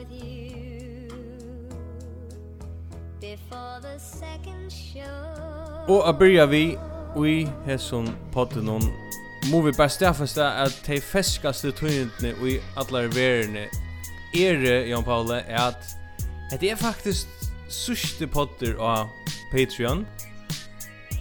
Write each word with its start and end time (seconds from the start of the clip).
with 0.00 0.24
you 0.24 1.08
Before 3.20 3.80
the 3.80 3.98
second 3.98 4.70
show 4.70 5.94
Og 5.94 6.08
a 6.08 6.12
byrja 6.12 6.46
vi 6.46 6.78
i 7.26 7.48
hesson 7.66 8.16
poddenon 8.32 8.82
må 9.50 9.60
vi 9.60 9.72
bare 9.72 9.88
stafesta 9.88 10.44
at 10.62 10.82
de 10.86 11.00
feskaste 11.00 11.72
tunnene 11.72 12.34
i 12.48 12.58
allar 12.76 13.08
verene 13.14 13.66
er, 14.36 14.86
Jan 14.86 15.04
Paule, 15.04 15.34
er 15.34 15.72
at 16.52 16.60
det 16.60 16.70
er 16.70 16.76
faktisk 16.76 17.26
sørste 17.68 18.26
potter 18.26 18.76
av 18.78 19.08
Patreon. 19.50 20.06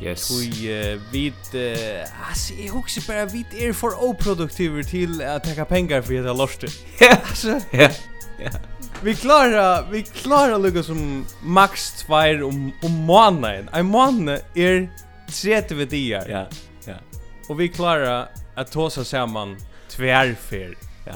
Yes. 0.04 0.28
Tui 0.28 0.70
uh, 0.70 1.14
vit 1.14 1.56
uh, 1.56 2.30
alltså 2.30 2.54
jag 2.54 2.74
husar 2.74 3.04
bara 3.08 3.26
vi 3.26 3.46
är 3.52 3.70
er 3.70 3.74
för 3.74 4.04
oproduktiva 4.04 4.84
till 4.84 5.22
att 5.22 5.56
ta 5.56 5.66
pengar 5.66 6.02
för 6.02 6.14
det 6.14 6.34
lorste. 6.34 6.68
Ja. 7.00 7.18
Alltså. 7.30 7.62
Ja. 7.72 7.90
Ja 8.40 8.69
vi 9.04 9.16
klara, 9.16 9.82
vi 9.92 10.04
klara 10.04 10.58
lukka 10.58 10.84
som 10.84 11.26
max 11.42 11.92
2 11.92 12.16
om, 12.44 12.72
om 12.84 12.92
månaden. 12.92 13.70
En 13.74 13.86
månad 13.86 14.42
är 14.56 14.90
30 15.28 15.86
dagar. 15.86 16.30
Ja, 16.30 16.48
ja. 16.86 16.94
Och 17.50 17.60
vi 17.60 17.68
klara 17.68 18.28
att 18.56 18.72
ta 18.72 18.82
oss 18.82 19.08
samman 19.08 19.58
tvärfer. 19.90 20.78
Ja. 21.06 21.14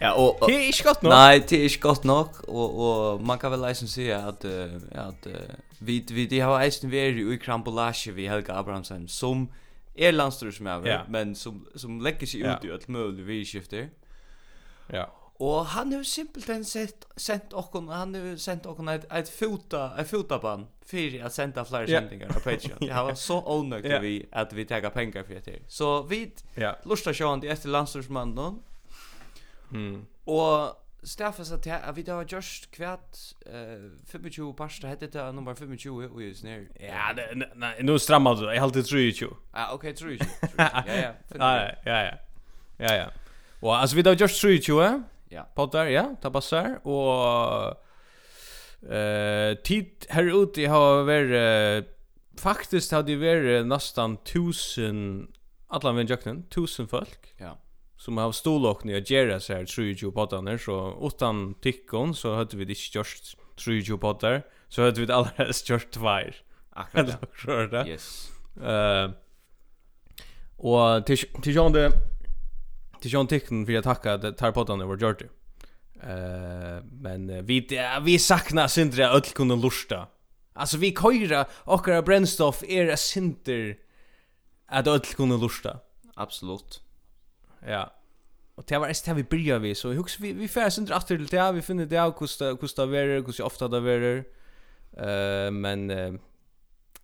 Ja, 0.00 0.14
och, 0.14 0.42
och 0.42 0.48
det 0.48 0.54
är 0.54 0.66
inte 0.66 0.82
gott 0.82 1.02
nog. 1.02 1.12
Nej, 1.12 1.44
det 1.48 1.56
är 1.56 1.64
inte 1.64 1.78
gott 1.78 2.04
nog 2.04 2.28
och 2.48 3.12
och 3.12 3.20
man 3.20 3.38
kan 3.38 3.50
väl 3.50 3.66
liksom 3.68 3.88
säga 3.88 4.18
att 4.18 4.44
uh, 4.44 4.74
att 4.94 5.26
uh, 5.26 5.32
vi 5.78 6.06
vi 6.10 6.26
det 6.26 6.40
har 6.40 6.60
eisen 6.60 6.90
varit 6.90 7.16
i 7.16 7.38
Krambolage 7.44 8.08
vi 8.14 8.26
Helga 8.28 8.54
Abrahamsen 8.54 9.08
som 9.08 9.52
är 9.94 10.12
landstrus 10.12 10.56
som 10.56 10.66
jag 10.66 11.00
men 11.08 11.34
som 11.34 11.66
som 11.74 12.00
lägger 12.00 12.26
sig 12.26 12.40
ja. 12.40 12.56
ut 12.56 12.64
i 12.64 12.68
ett 12.68 12.88
möjligt 12.88 13.26
vi 13.26 13.44
skifter. 13.44 13.88
Ja. 14.86 15.21
Og 15.42 15.66
han 15.66 15.90
har 15.92 16.02
simpelthen 16.06 16.62
sett, 16.64 17.06
sent 17.18 17.54
okkon, 17.58 17.88
han 17.90 18.14
har 18.14 18.36
sent 18.38 18.66
okkon 18.68 18.90
eit, 18.92 19.08
eit 19.10 19.30
fota, 19.32 19.88
eit 19.98 20.06
fotaban 20.06 20.68
fyrir 20.86 21.24
at 21.26 21.34
senda 21.34 21.64
flere 21.66 21.88
yeah. 21.88 22.02
sendingar 22.02 22.30
på 22.36 22.42
Patreon. 22.44 22.78
Det 22.86 22.92
var 22.94 23.16
så 23.18 23.40
onøkt 23.50 23.88
yeah. 23.88 24.02
vi 24.02 24.12
at 24.30 24.54
vi 24.54 24.66
tega 24.70 24.92
pengar 24.94 25.26
fyrir 25.26 25.42
til. 25.42 25.64
Så 25.68 26.02
vi 26.06 26.20
yeah. 26.58 26.78
lusta 26.86 27.14
sjåan 27.16 27.42
til 27.42 27.50
etter 27.50 27.74
landstorsmannen, 27.74 28.60
mm. 29.70 29.98
og 30.30 30.78
Staffas 31.04 31.50
at 31.50 31.66
jeg, 31.66 31.92
vi 31.96 32.02
da 32.06 32.14
var 32.14 32.26
just 32.30 32.68
kvært 32.70 33.18
uh, 33.50 33.88
25 34.12 34.52
parster 34.54 34.86
hette 34.86 35.08
det 35.10 35.24
nummer 35.34 35.54
25 35.58 35.96
og 36.06 36.20
just 36.22 36.44
nere. 36.46 36.68
Ja, 36.78 37.10
nei, 37.58 37.72
nu 37.82 37.96
strammar 37.98 38.38
du, 38.38 38.46
jeg 38.46 38.62
halte 38.62 38.84
23. 38.86 39.26
Ah, 39.52 39.74
ok, 39.74 39.88
23. 39.98 40.28
Ja, 40.58 40.70
ja. 40.86 41.10
Ja, 41.34 41.50
ja, 41.86 41.98
ja. 42.06 42.14
Ja, 42.78 42.94
ja. 42.94 43.08
Og 43.62 43.80
altså 43.80 43.96
vi 43.96 44.02
da 44.02 44.14
just 44.14 44.40
23, 44.40 45.04
Ja. 45.32 45.48
Poddar, 45.54 45.86
ja, 45.86 46.16
ta 46.22 46.30
passar 46.30 46.86
och 46.86 47.76
eh 48.92 49.54
tid 49.54 50.06
här 50.08 50.42
ute 50.42 50.66
har 50.66 51.02
varit 51.02 51.86
faktiskt 52.38 52.92
har 52.92 53.02
det 53.02 53.16
varit 53.16 53.66
nästan 53.66 54.14
1000 54.14 55.32
alla 55.68 55.92
vem 55.92 56.06
jakten, 56.06 56.44
1000 56.48 56.88
folk. 56.88 57.34
Ja. 57.36 57.58
Som 57.96 58.16
har 58.16 58.32
stålåk 58.32 58.84
när 58.84 58.92
jag 59.12 59.42
så 59.42 59.52
här 59.52 59.66
20 59.66 60.12
poddar 60.12 60.58
så 60.58 60.98
utan 61.06 61.54
tyckon 61.54 62.14
så 62.14 62.34
hade 62.34 62.56
vi 62.56 62.64
det 62.64 62.74
störst 62.74 63.36
20 63.56 63.98
poddar 63.98 64.42
så 64.68 64.82
hade 64.82 65.00
vi 65.00 65.06
det 65.06 65.14
allra 65.14 65.52
störst 65.52 65.90
tvär. 65.90 66.36
Akkurat. 66.70 67.72
Ja. 67.72 67.86
Yes. 67.86 68.30
Eh 68.62 69.04
uh, 69.04 69.10
och 70.56 71.06
till 71.06 71.18
till 71.42 71.54
till 73.02 73.12
John 73.12 73.26
Tickton 73.26 73.66
för 73.66 73.72
jag 73.72 73.84
tacka 73.84 74.14
att 74.14 74.38
Tarpotan 74.38 74.80
över 74.80 74.96
George. 74.96 75.28
Eh 76.02 76.84
men 76.84 77.46
vi 77.46 77.68
vi 78.02 78.18
saknar 78.18 78.68
Sindre 78.68 79.06
öll 79.06 79.22
kunde 79.22 79.56
lusta. 79.56 80.08
Alltså 80.52 80.76
vi 80.76 80.92
köra 80.92 81.46
och 81.52 81.88
våra 81.88 82.02
brännstoff 82.02 82.62
är 82.62 82.86
er 82.86 82.96
Sinter 82.96 83.76
att 84.66 84.86
öll 84.86 85.00
kunde 85.00 85.36
lusta. 85.36 85.78
Absolut. 86.14 86.82
Ja. 87.66 87.92
Och 88.54 88.64
det 88.66 88.78
var 88.78 88.88
det 88.88 89.06
här 89.06 89.14
vi 89.14 89.24
börjar 89.24 89.58
vi 89.58 89.74
så 89.74 89.88
hur 89.88 90.20
vi 90.20 90.32
vi 90.32 90.48
färs 90.48 90.78
inte 90.78 90.94
åter 90.94 91.16
till 91.16 91.26
det 91.26 91.52
vi 91.52 91.62
finner 91.62 91.86
det 91.86 91.98
av 91.98 92.12
kosta 92.12 92.56
kosta 92.56 92.82
är 92.82 93.22
hur 93.22 93.42
ofta 93.42 93.68
det 93.68 93.80
är. 93.92 94.24
Eh 94.96 95.50
men 95.50 95.90
uh, 95.90 96.20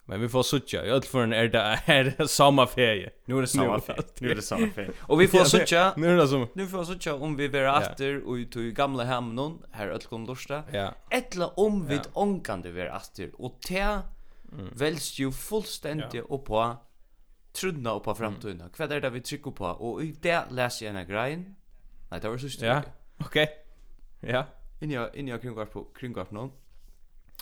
Men 0.08 0.20
vi 0.20 0.28
får 0.28 0.42
sucha. 0.42 0.86
Jag 0.86 1.02
tror 1.02 1.22
en 1.22 1.32
är 1.32 1.48
det 1.48 1.58
är 1.86 2.26
samma 2.26 2.66
ferie. 2.66 3.10
Nu 3.24 3.36
är 3.36 3.40
det 3.40 3.46
samma 3.46 3.80
ferie. 3.80 4.02
Nu 4.20 4.30
är 4.30 4.34
det 4.34 4.42
samma 4.42 4.66
ferie. 4.66 4.90
och 5.00 5.20
vi 5.20 5.28
får 5.28 5.44
sucha. 5.44 5.92
nu 5.96 6.12
är 6.12 6.16
det 6.16 6.28
som 6.28 6.48
Nu 6.52 6.66
får 6.66 6.84
sucha 6.84 7.14
om 7.14 7.36
vi 7.36 7.48
vill 7.48 7.64
efter 7.64 8.28
och 8.28 8.32
ut 8.32 8.56
i 8.56 8.72
gamla 8.72 9.04
hemmen 9.04 9.58
här 9.70 9.88
öll 9.88 10.00
kom 10.00 10.26
dorsta. 10.26 10.62
Ja. 10.72 10.94
Ettla 11.10 11.48
om 11.48 11.86
vi 11.86 11.94
ja. 11.94 12.02
onkande 12.12 12.70
vill 12.70 12.86
efter 12.86 13.40
och 13.40 13.60
te 13.60 13.80
mm. 13.80 14.02
väls 14.72 15.18
ju 15.18 15.32
fullständigt 15.32 16.14
upp 16.14 16.44
på 16.44 16.76
trudna 17.52 17.94
upp 17.94 18.04
på 18.04 18.14
framtiden. 18.14 18.60
Mm. 18.60 18.72
Vad 18.78 18.92
är 18.92 19.00
det 19.00 19.10
vi 19.10 19.20
trycker 19.20 19.50
på? 19.50 19.64
Och 19.64 20.02
i 20.02 20.14
det 20.20 20.44
läser 20.50 20.86
jag 20.86 20.96
en 20.96 21.08
grejen. 21.08 21.56
Nej, 22.10 22.20
det 22.20 22.28
var 22.28 22.38
så 22.38 22.64
Ja. 22.64 22.82
Okej. 23.18 23.48
Okay. 24.20 24.32
Ja. 24.32 24.46
Inja 24.80 25.14
inja 25.14 25.38
kringvarp 25.38 25.94
kringvarp 25.98 26.30
någon. 26.30 26.52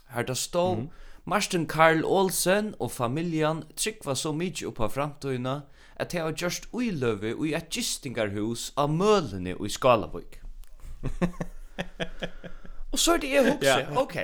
Här 0.06 0.24
där 0.24 0.34
står 0.34 0.72
mm. 0.72 0.88
Marsten 1.26 1.66
Karl 1.66 2.04
Olsen 2.04 2.68
og 2.78 2.92
familjan 2.94 3.64
tryggva 3.74 4.14
så 4.14 4.30
mykje 4.30 4.68
oppa 4.68 4.86
framtøyna 4.94 5.56
at 5.98 6.12
hei 6.14 6.20
har 6.22 6.36
gjørst 6.38 6.68
uiløve 6.70 7.32
i 7.48 7.54
et 7.58 7.66
gistingarhus 7.72 8.68
av 8.78 8.92
mølene 8.94 9.56
i 9.58 9.70
Skalaborg. 9.74 10.36
og 12.92 13.02
så 13.02 13.16
er 13.16 13.24
det 13.24 13.32
jeg 13.32 13.48
hokse, 13.48 13.74
yeah. 13.74 13.98
ok. 13.98 14.16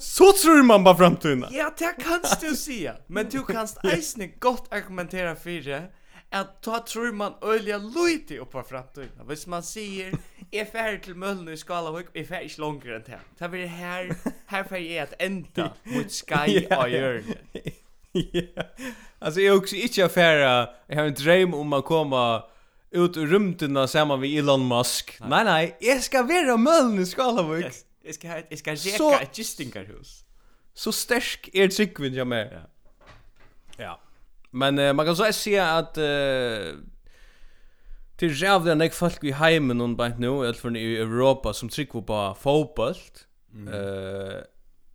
Så 0.00 0.30
tror 0.40 0.62
man 0.64 0.86
bara 0.86 0.96
framtøyna. 1.02 1.52
Ja, 1.52 1.68
det 1.76 1.92
kanst 2.00 2.40
du 2.40 2.56
sia. 2.56 2.96
Men 3.08 3.28
du 3.28 3.42
kanst 3.44 3.84
eisne 3.92 4.30
godt 4.40 4.72
argumentera 4.72 5.34
fyrir 5.36 5.90
att 6.34 6.62
ta 6.62 6.84
tror 6.84 7.12
man 7.12 7.34
ölja 7.42 7.78
lite 7.78 8.38
upp 8.38 8.50
på 8.50 8.62
framtiden. 8.62 9.26
Hvis 9.26 9.46
man 9.46 9.62
säger 9.62 10.12
är 10.50 10.64
färd 10.64 11.02
till 11.02 11.14
Mölnö 11.14 11.52
i 11.52 11.56
Skalahoek, 11.56 12.06
är 12.14 12.24
färd 12.24 12.42
inte 12.42 12.60
längre 12.60 12.96
än 12.96 13.02
det. 13.06 13.20
Så 13.38 13.48
blir 13.48 13.60
det 13.60 13.66
här, 13.66 14.14
här 14.46 14.64
färd 14.64 14.82
är 14.82 15.02
att 15.02 15.14
ända 15.18 15.72
mot 15.82 16.12
Sky 16.12 16.66
och 16.66 16.88
Jörn. 16.88 17.34
Ja. 18.12 18.62
Alltså 19.18 19.40
jag 19.46 19.56
också 19.56 19.76
inte 19.76 20.04
affära, 20.04 20.68
jag 20.86 20.96
har 20.96 21.04
en 21.04 21.14
dröm 21.14 21.54
om 21.54 21.72
att 21.72 21.84
komma 21.84 22.44
ut 22.90 23.16
ur 23.16 23.26
rymden 23.26 23.88
samman 23.88 24.20
med 24.20 24.38
Elon 24.38 24.68
Musk. 24.68 25.18
Nej, 25.20 25.44
nej, 25.44 25.76
jag 25.80 26.02
ska 26.02 26.22
vara 26.22 26.56
Mölnö 26.56 27.02
i 27.02 27.06
Skalahoek. 27.06 27.64
Yes. 27.64 27.84
Jag 28.02 28.14
ska, 28.14 28.42
jag 28.48 28.58
ska 28.58 28.70
reka 28.74 29.22
ett 29.22 29.38
gistingarhus. 29.38 30.24
Så 30.74 30.92
stärk 30.92 31.50
är 31.52 31.68
tryggvind 31.68 32.14
jag 32.14 32.26
med. 32.26 32.52
Ja. 32.52 32.68
Ja. 33.76 34.00
Men 34.54 34.78
uh, 34.78 34.92
man 34.92 35.06
kan 35.06 35.16
så 35.16 35.32
säga 35.32 35.66
att 35.70 35.98
uh, 35.98 36.78
till 38.16 38.42
jävla 38.42 38.72
en 38.72 38.90
folk 38.90 39.24
i 39.24 39.30
heimen 39.32 39.80
och 39.80 39.96
bant 39.96 40.18
nu 40.18 40.28
eller 40.28 40.52
från 40.52 40.76
i 40.76 40.96
Europa 40.96 41.52
som 41.52 41.68
trycker 41.68 42.00
på 42.00 42.36
fotboll. 42.40 42.94
Mm. 43.52 43.74
Uh, 43.74 44.32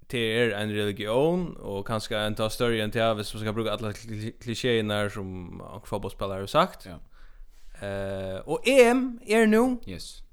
till 0.07 0.19
er 0.19 0.51
en 0.51 0.73
religion 0.73 1.55
och 1.55 1.87
kanske 1.87 2.17
en 2.17 2.35
ta 2.35 2.49
större 2.49 2.83
än 2.83 2.91
till 2.91 3.01
avis 3.01 3.27
som 3.27 3.39
ska 3.39 3.53
bruka 3.53 3.71
alla 3.71 3.93
klichéerna 4.41 5.09
som 5.09 5.61
fotbollsspelare 5.85 6.39
har 6.39 6.47
sagt. 6.47 6.85
Ja. 6.85 6.99
Eh 7.87 8.39
och 8.39 8.67
EM 8.67 9.19
är 9.25 9.47
nu. 9.47 9.77
Yes. 9.85 10.23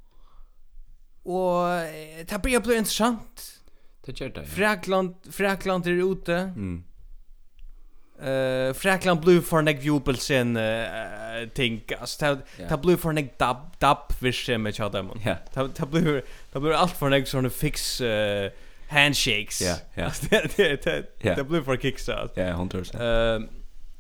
Och 1.23 1.67
det 2.29 2.43
blir 2.43 2.61
blir 2.61 2.77
intressant. 2.77 3.61
Det 4.05 4.21
gör 4.21 4.29
det. 4.29 4.41
Ja. 4.41 4.47
Frakland 4.47 5.15
Frakland 5.31 5.87
är 5.87 6.13
ute. 6.13 6.35
Mm. 6.35 6.85
Eh 8.23 8.73
Frankland 8.73 9.21
Blue 9.21 9.43
för 9.43 9.63
Nick 9.63 9.87
Vupel 9.87 10.17
sen 10.17 10.57
eh 10.57 11.49
ting 11.55 11.83
alltså 12.01 12.19
ta 12.19 12.37
ta 12.69 12.77
Blue 12.77 12.97
för 12.97 13.13
Nick 13.13 13.39
dab 13.39 13.57
dab 13.79 13.99
vision 14.21 14.63
med 14.63 14.75
chat 14.75 14.93
dem. 14.93 15.21
Ja. 15.25 15.37
Ta 15.55 15.69
ta 15.69 15.87
Blue 15.87 16.23
ta 16.53 16.61
Blue 16.61 16.77
allt 16.77 16.97
för 16.97 17.11
Nick 17.11 17.29
såna 17.29 17.51
fix 17.51 18.01
eh 18.01 18.51
handshakes. 18.89 19.61
Ja, 19.61 19.77
ja. 19.95 21.35
Ta 21.35 21.45
Blue 21.45 21.63
för 21.63 21.77
kicks 21.77 22.09
out. 22.09 22.33
Ja, 22.35 22.45
100%. 22.45 23.03
Ehm 23.03 23.49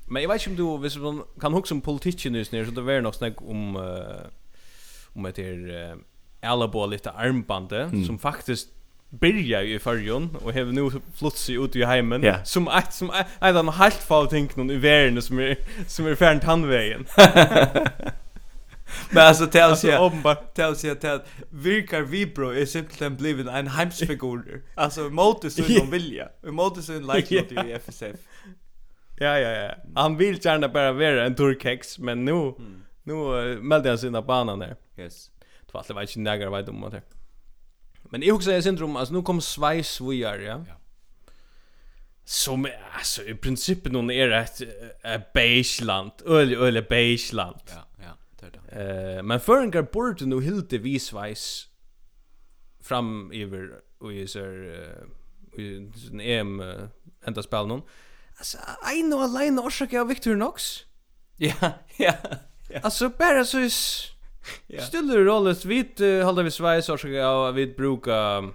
men 0.08 0.22
jag 0.22 0.28
vet 0.28 0.46
inte 0.46 0.62
om 0.62 0.76
du 0.76 0.82
visst 0.82 0.96
man 0.96 1.22
kan 1.40 1.52
huxa 1.52 1.74
om 1.74 1.80
politiken 1.80 2.32
nu 2.32 2.44
så 2.44 2.70
det 2.70 2.80
var 2.80 3.00
nog 3.00 3.14
snack 3.14 3.42
om 3.42 3.76
eh 3.76 4.26
om 5.14 5.22
det 5.22 5.38
är 5.38 5.96
Alabo 6.40 6.86
lite 6.86 7.10
armbande 7.10 7.82
mm. 7.82 8.04
som 8.04 8.18
faktiskt 8.18 8.68
byrja 9.20 9.62
i 9.62 9.78
förjon 9.78 10.36
och 10.44 10.52
har 10.52 10.64
nu 10.64 10.90
flott 11.14 11.36
sig 11.36 11.54
ut 11.54 11.76
i 11.76 11.84
heimen 11.84 12.24
yeah. 12.24 12.44
som 12.44 12.68
ett 12.68 12.92
som 12.92 13.10
ett 13.10 13.56
av 13.56 13.70
helt 13.70 13.94
fall 13.94 14.26
tänk 14.26 14.56
någon 14.56 14.70
i 14.70 14.76
världen 14.76 15.22
som 15.22 15.38
är 15.38 15.56
som 15.86 16.06
är 16.06 16.14
färd 16.14 16.44
handvägen. 16.44 17.06
Men 19.10 19.26
alltså 19.26 19.46
tälls 19.46 19.84
jag 19.84 20.54
tälls 20.54 20.84
jag 20.84 21.06
att 21.06 21.28
virkar 21.50 22.02
Vibro 22.02 22.48
är 22.48 22.66
simpelthen 22.66 23.16
blivit 23.16 23.46
en 23.48 23.68
hemsfigur. 23.68 24.62
alltså 24.74 25.00
motus 25.00 25.58
vill 25.58 25.78
de 25.78 25.90
vilja. 25.90 26.28
Motus 26.42 26.88
vill 26.88 27.06
like 27.06 27.34
yeah. 27.34 27.68
i 27.68 27.72
FSF. 27.72 28.16
Ja 29.18 29.38
ja 29.38 29.50
ja. 29.50 29.74
Han 29.94 30.16
vill 30.16 30.38
gärna 30.44 30.68
bara 30.68 30.92
vara 30.92 31.26
en 31.26 31.34
turkex 31.34 31.98
men 31.98 32.24
nu 32.24 32.32
mm. 32.32 32.82
nu 33.02 33.14
uh, 33.14 33.62
melder 33.62 33.90
han 33.90 33.98
sina 33.98 34.22
banan 34.22 34.58
där. 34.58 34.76
Yes. 34.98 35.30
Det 35.66 35.74
var 35.74 35.80
alltid 35.80 35.96
vet 35.96 36.16
inte 36.16 36.30
när 36.30 36.36
jag 36.36 36.50
vet 36.50 36.68
om 36.68 36.90
det. 36.90 37.02
Men 38.10 38.22
jag 38.22 38.36
också 38.36 38.50
är 38.50 38.60
syndrom 38.60 38.96
alltså 38.96 39.14
nu 39.14 39.22
kom 39.22 39.40
Schweiz 39.40 40.00
vi 40.00 40.22
är 40.22 40.38
ja. 40.38 40.64
ja. 40.68 40.74
Som 42.24 42.68
alltså 42.96 43.24
i 43.24 43.34
princip 43.34 43.84
någon 43.84 44.10
är 44.10 44.28
rätt 44.28 44.62
uh, 44.62 45.20
beige 45.34 45.80
land, 45.82 46.12
öl 46.24 46.54
öl 46.54 46.86
beige 46.88 47.32
land. 47.32 47.60
Ja, 47.66 47.88
ja, 47.98 48.16
det 48.40 48.46
är 48.46 48.50
det. 48.50 49.16
Eh, 49.16 49.22
men 49.22 49.40
förringar 49.40 49.82
bort 49.82 50.20
nu 50.20 50.42
helt 50.42 50.72
vi 50.72 50.78
vis 50.78 51.10
Schweiz 51.10 51.66
fram 52.80 53.32
över 53.32 53.70
och 53.98 54.12
ju 54.12 54.26
så 54.26 54.38
i 55.58 55.90
en 56.10 56.20
EM 56.20 56.60
uh, 56.60 56.88
ända 57.24 57.42
spel 57.42 57.66
någon. 57.66 57.82
Alltså, 58.36 58.58
I 58.96 59.02
know 59.02 59.20
alene 59.20 59.62
av 60.00 60.08
Victor 60.08 60.34
Knox. 60.34 60.84
Ja, 61.36 61.72
ja. 61.96 62.14
Alltså, 62.82 63.08
bara 63.08 63.44
så 63.44 63.58
är 63.58 63.70
Ja. 64.66 64.82
Stiller 64.82 65.24
rolles 65.24 65.64
vit 65.64 66.00
halda 66.24 66.42
vi 66.42 66.50
Schweiz 66.50 66.88
och 66.88 67.00
så 67.00 67.52
vi 67.52 67.66
brukar 67.66 68.52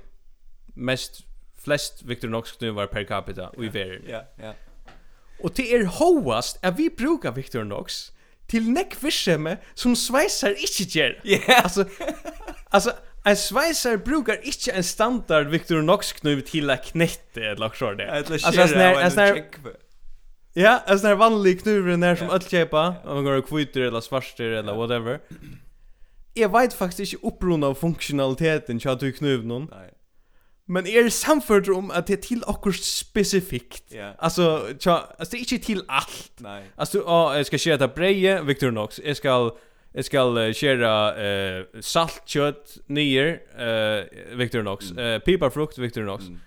mest 0.73 1.23
flest 1.63 2.03
Victor 2.03 2.27
Knox 2.27 2.51
knuvar 2.51 2.87
per 2.87 3.03
capita 3.03 3.51
i 3.57 3.67
världen. 3.67 4.01
Ja, 4.07 4.21
ja. 4.35 4.53
Och 5.43 5.51
det 5.55 5.73
är 5.73 5.85
hoast 5.85 6.65
att 6.65 6.79
vi 6.79 6.89
brukar 6.89 7.31
Victor 7.31 7.63
Knox 7.63 8.11
till 8.47 8.69
neckfiskeme 8.69 9.57
som 9.73 9.95
Schweizer 9.95 10.49
inte 10.49 10.99
gör. 10.99 11.19
Ja. 11.23 11.39
Alltså 11.63 11.85
alltså 12.69 12.91
En 13.23 13.37
sveiser 13.37 13.97
brukar 14.01 14.39
ikkje 14.41 14.73
en 14.73 14.83
standard 14.83 15.51
Victor 15.53 15.81
Knox 15.81 16.09
knuv 16.17 16.41
til 16.47 16.71
a 16.73 16.77
knette 16.81 17.43
eller 17.51 17.67
noe 17.67 17.77
sånt. 17.77 18.01
Altså, 18.01 18.39
en 18.41 19.13
sånn 19.13 19.75
Ja, 20.57 20.79
en 20.89 20.99
sånn 20.99 21.19
vanlig 21.19 21.59
knuv 21.61 21.91
der 22.01 22.17
som 22.17 22.31
öll 22.33 22.41
kjepa, 22.43 22.87
om 23.05 23.19
man 23.19 23.27
går 23.27 23.43
kvitter 23.45 23.85
eller 23.87 24.01
svarter 24.03 24.57
eller 24.57 24.75
whatever 24.75 25.21
jeg 26.35 26.53
vet 26.53 26.73
faktisk 26.73 27.13
ikke 27.13 27.25
opprunn 27.25 27.63
av 27.63 27.75
funksjonaliteten 27.75 28.79
til 28.79 28.89
at 28.89 29.01
du 29.01 29.11
knuv 29.11 29.43
noen. 29.47 29.67
Nei. 29.71 29.89
Men 30.71 30.87
er 30.87 31.09
samført 31.09 31.69
om 31.69 31.89
at 31.91 32.07
det 32.07 32.17
er 32.17 32.21
til 32.23 32.43
akkur 32.47 32.71
spesifikt. 32.71 33.83
Yeah. 33.91 34.13
Altså, 34.19 34.73
tja, 34.79 35.01
altså, 35.19 35.31
det 35.31 35.39
er 35.39 35.45
ikke 35.45 35.65
til 35.65 35.81
alt. 35.89 36.31
Nei. 36.39 36.61
Altså, 36.77 37.01
å, 37.03 37.33
jeg 37.35 37.49
skal 37.49 37.59
skjera 37.59 37.89
breie, 37.91 38.37
Victor 38.47 38.71
Knox. 38.71 39.01
Jeg 39.03 39.19
skal, 39.19 39.51
jeg 39.93 40.07
skal 40.07 40.39
skjera 40.55 40.93
uh, 41.17 41.81
saltkjøtt 41.83 42.77
nyer, 42.87 43.41
uh, 43.57 44.37
Victor 44.39 44.63
Knox. 44.63 44.93
Mm. 44.93 45.03
Uh, 45.03 45.17
piparfrukt, 45.25 45.81
Victor 45.81 46.07
Knox. 46.07 46.29
Mm. 46.31 46.39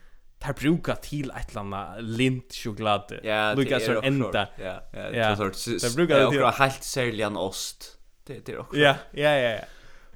Det 0.46 0.54
brukar 0.60 0.94
till 0.94 1.30
ett 1.30 1.50
eller 1.50 1.60
annat 1.60 2.02
lint 2.04 2.54
choklad. 2.54 3.12
Ja, 3.22 3.54
det 3.54 3.72
är 3.72 3.76
också. 3.76 3.92
Ja, 4.58 4.80
det 4.92 5.18
är 5.18 5.46
också. 5.46 5.70
Det 5.70 5.96
brukar. 5.96 6.16
Det 6.16 6.22
är 6.22 6.44
också 6.44 6.62
helt 6.62 6.82
särligen 6.82 7.36
ost. 7.36 7.98
Det 8.26 8.46
det 8.46 8.52
är 8.52 8.58
också. 8.58 8.76
Ja, 8.76 8.96
ja, 9.12 9.30
ja. 9.30 9.58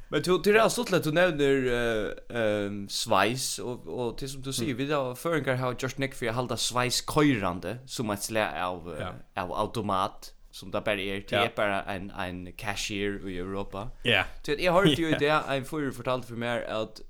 Men 0.08 0.22
du 0.22 0.38
det 0.38 0.50
är 0.50 0.68
stort 0.68 0.90
lätt 0.90 1.04
du 1.04 1.12
nämner 1.12 2.14
ehm 2.28 2.88
svajs 2.88 3.58
och 3.58 3.86
och 3.86 4.18
till 4.18 4.28
som 4.28 4.42
du 4.42 4.52
säger 4.52 4.74
vi 4.74 4.86
då 4.86 5.14
föringar 5.14 5.56
har 5.56 5.76
just 5.78 5.98
nick 5.98 6.14
för 6.14 6.26
att 6.26 6.34
hålla 6.34 6.56
svajs 6.56 7.04
köjrande 7.14 7.78
som 7.86 8.10
ett 8.10 8.22
slä 8.22 8.64
av 8.64 9.04
av 9.34 9.52
automat 9.52 10.34
som 10.50 10.70
där 10.70 10.80
bara 10.80 11.00
är 11.00 11.24
det 11.28 11.56
bara 11.56 11.82
en 11.82 12.10
en 12.10 12.52
cashier 12.52 13.28
i 13.28 13.38
Europa. 13.38 13.90
Ja. 14.02 14.24
Så 14.42 14.52
jag 14.58 14.72
hörde 14.72 14.90
ju 14.90 15.10
det 15.10 15.28
en 15.48 15.64
förr 15.64 15.90
fortalt 15.90 16.26
för 16.26 16.34
mig 16.34 16.66
att 16.66 17.00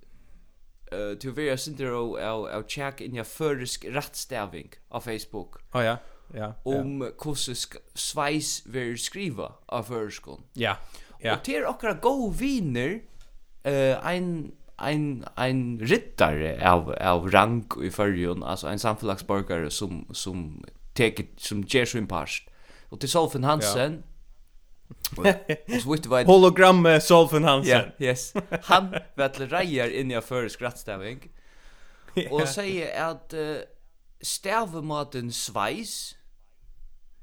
eh 0.92 0.98
uh, 0.98 1.18
till 1.18 1.30
vara 1.30 1.56
syndrom 1.56 2.14
av 2.14 2.46
av 2.46 2.62
check 2.68 3.00
in 3.00 3.14
your 3.14 3.24
förrisk 3.24 3.84
rättstaving 3.84 4.70
av 4.88 5.00
Facebook. 5.00 5.56
Oh, 5.72 5.84
ja 5.84 5.96
ja, 6.34 6.52
om 6.64 7.02
ja. 7.02 7.10
hvordan 7.22 7.56
sveis 7.94 8.62
vil 8.66 8.98
skriva 8.98 9.52
av 9.68 9.88
føreskån. 9.88 10.44
Ja, 10.56 10.76
ja. 11.22 11.34
Og 11.34 11.44
til 11.46 11.66
okkara 11.66 11.98
god 12.02 12.34
viner, 12.38 12.98
uh, 13.66 13.96
ein, 14.06 14.52
ein, 14.78 15.24
ein 15.36 15.62
rittare 15.82 16.56
av, 16.62 16.92
av 17.00 17.26
rang 17.34 17.64
i 17.82 17.90
fyrjun, 17.90 18.42
altså 18.42 18.68
ein 18.68 18.78
samfelagsborgare 18.78 19.70
som, 19.70 20.04
som, 20.12 20.62
take 20.94 21.30
som 21.38 21.64
gjer 21.66 21.84
sin 21.84 22.06
past 22.10 22.46
Og 22.90 23.00
til 23.00 23.10
solfen 23.10 23.44
Hansen, 23.44 23.98
ja. 24.00 24.12
Hologram 26.26 26.76
med 26.82 27.00
Solfen 27.02 27.44
Hansen. 27.44 27.70
Ja, 27.74 27.78
yeah, 27.78 27.90
yes. 28.00 28.34
Han 28.62 28.94
vet 29.16 29.40
rejer 29.52 29.90
in 29.90 30.10
i 30.10 30.20
för 30.20 30.48
skrattstävning. 30.48 31.28
Och 32.30 32.48
säger 32.48 33.10
at 33.10 33.34
uh, 33.34 33.56
stavematen 34.20 35.32
sveis 35.32 36.16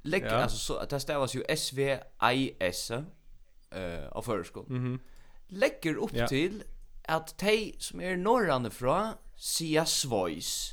Lägg 0.06 0.24
ja. 0.24 0.30
alltså 0.30 0.58
så 0.58 0.78
att 0.78 0.90
det 0.90 1.00
stavas 1.00 1.36
ju 1.36 1.44
S 1.48 1.74
V 1.74 2.00
I 2.34 2.56
S 2.60 2.92
eh 2.92 4.08
av 4.12 4.22
förskott. 4.22 4.70
Mhm. 4.70 4.86
Mm 4.86 5.00
Lägger 5.48 5.96
upp 5.96 6.12
ja. 6.14 6.28
till 6.28 6.64
att 7.08 7.38
te 7.38 7.72
som 7.80 8.02
är 8.02 8.18
norrande 8.18 8.70
från 8.72 9.14
sia 9.36 9.86
svois. 9.86 10.72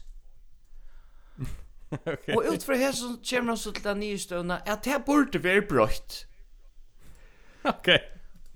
okay. 1.90 2.34
Och 2.34 2.62
för 2.62 2.74
här 2.74 2.92
så 2.92 3.16
kommer 3.30 3.48
de 3.48 3.58
så 3.58 3.72
till 3.72 3.82
den 3.82 4.00
nya 4.00 4.18
stunden 4.18 4.58
att 4.66 4.82
det 4.82 5.02
borde 5.06 5.38
vara 5.38 5.60
brött. 5.60 6.26
Okej. 7.62 7.94
Okay. 7.94 8.08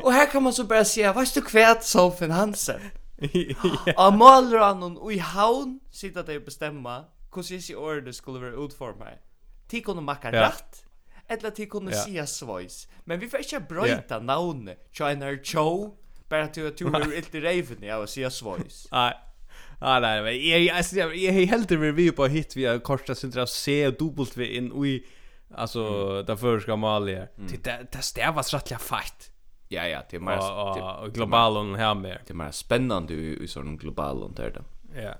Och 0.06 0.12
här 0.12 0.31
kan 0.31 0.43
man 0.43 0.52
så 0.52 0.64
bara 0.64 0.84
säga, 0.84 1.12
vad 1.12 1.28
du 1.34 1.43
kvärt 1.43 1.82
Sofen 1.82 2.31
Hansen? 2.31 2.81
ja. 3.87 4.06
Och 4.06 4.12
målar 4.12 4.58
han 4.58 4.96
och 4.96 5.12
i 5.12 5.19
havn 5.19 5.81
sitter 5.90 6.23
det 6.23 6.37
och 6.37 6.44
bestämma 6.44 7.05
hur 7.31 7.61
sig 7.61 7.75
i 7.75 7.76
skulle 8.12 8.38
vara 8.38 8.64
utformat. 8.64 9.19
Ti 9.69 9.81
kunde 9.81 10.03
makka 10.03 10.33
ja. 10.33 10.43
rätt. 10.43 10.85
Eller 11.29 11.51
ti 11.51 11.67
kunde 11.67 11.93
ja. 11.93 12.03
sia 12.03 12.27
svois. 12.27 12.89
Men 13.05 13.21
vi 13.21 13.29
får 13.29 13.41
inte 13.41 13.61
brøyta 13.61 14.15
yeah. 14.15 14.23
navnet 14.23 14.89
China 14.93 15.39
Cho. 15.43 15.95
Bara 16.29 16.49
till 16.49 16.67
att 16.67 16.77
du 16.77 16.87
är 16.95 17.17
inte 17.17 17.41
reven 17.41 17.85
i 17.85 17.91
att 17.91 18.11
sia 18.11 18.31
svois. 18.31 18.89
Nej. 18.93 19.15
Ah, 19.79 20.01
nej, 20.01 20.23
men 20.23 20.49
jag, 20.49 20.77
alltså, 20.77 20.97
jag, 20.97 21.17
jag 21.17 21.35
är 21.35 21.47
helt 21.47 21.73
över 21.73 21.93
vi 21.93 22.13
på 22.13 22.27
hit 22.27 22.57
vi 22.57 22.65
har 22.65 22.79
korta 22.79 23.15
centra 23.15 23.47
C 23.47 23.87
och 23.87 23.95
dubbelt 23.95 24.37
vi 24.37 24.57
in 24.57 24.85
i 24.85 25.05
alltså 25.55 25.81
mm. 25.81 26.25
där 26.27 26.37
för 26.37 26.61
ska 26.61 26.77
Malia. 26.77 27.27
Mm. 27.39 27.61
Det 27.62 27.87
det 27.93 28.03
stävas 28.03 28.55
rättliga 28.55 28.79
fight. 28.79 29.31
Ja 29.69 29.89
ja, 29.89 30.03
det 30.11 30.17
är 30.17 30.21
mer 30.21 31.03
och 31.03 31.15
globalen 31.15 31.75
här 31.75 31.95
med. 31.95 32.19
Det 32.27 32.33
är 32.33 32.35
mer 32.35 32.51
spännande 32.51 33.15
i, 33.15 33.45
i 33.45 33.49
sån 33.49 33.77
globalen 33.77 34.35
där 34.35 34.51
då. 34.51 34.61
Ja. 35.01 35.15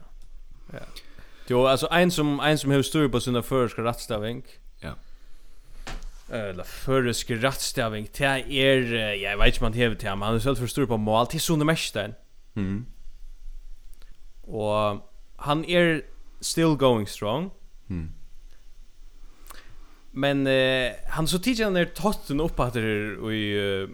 Ja. 0.73 0.79
Jo, 1.49 1.67
alltså 1.67 1.89
en 1.91 2.11
som 2.11 2.41
en 2.41 2.59
som 2.59 2.71
har 2.71 2.83
stor 2.83 3.09
på 3.09 3.21
sina 3.21 3.43
förska 3.43 3.83
rättstavning. 3.83 4.45
Ja. 4.81 4.95
Eller 6.37 6.65
förska 6.65 7.35
rättstavning 7.35 8.07
till 8.07 8.27
är 8.27 9.15
jag 9.15 9.39
vet 9.39 9.47
inte 9.47 9.63
man 9.63 9.73
hevet 9.73 9.99
till 9.99 10.09
han 10.09 10.23
är 10.23 10.41
själv 10.41 10.57
förstår 10.57 10.87
på 10.87 10.97
mål 10.97 11.27
till 11.27 11.41
såna 11.41 11.65
mästaren. 11.65 12.15
Mm. 12.57 12.87
Och 14.43 15.09
han 15.37 15.65
är 15.65 16.03
still 16.41 16.77
going 16.77 17.07
strong. 17.07 17.51
Mm. 17.91 18.11
Men 20.11 20.47
eh, 20.47 20.93
han 21.09 21.29
så 21.29 21.39
tidigt 21.39 21.73
när 21.73 21.85
totten 21.85 22.41
upp 22.41 22.61
att 22.61 22.73
det 22.73 22.81
i 23.33 23.59
uh, 23.59 23.89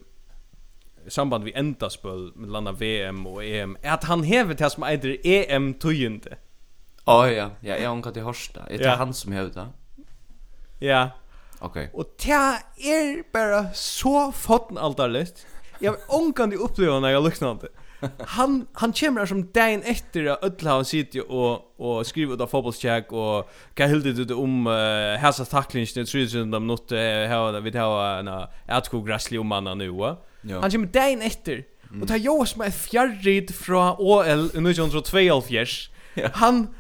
samband 1.09 1.45
vi 1.45 1.53
enda 1.53 1.91
spel 1.91 2.33
med 2.35 2.51
landa 2.51 2.73
VM 2.73 3.27
och 3.27 3.45
EM 3.45 3.77
är 3.83 3.93
att 3.93 4.05
han 4.05 4.23
hever 4.23 4.55
till 4.55 4.71
som 4.71 4.83
äter 4.83 5.17
EM 5.27 5.75
tujente. 5.75 6.29
Mm. 6.29 6.39
Ja, 7.05 7.31
ja. 7.31 7.51
Ja, 7.61 7.77
jag 7.77 7.89
har 7.89 7.97
till 8.13 8.23
Horsta. 8.23 8.61
Det 8.69 8.85
är 8.85 8.97
han 8.97 9.15
som 9.15 9.33
hävdar. 9.33 9.69
Ja. 10.79 11.11
Okej. 11.59 11.91
Okay. 11.93 12.01
Och 12.01 12.15
det 12.19 12.33
är 12.91 13.33
bara 13.33 13.73
så 13.75 14.33
fotten 14.33 14.79
alldeles. 14.79 15.47
Jag 15.79 15.97
ångkande 16.09 16.57
uppleva 16.57 17.01
när 17.01 17.09
jag 17.09 17.25
lyssnar 17.25 17.51
inte. 17.51 17.69
Han 18.19 18.67
han 18.73 18.93
kommer 18.93 19.27
som 19.27 19.53
dagen 19.53 19.83
efter 19.83 20.27
att 20.27 20.45
öll 20.45 20.67
har 20.67 20.85
sitter 20.85 21.31
och 21.31 21.81
och 21.81 22.07
skriver 22.07 22.37
då 22.37 22.47
fotbollscheck 22.47 23.13
och 23.13 23.51
kan 23.75 23.89
helt 23.89 24.05
det 24.29 24.35
om 24.35 24.67
uh, 24.67 25.17
häsa 25.17 25.45
tacklingen 25.45 25.99
i 25.99 26.51
de 26.51 26.67
not 26.67 26.91
här 26.91 27.61
vi 27.61 27.79
har 27.79 28.19
en 28.19 28.47
atko 28.67 29.03
grassly 29.03 29.39
om 29.39 29.47
mannen 29.47 29.79
nu. 29.79 29.87
Ja. 30.43 30.61
Han 30.61 30.71
kommer 30.71 30.87
dagen 30.87 31.23
efter 31.23 31.65
Mm. 31.93 32.03
Och 32.03 32.09
tar 32.09 32.17
här 32.19 32.25
jag 32.25 32.49
som 32.49 32.61
fjärrid 32.73 33.55
från 33.55 33.95
OL 33.99 34.45
1972. 34.45 35.19
Ja. 36.15 36.29
Han 36.33 36.75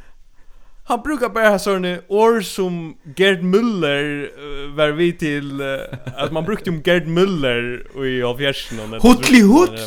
han 0.92 1.02
brukar 1.02 1.28
bara 1.28 1.58
såna 1.58 1.98
år 2.08 2.40
som 2.40 2.96
Gerd 3.16 3.42
Müller 3.42 4.30
uh, 4.38 4.74
var 4.74 4.90
vi 4.90 5.12
till 5.12 5.60
uh, 5.60 5.78
att 6.16 6.32
man 6.32 6.44
brukte 6.44 6.70
om 6.70 6.82
Gerd 6.82 7.06
Müller 7.06 8.04
i 8.06 8.22
avgärsen 8.22 8.80
och 8.80 9.02
Hotli 9.02 9.40
hot. 9.40 9.78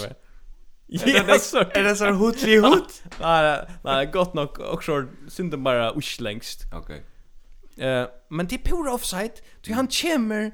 så. 1.41 1.57
är 1.57 1.83
det 1.83 1.95
så 1.95 2.11
hotli 2.11 2.57
hot? 2.57 3.03
Nej, 3.21 3.65
nej, 3.83 4.05
gott 4.05 4.33
nog 4.33 4.59
också 4.59 5.05
synden 5.29 5.63
bara 5.63 5.93
usch 5.97 6.21
längst. 6.21 6.65
Okej. 6.73 7.03
Okay. 7.75 7.87
Eh, 7.87 8.01
uh, 8.01 8.07
men 8.29 8.47
det 8.47 8.55
är 8.55 8.59
pure 8.59 8.91
offside. 8.91 9.41
Du 9.61 9.73
han 9.73 9.87
kommer 9.87 10.51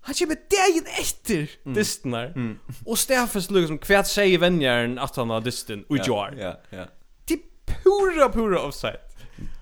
Han 0.00 0.14
kommer 0.14 0.34
dagen 0.34 0.86
efter 1.00 1.50
mm. 1.64 1.74
distnar. 1.74 2.26
Mm. 2.26 2.58
Och 2.86 2.98
Stefans 2.98 3.50
liksom 3.50 3.78
kvärt 3.78 4.06
säger 4.06 4.38
vänjaren 4.38 4.98
att 4.98 5.16
han 5.16 5.30
har 5.30 5.40
distin. 5.40 5.84
Och 5.88 5.96
yeah, 5.96 6.08
jar. 6.08 6.34
Ja, 6.36 6.42
yeah, 6.42 6.56
ja. 6.70 6.76
Yeah. 6.76 6.88
Det 7.24 7.34
är 7.34 7.40
pura, 7.82 8.28
pura 8.28 8.62
offside. 8.62 9.09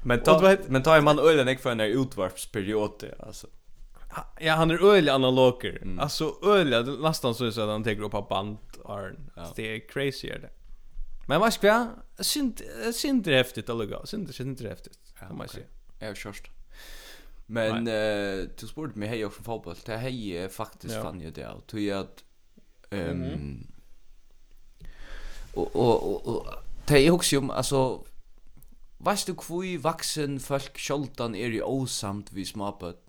Men 0.02 0.22
ta 0.22 0.38
vet, 0.38 0.68
men 0.68 0.82
ta 0.82 0.96
är 0.96 1.00
man 1.00 1.18
ölen 1.18 1.48
jag 1.48 1.60
för 1.60 1.72
en 1.72 1.80
utvarpsperiod 1.80 3.04
alltså. 3.18 3.46
Ja, 4.40 4.52
han 4.52 4.70
är 4.70 4.84
ölig 4.84 5.10
analoger. 5.10 5.78
Mm. 5.82 6.00
Alltså 6.00 6.34
ölig 6.42 7.02
nästan 7.02 7.34
så 7.34 7.52
så 7.52 7.60
att 7.60 7.68
han 7.68 7.84
tar 7.84 8.02
upp 8.02 8.12
på 8.12 8.22
band 8.22 8.58
Arn. 8.84 9.30
Ja. 9.36 9.52
Det 9.56 9.76
är 9.76 9.88
crazy 9.88 10.28
är 10.28 10.38
det. 10.38 10.50
Men 11.26 11.40
vad 11.40 11.52
ska 11.52 11.66
jag? 11.66 11.88
Synd 12.18 12.60
synd 12.92 13.22
det 13.22 13.36
häftigt 13.36 13.70
att 13.70 13.76
lugga. 13.76 14.06
Synd 14.06 14.34
synd 14.34 14.58
det 14.62 14.68
häftigt. 14.68 14.98
Ja, 15.20 15.32
man 15.32 15.48
ser. 15.48 15.66
Är 15.98 16.14
körst. 16.14 16.50
Men 17.46 17.86
eh 17.86 18.48
du 18.60 18.66
sport 18.66 18.94
mig 18.94 19.08
hej 19.08 19.24
också 19.24 19.42
fotboll. 19.42 19.76
Det 19.84 19.96
hej 19.96 20.48
faktiskt 20.48 20.94
fann 20.94 21.20
ju 21.20 21.30
det. 21.30 21.48
Tror 21.66 21.82
jag 21.82 22.00
att 22.00 22.24
ehm 22.90 23.66
och 25.54 25.76
och 25.76 26.26
och 26.26 26.46
det 26.86 27.06
är 27.06 27.10
också 27.10 27.38
om 27.38 27.50
alltså 27.50 28.04
Veist 28.98 29.26
du 29.26 29.34
kvui 29.38 29.76
vaksen 29.78 30.40
folk 30.42 30.78
sjoldan 30.78 31.36
er 31.38 31.54
i 31.54 31.60
åsamt 31.62 32.32
vi 32.34 32.44
småpøtt? 32.46 33.04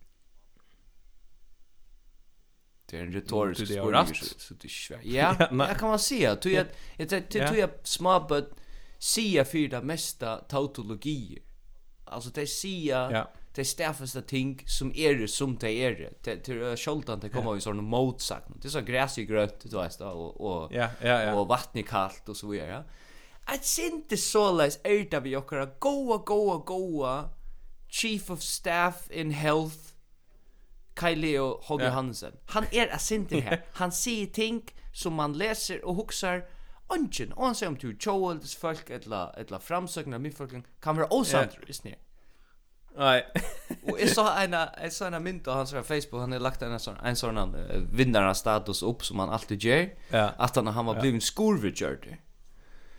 Det 2.89 2.97
är 2.97 3.03
en 3.03 3.13
retorisk 3.13 3.65
spårast. 3.71 4.41
Så 4.41 4.53
det 4.53 4.65
är 4.65 4.69
svärt. 4.69 5.05
Ja, 5.05 5.35
det 5.67 5.75
kan 5.79 5.89
man 5.89 5.99
säga. 5.99 6.35
Det 6.35 6.55
är 6.97 7.17
att 7.17 7.57
jag 7.57 7.69
småpöt 7.83 8.49
sia 8.99 9.45
för 9.45 9.67
det 9.67 9.81
mesta 9.81 10.37
tautologier. 10.37 11.41
Alltså 12.05 12.29
det 12.29 12.41
är 12.41 12.45
säga 12.45 13.27
det 13.55 13.65
stäffaste 13.65 14.21
ting 14.21 14.63
som 14.65 14.95
är 14.95 15.15
det 15.15 15.27
som 15.27 15.57
det 15.57 15.71
är 15.71 15.91
det. 15.91 16.23
Det 16.23 16.49
är 16.49 16.77
sjoldan 16.77 17.19
det 17.19 17.29
kommer 17.29 17.57
i 17.57 17.61
sån 17.61 17.83
motsagt. 17.83 18.47
Det 18.61 18.67
är 18.67 18.69
så 18.69 18.81
gräs 18.81 19.17
i 19.17 19.25
grönt, 19.25 19.59
du 19.63 19.77
vet, 19.77 20.01
och, 20.01 20.41
och, 20.41 20.71
och 21.33 21.47
vatten 21.47 21.81
i 21.81 21.83
kallt 21.83 22.29
och 22.29 22.37
så 22.37 22.47
vidare. 22.47 22.69
Ja 22.69 22.83
Att 23.53 23.65
synte 23.65 24.17
såleis 24.17 24.79
er 24.85 25.05
det 25.11 25.23
vi 25.23 25.35
okkara 25.35 25.65
goa, 25.79 26.17
goa, 26.17 26.57
goa 26.65 27.29
Chief 27.89 28.29
of 28.29 28.41
Staff 28.41 29.11
in 29.11 29.31
Health 29.31 29.93
Kaileo 30.95 31.59
Holger 31.61 31.85
yeah. 31.85 31.95
Hansen. 31.95 32.31
Han 32.45 32.65
er 32.73 32.93
a 32.93 32.99
synte 32.99 33.41
her. 33.41 33.57
Han 33.81 33.91
sier 33.91 34.27
ting 34.27 34.61
som 34.93 35.13
man 35.13 35.33
leser 35.33 35.79
og 35.83 35.95
huksar 35.95 36.41
Ongen, 36.89 37.33
og 37.37 37.45
han 37.45 37.55
sier 37.55 37.69
om 37.69 37.75
til 37.77 37.91
tjoeldes 38.01 38.55
folk, 38.57 38.87
etla, 38.89 39.27
etla 39.37 39.59
framsøkna 39.61 40.17
mifolkning, 40.17 40.63
kan 40.81 40.97
være 40.97 41.11
åsandur, 41.13 41.59
yeah. 41.61 41.69
isnir. 41.69 41.99
Nej. 42.97 43.21
og 43.85 43.99
jeg 43.99 44.09
så 44.09 44.25
en 44.41 44.55
jeg 44.57 44.91
så 44.91 45.05
en 45.07 45.23
mynd 45.23 45.43
på 45.45 45.53
hans 45.53 45.75
Facebook 45.85 46.21
han 46.21 46.31
har 46.31 46.39
lagt 46.39 46.63
en 46.63 46.79
sån 46.79 46.97
en 47.05 47.15
sån 47.15 47.55
vinnarna 47.91 48.33
status 48.33 48.81
upp 48.83 49.05
som 49.05 49.19
han 49.19 49.29
alltid 49.29 49.63
gör. 49.63 49.89
Ja. 50.09 50.31
Att 50.37 50.55
han 50.55 50.67
han 50.67 50.85
var 50.85 50.99
blivit 50.99 51.23
skorvigerd. 51.23 52.17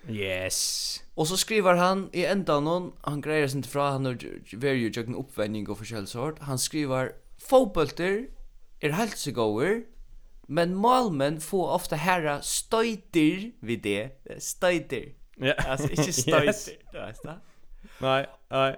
Yes. 0.08 1.02
Och 1.14 1.28
så 1.28 1.36
skriver 1.36 1.74
han 1.74 2.10
i 2.12 2.24
enda 2.24 2.60
någon 2.60 2.92
han 3.02 3.20
grejer 3.20 3.48
sig 3.48 3.56
inte 3.56 3.68
fra 3.68 3.90
han 3.90 4.04
har 4.04 4.14
vært 4.52 4.78
jo 4.80 4.90
jogging 4.96 5.14
uppvändning 5.14 5.68
och 5.68 5.78
forskjellig 5.78 6.08
sort. 6.08 6.38
Han 6.40 6.58
skriver 6.58 7.12
fotbollter 7.38 8.26
er 8.80 8.90
helsegåer, 8.90 9.82
men 10.48 10.74
målmän 10.74 11.40
får 11.40 11.68
ofta 11.68 11.96
herra 11.96 12.42
støyter 12.42 13.52
vid 13.60 13.82
det. 13.82 14.10
støyter. 14.38 15.12
Ja. 15.40 15.52
Alltså 15.58 15.90
inte 15.90 16.12
stöjter. 16.22 16.72
yes. 16.94 17.18
Nej, 18.00 18.26
nej. 18.50 18.76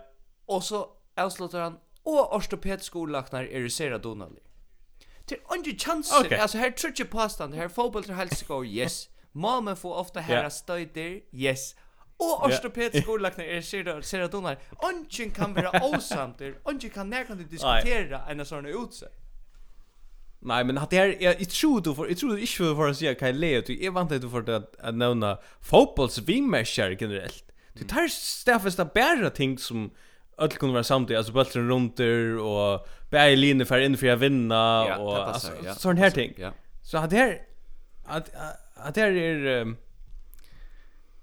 Og 0.48 0.62
så 0.62 0.86
avslutter 1.16 1.60
han 1.60 1.76
och 2.04 2.36
ortopedskollaknar 2.36 3.42
er 3.42 3.60
det 3.60 3.72
Sera 3.72 3.98
Donald. 3.98 4.36
Det 5.28 5.80
chanser. 5.80 6.26
Okay. 6.26 6.38
altså 6.38 6.58
her 6.58 6.70
tror 6.70 6.92
jag 6.98 7.10
påstånd. 7.10 7.54
her 7.54 7.68
fotbollter 7.68 8.14
helt. 8.14 8.44
Yes. 8.64 9.08
Mamma 9.32 9.76
får 9.76 9.94
ofta 9.94 10.20
här 10.20 10.34
yeah. 10.34 10.50
stöjder. 10.50 11.20
Yes. 11.32 11.74
Och 12.16 12.46
ortopedisk 12.46 12.94
yeah. 12.94 13.10
ordlagnar 13.10 13.44
är 13.44 13.60
ser 13.60 14.02
ser 14.02 14.20
då 14.20 14.28
donar. 14.28 14.58
Onchen 14.78 15.30
kan 15.30 15.54
vara 15.54 15.70
osamter. 15.96 16.54
Onchen 16.64 16.90
kan 16.90 17.10
när 17.10 17.24
kan 17.24 17.38
du 17.38 17.44
diskutera 17.44 18.20
en 18.28 18.46
sån 18.46 18.66
utse. 18.66 19.06
Nej 20.44 20.64
men 20.64 20.76
hade 20.76 20.96
jag 20.96 21.22
jag 21.22 21.50
tror 21.50 21.80
du 21.80 21.94
för 21.94 22.06
jag 22.08 22.18
tror 22.18 22.30
du 22.30 22.40
inte 22.40 22.52
för 22.52 22.88
att 22.88 22.96
säga 22.96 23.14
kan 23.14 23.40
le 23.40 23.60
du 23.60 23.84
är 23.84 23.90
vant 23.90 24.10
du 24.10 24.30
för 24.30 24.50
att 24.50 24.76
att 24.80 24.94
nämna 24.94 25.38
fotbollsvimmescher 25.60 26.96
generellt. 27.00 27.44
Du 27.72 27.84
tar 27.84 28.08
stäffesta 28.08 28.84
bära 28.84 29.30
ting 29.30 29.58
som 29.58 29.90
öll 30.38 30.50
kunde 30.50 30.72
vara 30.72 30.84
samtidigt 30.84 31.18
alltså 31.18 31.32
bollen 31.32 31.68
runt 31.68 32.00
och 32.40 32.86
bära 33.10 33.34
linje 33.34 33.66
för 33.66 33.80
in 33.80 33.96
för 33.96 34.06
att 34.06 34.20
vinna 34.20 34.96
och 34.96 35.36
sån 35.76 35.96
här 35.96 36.10
ting. 36.10 36.34
Så 36.82 36.98
hade 36.98 37.16
här 37.16 37.38
att 38.04 38.30
att 38.82 38.94
det 38.94 39.02
är 39.02 39.46
um, 39.46 39.76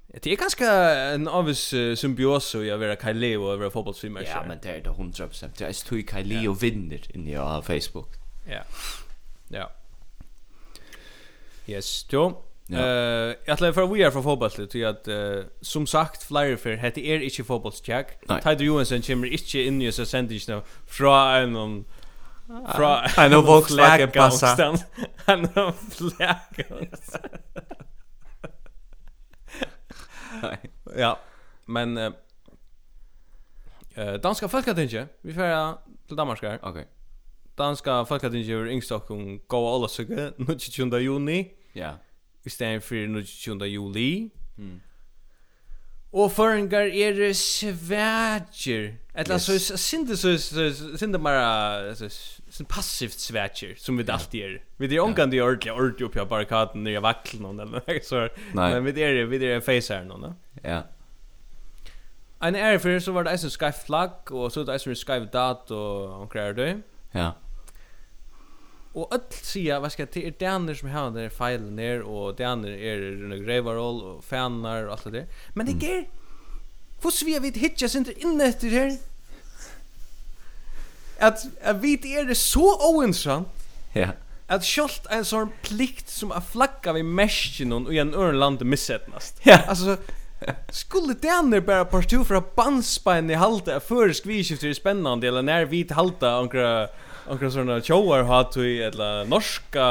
Det 0.07 0.31
är 0.31 0.35
ganska 0.35 0.71
en 1.13 1.27
avs 1.27 1.73
uh, 1.73 1.95
symbios 1.95 2.55
och 2.55 2.65
jag 2.65 2.77
vill 2.77 2.89
att 2.89 3.01
Kyle 3.01 3.37
och 3.37 3.59
vara 3.59 3.69
fotbollsfilmer. 3.69 4.27
Ja, 4.27 4.43
men 4.47 4.57
det 4.61 4.69
är 4.69 4.83
det 4.83 4.89
100%. 4.89 5.49
Det 5.57 5.65
är 5.65 5.71
så 5.71 5.87
Kyle 5.95 6.31
yeah. 6.31 6.57
vinner 6.57 7.15
in 7.15 7.35
på 7.35 7.61
Facebook. 7.61 8.09
Ja. 8.49 8.63
Ja. 9.47 9.71
Yes, 11.67 12.03
då. 12.03 12.43
Eh, 12.71 13.35
jag 13.45 13.57
tror 13.57 13.71
för 13.71 13.87
vi 13.87 14.03
är 14.03 14.11
för 14.11 14.21
fotboll 14.21 14.67
till 14.67 14.85
att 14.85 15.07
uh, 15.07 15.43
som 15.61 15.87
sagt 15.87 16.23
flyer 16.23 16.55
för 16.55 16.71
heter 16.71 17.01
är 17.01 17.19
inte 17.19 17.43
fotbollsjack. 17.43 18.19
Tider 18.43 18.65
Johansson 18.65 19.01
kommer 19.01 19.27
inte 19.27 19.59
in 19.59 19.81
i 19.81 19.91
så 19.91 20.05
sentingen 20.05 20.61
från 20.87 21.55
en 21.55 21.85
Fra 22.49 23.05
en 23.25 23.33
av 23.33 23.43
Volkswagen 23.49 24.11
passa. 24.11 24.75
Han 25.25 25.45
har 25.45 25.71
flagga. 25.71 26.87
Ja, 30.97 31.19
men 31.65 31.97
eh 31.97 32.11
uh, 33.97 34.13
danska 34.13 34.47
folkatinge. 34.47 35.07
Vi 35.21 35.33
får 35.33 35.77
til 36.07 36.17
Danmark 36.17 36.41
här. 36.41 36.59
Okej. 36.61 36.85
Danska 37.57 38.05
folkatinge 38.05 38.53
er 38.53 38.65
i 38.65 38.81
Stockholm 38.81 39.39
gå 39.47 39.75
alla 39.75 39.87
sugar 39.87 40.33
20. 40.57 40.97
juni. 40.97 41.51
Ja. 41.75 41.91
Vi 42.43 42.49
stannar 42.49 42.79
för 42.79 43.23
20. 43.23 43.65
juli. 43.65 44.29
Mm. 44.57 44.81
Og 46.13 46.31
føringar 46.33 46.89
er 46.89 47.33
svætjer. 47.37 48.93
Etla 49.19 49.35
yes. 49.35 49.43
så 49.61 49.77
sindi 49.77 50.15
så 50.17 50.31
sindi 50.97 51.17
bara 51.17 51.95
sin 51.95 52.65
passivt 52.65 53.21
svætjer 53.21 53.75
som 53.77 53.97
vi 53.97 54.05
alltid 54.09 54.39
er. 54.41 54.55
Vi 54.77 54.95
er 54.95 55.01
omgande 55.01 55.37
i 55.37 55.41
ordentlig 55.41 55.73
ordentlig 55.73 56.07
oppi 56.07 56.19
av 56.19 56.29
barrikaden 56.31 56.83
nere 56.83 57.03
vaklen 57.03 57.45
eller 57.51 57.65
noe 57.65 57.99
så. 58.03 58.27
Men 58.55 58.85
vi 58.85 59.01
er 59.01 59.25
vi 59.29 59.43
er 59.45 59.61
face 59.61 59.93
her 59.93 60.07
no. 60.07 60.33
Ja. 60.63 60.81
Ein 62.41 62.55
er 62.55 62.77
fyrir 62.79 62.99
så 62.99 63.11
var 63.11 63.23
det 63.27 63.35
eisen 63.35 63.51
skyflag 63.51 64.31
og 64.31 64.51
så 64.51 64.63
det 64.63 64.73
eisen 64.73 64.95
skyfdat 64.95 65.71
og 65.71 66.21
omkrar 66.21 66.53
det. 66.57 66.81
Ja 67.13 67.31
og 68.93 69.13
öll 69.13 69.33
sia 69.43 69.79
vad 69.79 69.91
ska 69.91 70.05
det 70.05 70.27
är 70.27 70.31
daner 70.39 70.73
som 70.73 70.89
har 70.89 71.11
den 71.11 71.29
filen 71.29 71.75
ner 71.75 72.01
och 72.01 72.35
daner 72.35 72.69
är 72.69 73.33
en 73.33 73.43
grevaroll 73.45 74.01
och 74.01 74.23
fanar 74.23 74.83
och 74.83 74.91
allt 74.91 75.03
det 75.03 75.11
där. 75.11 75.27
Men 75.53 75.65
det 75.65 75.87
är 75.87 76.07
hur 77.01 77.25
vi 77.25 77.39
vid 77.39 77.57
hitcha 77.57 77.89
sen 77.89 78.05
inne 78.17 78.45
efter 78.45 78.69
här. 78.69 78.97
Att 81.19 81.45
att 81.63 81.75
vi 81.75 82.15
är 82.15 82.25
det 82.25 82.35
så 82.35 82.95
oinsamt. 82.95 83.47
Ja. 83.93 84.07
Att 84.47 84.65
skolt 84.65 85.05
en 85.09 85.25
sån 85.25 85.49
plikt 85.61 86.09
som 86.09 86.31
att 86.31 86.51
flagga 86.51 86.93
vid 86.93 87.05
mäsken 87.05 87.73
och 87.73 87.93
i 87.93 87.97
en 87.97 88.13
örland 88.13 88.65
missetnast. 88.65 89.39
Ja. 89.43 89.57
Alltså 89.67 89.97
Skulle 90.69 91.13
det 91.13 91.31
bara 91.61 91.85
partout 91.85 92.27
för 92.27 92.35
att 92.35 92.55
bandspa 92.55 93.19
i 93.19 93.33
halta 93.33 93.79
för 93.79 94.13
skvishifter 94.13 94.67
är 94.67 94.73
spännande 94.73 95.27
eller 95.27 95.41
när 95.41 95.65
vi 95.65 95.87
halta 95.91 96.41
några 96.41 96.87
Onkra 97.29 97.51
såna 97.51 97.77
tjoar 97.81 98.23
har 98.25 98.47
du 98.53 98.63
eller 98.83 99.25
norska 99.29 99.83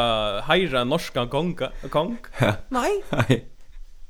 heira 0.48 0.84
norska 0.84 1.24
gonga 1.24 1.70
kong. 1.90 2.16
Nej. 2.74 3.02
Nei. 3.12 3.44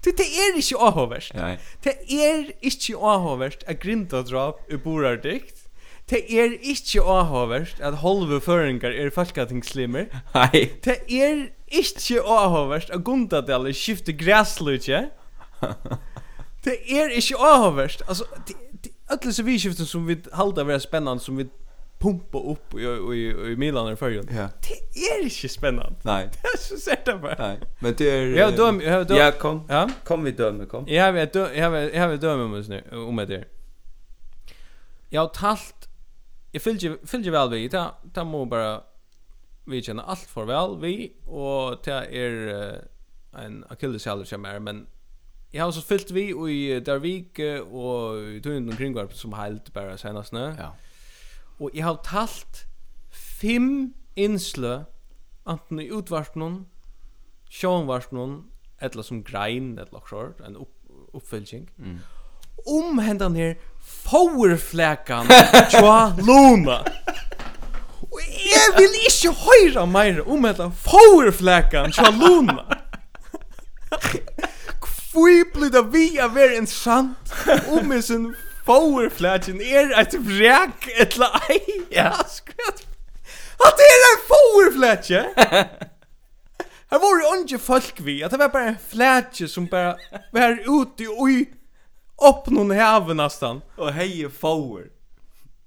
Det 0.05 0.15
det 0.17 0.25
er 0.25 0.57
ikke 0.57 0.79
avhåverst. 0.81 1.35
Nei. 1.35 1.59
Det 1.85 1.93
er 2.09 2.47
ikkje 2.65 2.97
avhåverst 2.97 3.67
at 3.69 3.81
grinta 3.83 4.23
drop 4.23 4.63
i 4.73 4.81
borar 4.81 5.21
dikt. 5.21 5.67
Det 6.09 6.23
er 6.33 6.57
ikkje 6.63 7.05
avhåverst 7.05 7.83
at 7.85 8.01
halve 8.01 8.41
føringar 8.41 8.97
er 8.97 9.11
falkatingslimmer. 9.13 10.09
Nei. 10.35 10.65
Det 10.85 10.97
er 11.13 11.51
ikke 11.69 12.23
avhåverst 12.25 12.91
at 12.91 13.05
Gundadal 13.05 13.69
skifter 13.75 14.17
græslutje. 14.17 15.11
Det 16.65 16.81
er 16.89 17.13
ikkje 17.13 17.37
avhåverst. 17.37 18.03
Altså, 18.09 18.25
det, 18.49 18.57
det, 18.85 18.91
alle 19.09 19.33
så 19.33 19.43
vi 19.43 19.59
skifter 19.59 19.85
som 19.85 20.09
vi 20.09 20.17
halda 20.33 20.65
vera 20.65 20.81
spennande 20.81 21.21
som 21.21 21.37
vi 21.37 21.51
pumpa 21.99 22.39
upp 22.39 22.75
i 22.75 22.83
i 23.15 23.53
i 23.53 23.57
Milan 23.57 23.93
i 23.93 23.97
förrjun. 23.97 24.29
Ja. 24.31 24.49
Det 24.63 25.01
är 25.01 25.23
inte 25.23 25.49
spännande. 25.49 25.99
Nej. 26.03 26.29
Det 26.43 26.49
är 26.49 26.59
så 26.59 26.77
sett 26.77 27.05
det 27.05 27.15
bara. 27.15 27.37
Nej. 27.39 27.61
Men 27.81 27.95
det 27.99 28.11
är 28.11 28.27
Ja, 28.27 28.51
döm 28.51 28.81
ja, 28.81 29.05
döm. 29.05 29.17
Ja, 29.17 29.31
kom. 29.33 29.67
Ja. 29.69 29.91
Kom 30.05 30.25
vi 30.25 30.31
döme, 30.31 30.67
kom. 30.67 30.85
Jag 30.89 31.13
vet 31.13 31.35
jag 31.35 31.71
har 31.71 31.77
jag 31.77 32.09
har 32.09 32.17
döm 32.17 32.41
om 32.41 32.55
oss 32.55 32.69
nu 32.69 32.83
om 32.93 33.17
det. 33.17 33.45
Jag 35.09 35.21
har 35.21 35.29
talt 35.29 35.89
jag 36.53 36.63
fylgje 36.63 36.97
fylgje 37.07 37.31
väl 37.31 37.51
vi 37.51 37.69
ta 37.69 37.99
ta 38.15 38.25
må 38.25 38.45
bara 38.45 38.83
vi 39.65 39.83
känner 39.83 40.03
allt 40.03 40.21
för 40.21 40.45
väl 40.45 40.81
vi 40.81 41.13
och 41.25 41.83
ta 41.83 42.05
är 42.05 42.33
en 43.33 43.65
akilleshäl 43.69 44.27
som 44.27 44.45
är 44.45 44.59
men 44.59 44.87
Jag 45.51 45.65
har 45.65 45.73
så 45.73 45.81
fyllt 45.81 46.11
vi 46.11 46.53
i 46.53 46.81
Darvik 46.81 47.39
och 47.71 48.21
i 48.21 48.41
tunnen 48.43 48.69
omkring 48.69 49.09
som 49.13 49.33
helt 49.33 49.73
bara 49.73 49.97
senast 49.97 50.33
nu. 50.33 50.55
Ja. 50.59 50.75
Og 51.59 51.71
jeg 51.75 51.85
har 51.85 51.99
talt 52.07 52.67
fem 53.11 53.95
innslø, 54.19 54.85
anten 55.49 55.81
i 55.81 55.89
utvarpnån, 55.91 56.61
sjånvarpnån, 57.51 58.39
eller 58.81 59.03
som 59.03 59.25
grein, 59.27 59.73
eller 59.79 59.91
noe 59.93 60.11
sånt, 60.11 60.43
en 60.47 60.59
opp, 60.63 60.75
oppfylking. 61.17 61.67
Mm. 61.79 61.99
Om 62.69 62.99
hendan 63.03 63.37
her 63.39 63.55
fårflækan 63.81 65.31
tja 65.73 65.97
luna. 66.29 66.83
Og 68.09 68.21
jeg 68.23 68.75
vil 68.77 68.99
ikke 69.09 69.35
høyra 69.43 69.87
meir 69.91 70.21
om 70.27 70.47
hendan 70.47 70.75
fårflækan 70.85 71.95
tja 71.95 72.11
luna. 72.15 72.67
Hvor 75.09 75.39
blir 75.55 75.73
det 75.75 75.85
vi 75.91 76.05
av 76.23 76.37
er 76.39 76.59
en 76.59 76.69
sant 76.71 77.33
om 77.73 77.93
en 77.95 78.29
Powerflagen 78.69 79.61
er 79.65 79.95
at 79.97 80.13
vræk 80.13 80.91
etla 81.01 81.31
lei. 81.39 81.61
Ja. 81.99 82.11
Skrat. 82.29 82.85
At 83.65 83.81
er 83.85 84.03
en 84.09 84.21
powerflage. 84.29 85.23
Her 86.91 86.99
var 86.99 87.15
jo 87.21 87.43
ikke 87.43 87.59
folk 87.59 88.05
vi, 88.05 88.23
at 88.23 88.31
det 88.31 88.39
var 88.39 88.49
bare 88.53 88.69
en 88.69 88.79
flage 88.91 89.49
som 89.49 89.67
bare 89.69 89.95
var 90.33 90.57
ute 90.69 91.09
og 91.09 91.31
i 91.31 91.43
opp 92.19 92.49
noen 92.53 92.73
heve 92.77 93.17
nesten. 93.17 93.61
Og 93.77 93.93
heie 93.97 94.29
power. 94.29 94.87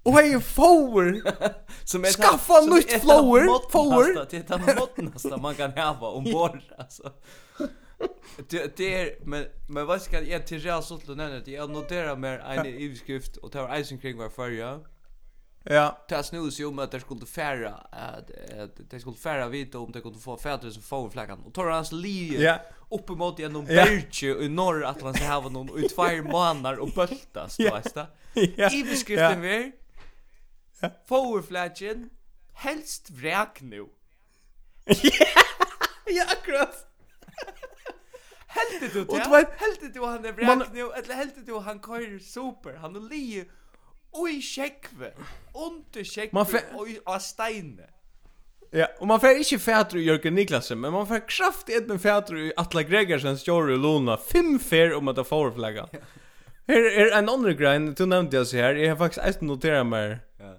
Og 0.04 0.18
heie 0.18 0.40
power. 0.56 1.12
som 1.90 2.04
er 2.04 2.14
Skaffa 2.16 2.62
nytt 2.66 2.96
flower. 3.04 3.46
Power. 3.70 4.24
Det 4.30 4.42
er 4.42 4.48
den 4.50 4.78
måttenaste 4.78 5.38
man 5.42 5.54
kan 5.58 5.74
heve 5.76 6.10
ombord, 6.10 6.58
altså 6.78 7.14
det 8.48 8.76
det 8.76 8.94
är 8.94 9.16
men 9.24 9.46
men 9.68 9.86
vad 9.86 10.02
ska 10.02 10.22
jag 10.22 10.46
till 10.46 10.64
jag 10.64 10.84
sålt 10.84 11.08
och 11.08 11.16
nämna 11.16 11.38
det 11.38 11.50
jag 11.50 11.70
noterar 11.70 12.16
mer 12.16 12.38
en 12.38 12.66
överskrift 12.84 13.36
och 13.36 13.52
tar 13.52 13.78
isen 13.78 13.98
kring 13.98 14.18
var 14.18 14.28
förra. 14.28 14.80
Ja, 15.64 16.04
det 16.08 16.22
snus 16.22 16.60
ju 16.60 16.64
om 16.64 16.78
att 16.78 16.90
det 16.90 17.00
skulle 17.00 17.26
färra 17.26 17.74
att 17.74 18.30
det 18.90 19.00
skulle 19.00 19.16
färra 19.16 19.48
vita 19.48 19.78
om 19.78 19.92
det 19.92 20.00
kunde 20.00 20.18
få 20.18 20.36
fäder 20.36 20.70
som 20.70 20.82
får 20.82 21.10
flaggan 21.10 21.42
och 21.42 21.54
tar 21.54 21.66
hans 21.66 21.92
li 21.92 22.42
ja. 22.42 22.58
upp 22.90 23.10
emot 23.10 23.40
en 23.40 23.52
någon 23.52 23.64
berge 23.64 24.44
i 24.44 24.48
norr 24.48 24.84
att 24.84 25.02
han 25.02 25.14
ska 25.14 25.24
ha 25.24 25.48
någon 25.48 25.78
ut 25.78 25.94
två 25.94 26.22
månader 26.22 26.78
och 26.78 26.88
bultas 26.88 27.56
Ja. 27.58 27.74
vet 27.74 27.94
du. 28.34 28.42
I 28.76 28.84
beskriften 28.84 29.40
vi 29.40 29.72
ja. 30.80 30.90
får 31.08 31.42
helst 32.52 33.10
vräk 33.10 33.60
nu. 33.60 33.86
Ja, 36.06 36.24
akkurat. 36.28 36.86
Helt 38.54 38.92
du 38.92 39.04
det? 39.04 39.10
Och 39.10 39.18
helt 39.56 39.94
du 39.94 40.00
han 40.00 40.24
är 40.24 40.32
bräck 40.32 40.72
nu. 40.72 40.80
Eller 40.80 41.14
helt 41.14 41.46
du 41.46 41.58
han 41.58 41.80
kör 41.80 42.18
super. 42.18 42.74
Han 42.74 42.96
är 42.96 43.00
li 43.00 43.44
Oj 44.12 44.42
checkve. 44.42 45.12
Under 45.54 46.04
checkve. 46.04 46.60
Oj 46.74 47.00
av 47.04 47.18
steine. 47.18 47.82
Ja, 48.70 48.88
och 48.98 49.06
man 49.06 49.20
får 49.20 49.30
inte 49.30 49.58
färdru 49.58 50.00
i 50.00 50.04
Jörgen 50.04 50.34
Niklasen, 50.34 50.80
men 50.80 50.92
man 50.92 51.06
får 51.06 51.28
kraft 51.28 51.68
i 51.68 51.74
ett 51.74 51.86
med 51.86 52.02
färdru 52.02 52.46
i 52.46 52.52
Atla 52.56 52.82
Gregersen, 52.82 53.36
Jorri 53.44 53.76
Luna. 53.76 54.16
Fem 54.16 54.58
fär 54.58 54.94
om 54.94 55.08
att 55.08 55.16
ta 55.16 55.24
förflagga. 55.24 55.88
Här 56.68 56.80
är 56.80 57.18
en 57.18 57.28
annan 57.28 57.56
grej, 57.56 57.78
du 57.78 58.06
nämnde 58.06 58.36
jag 58.36 58.46
så 58.46 58.56
här, 58.56 58.74
jag 58.74 58.90
har 58.90 58.96
faktiskt 58.96 59.26
ett 59.26 59.40
noterat 59.40 59.86
mig. 59.86 60.18
Ja. 60.38 60.54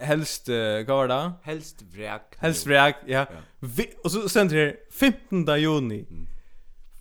Helst, 0.00 0.48
vad 0.48 0.86
var 0.86 1.08
det? 1.08 1.32
Helst 1.42 1.82
vräk. 1.82 2.22
Helst 2.38 2.66
vräk, 2.66 2.96
ja. 3.06 3.18
ja. 3.18 3.26
Vi, 3.60 3.92
och 4.04 4.12
så 4.12 4.28
sen 4.28 4.48
det 4.48 4.76
15 4.92 5.60
juni. 5.60 6.06
Mm 6.10 6.26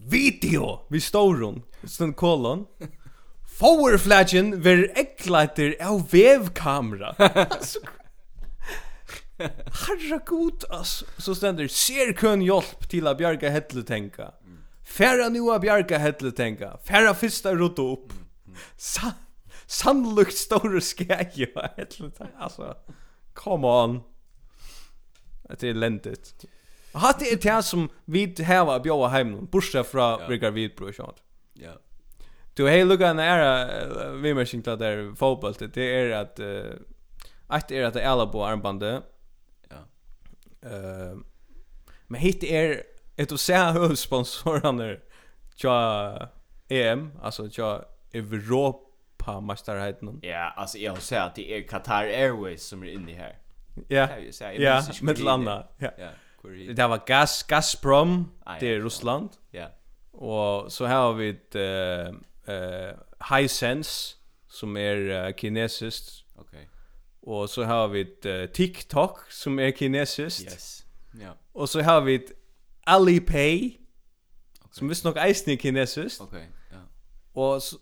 video 0.10 0.86
vi 0.90 1.02
storon 1.02 1.62
stund 1.84 2.16
kolon 2.16 2.66
Forward 3.60 4.00
flaggen 4.00 4.62
ver 4.62 5.00
eklighter 5.00 5.76
av 5.80 6.10
vevkamera. 6.12 7.16
Harra 9.72 10.18
god 10.26 10.64
as 10.70 11.04
Så 11.18 11.36
ständer 11.36 11.68
ser 11.68 12.14
kun 12.14 12.42
hjälp 12.42 12.90
till 12.90 13.08
att 13.08 13.18
bjarga 13.18 13.50
Hedletenka. 13.50 14.32
Färra 14.84 15.29
nu 15.29 15.51
att 15.51 15.62
bjarga 15.62 15.98
Hedletenka. 15.98 16.77
Färra 16.88 17.14
första 17.14 17.56
rota 17.56 17.82
upp. 17.82 18.14
Sa 18.77 19.12
Sannolikt 19.68 20.38
stora 20.38 20.82
skäger 20.82 21.72
Hedletenka. 21.77 22.27
Alltså, 22.38 22.75
come 23.34 23.68
on. 23.68 24.01
Det 25.60 25.70
är 25.70 25.74
lentigt. 25.74 26.46
Hatt 26.96 27.20
det 27.20 27.44
det 27.44 27.64
som 27.64 27.90
vi 28.05 28.34
har 28.46 28.79
bjóa 28.79 29.10
heim, 29.10 29.48
Bortsett 29.51 29.88
fra 29.88 30.27
Rikard 30.29 30.53
Vidbro, 30.53 30.88
ikke 30.88 31.03
sånt. 31.03 31.20
Ja. 31.60 31.72
Du, 32.58 32.70
hei, 32.70 32.84
lukka 32.84 33.10
en 33.12 33.20
æra 33.20 34.16
vimersing 34.24 34.64
til 34.64 34.72
at 34.72 34.79
det 34.79 34.88
er 34.88 35.16
fotballt, 35.20 35.60
det 35.75 35.84
er 35.84 36.14
at, 36.22 36.40
eit 37.51 37.72
er 37.72 37.88
at 37.88 37.94
det 37.94 38.03
er 38.03 38.10
alla 38.10 38.25
på 38.31 38.46
armbandet, 38.48 39.03
ja. 39.72 39.77
Uh, 40.66 41.20
men 42.08 42.22
hitt 42.22 42.44
er, 42.44 42.81
et 43.18 43.29
du 43.29 43.38
ser 43.38 43.72
høvsponsorene 43.75 44.96
tja 45.60 45.75
EM, 46.70 47.12
altså 47.24 47.50
tja 47.51 47.79
Europa-masterheiten. 48.16 50.20
Ja, 50.24 50.50
altså 50.58 50.79
jeg 50.79 50.92
har 50.92 51.00
sett 51.00 51.22
at 51.22 51.36
det 51.36 51.58
är 51.58 51.62
Qatar 51.68 52.03
Airways 52.03 52.64
som 52.64 52.84
är 52.84 52.88
inne 52.88 53.14
här. 53.14 53.38
Ja, 53.88 54.08
ja, 54.58 54.84
mitt 55.01 55.20
landa. 55.20 55.68
Ja, 55.77 55.90
ja 55.98 56.10
i 56.53 56.74
Det 56.74 56.88
var 56.88 57.03
Gas 57.08 57.44
Gazprom, 57.44 58.31
ah, 58.46 58.60
det 58.60 58.68
är 58.68 58.81
Ryssland. 58.81 59.29
Ja. 59.51 59.68
Och 60.12 60.72
så 60.72 60.86
har 60.86 61.14
vi 61.14 61.29
ett 61.29 61.55
eh 61.55 62.08
eh 62.55 62.94
Hisense 63.31 64.16
som 64.48 64.77
är 64.77 64.96
uh, 64.96 65.36
kinesiskt. 65.36 66.24
Okej. 66.36 66.70
Og 67.22 67.38
Och 67.38 67.50
så 67.50 67.64
har 67.64 67.88
vi 67.88 68.01
ett 68.01 68.25
uh, 68.25 68.46
TikTok 68.46 69.31
som 69.31 69.60
är 69.60 69.72
kinesiskt. 69.72 70.44
Yes. 70.44 70.86
Ja. 71.22 71.36
Och 71.53 71.70
så 71.70 71.81
har 71.81 72.01
vi 72.01 72.16
ett 72.16 72.31
Alipay 72.84 73.58
okay. 73.58 73.77
som 74.72 74.88
visst 74.88 75.05
nog 75.05 75.18
är 75.18 75.58
kinesiskt. 75.58 76.22
Okej. 76.22 76.50
Ja. 76.72 76.77
Och 77.42 77.64
så, 77.64 77.77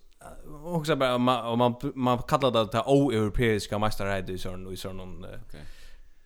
Och 0.64 0.86
så 0.88 0.96
bara 0.96 1.18
man 1.18 1.58
man, 1.58 1.76
man 1.96 2.18
kallar 2.18 2.52
det 2.52 2.72
det 2.72 3.18
europeiska 3.18 3.80
mästerhädet 3.80 4.30
i 4.30 4.38
sån 4.38 4.74
i 4.74 4.78
sån 4.78 5.26
okej. 5.26 5.62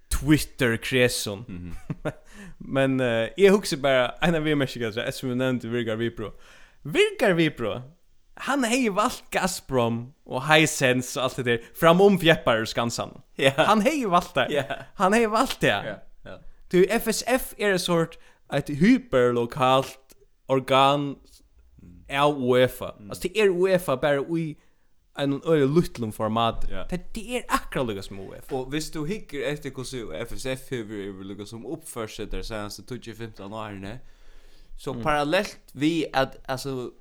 Twitter 0.09 0.77
kreson. 0.77 1.45
Mm 1.47 1.71
-hmm. 1.71 2.11
men 2.57 2.99
uh, 2.99 3.29
jag 3.37 3.51
huxar 3.51 3.77
bara 3.77 4.09
en 4.09 4.35
av 4.35 4.41
vi 4.41 4.55
människor 4.55 4.91
så 4.91 5.11
som 5.11 5.29
vi 5.29 5.35
nämnde 5.35 5.67
Virgar 5.67 5.95
Vipro. 5.95 6.31
Virgar 6.81 7.33
Vipro. 7.33 7.81
Han 8.33 8.63
har 8.63 8.75
ju 8.75 8.89
valt 8.89 9.23
Gazprom 9.29 10.13
och 10.25 10.53
Hisense 10.53 11.19
och 11.19 11.23
allt 11.23 11.35
det 11.35 11.43
där 11.43 11.61
framom 11.73 12.19
fjäppar 12.19 12.57
ur 12.57 12.65
Skansan. 12.65 13.21
Yeah. 13.37 13.67
Han 13.67 13.81
har 13.81 13.91
ju 13.91 14.07
valt 14.07 14.35
det. 14.35 14.47
Yeah. 14.51 14.79
Han 14.95 15.13
har 15.13 15.19
ju 15.19 15.27
valt 15.27 15.59
det. 15.59 15.67
Yeah. 15.67 15.97
Yeah. 16.25 16.39
Du 16.69 16.85
FSF 16.85 17.53
är 17.57 17.71
en 17.71 17.79
sort 17.79 18.17
ett 18.53 18.69
hyperlokalt 18.69 19.99
organ 20.45 21.15
av 22.11 22.43
UEFA. 22.43 22.91
Mm. 22.91 23.09
Alltså 23.09 23.27
det 23.27 23.39
är 23.39 23.49
UEFA 23.49 23.97
bara 23.97 24.19
i 24.19 24.57
en 25.17 25.41
öre 25.45 25.65
luttlum 25.65 26.11
format. 26.11 26.65
Ja. 26.71 26.85
Det 26.89 27.13
det 27.13 27.37
är 27.37 27.45
akkurat 27.47 27.87
lika 27.87 28.01
som 28.01 28.19
F. 28.19 28.43
Och 28.49 28.73
visst 28.73 28.93
du 28.93 29.07
hickar 29.07 29.39
efter 29.39 29.71
hur 29.75 29.83
så 29.83 30.11
FSF 30.11 30.71
hur 30.71 31.23
lika 31.23 31.45
som 31.45 31.65
uppförs 31.65 32.17
där 32.17 32.41
senaste 32.41 32.83
2015 32.83 33.53
åren. 33.53 33.97
Så 34.77 34.91
mm. 34.91 35.03
parallellt 35.03 35.59
vi 35.71 36.05
att 36.13 36.49
alltså 36.49 36.91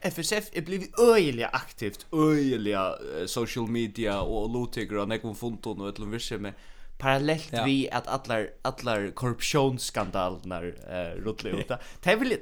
FSF 0.00 0.44
är 0.52 0.62
blivit 0.62 0.98
öjliga 0.98 1.48
aktivt, 1.48 2.06
öjliga 2.12 2.92
uh, 2.92 3.26
social 3.26 3.68
media 3.68 4.20
och 4.20 4.50
lotiger 4.50 4.96
och 4.96 5.08
nekvon 5.08 5.34
fonton 5.34 5.80
och 5.80 5.88
ett 5.88 5.98
lundvirse 5.98 6.38
med 6.38 6.52
parallellt 6.98 7.52
ja. 7.52 7.64
vi 7.64 7.90
att 7.90 8.06
alla 8.06 8.46
alla 8.62 9.10
korruptionsskandalerna 9.10 10.58
eh 10.62 11.16
rullar 11.16 11.60
ut. 11.60 11.70
Det 12.02 12.16
vill 12.16 12.38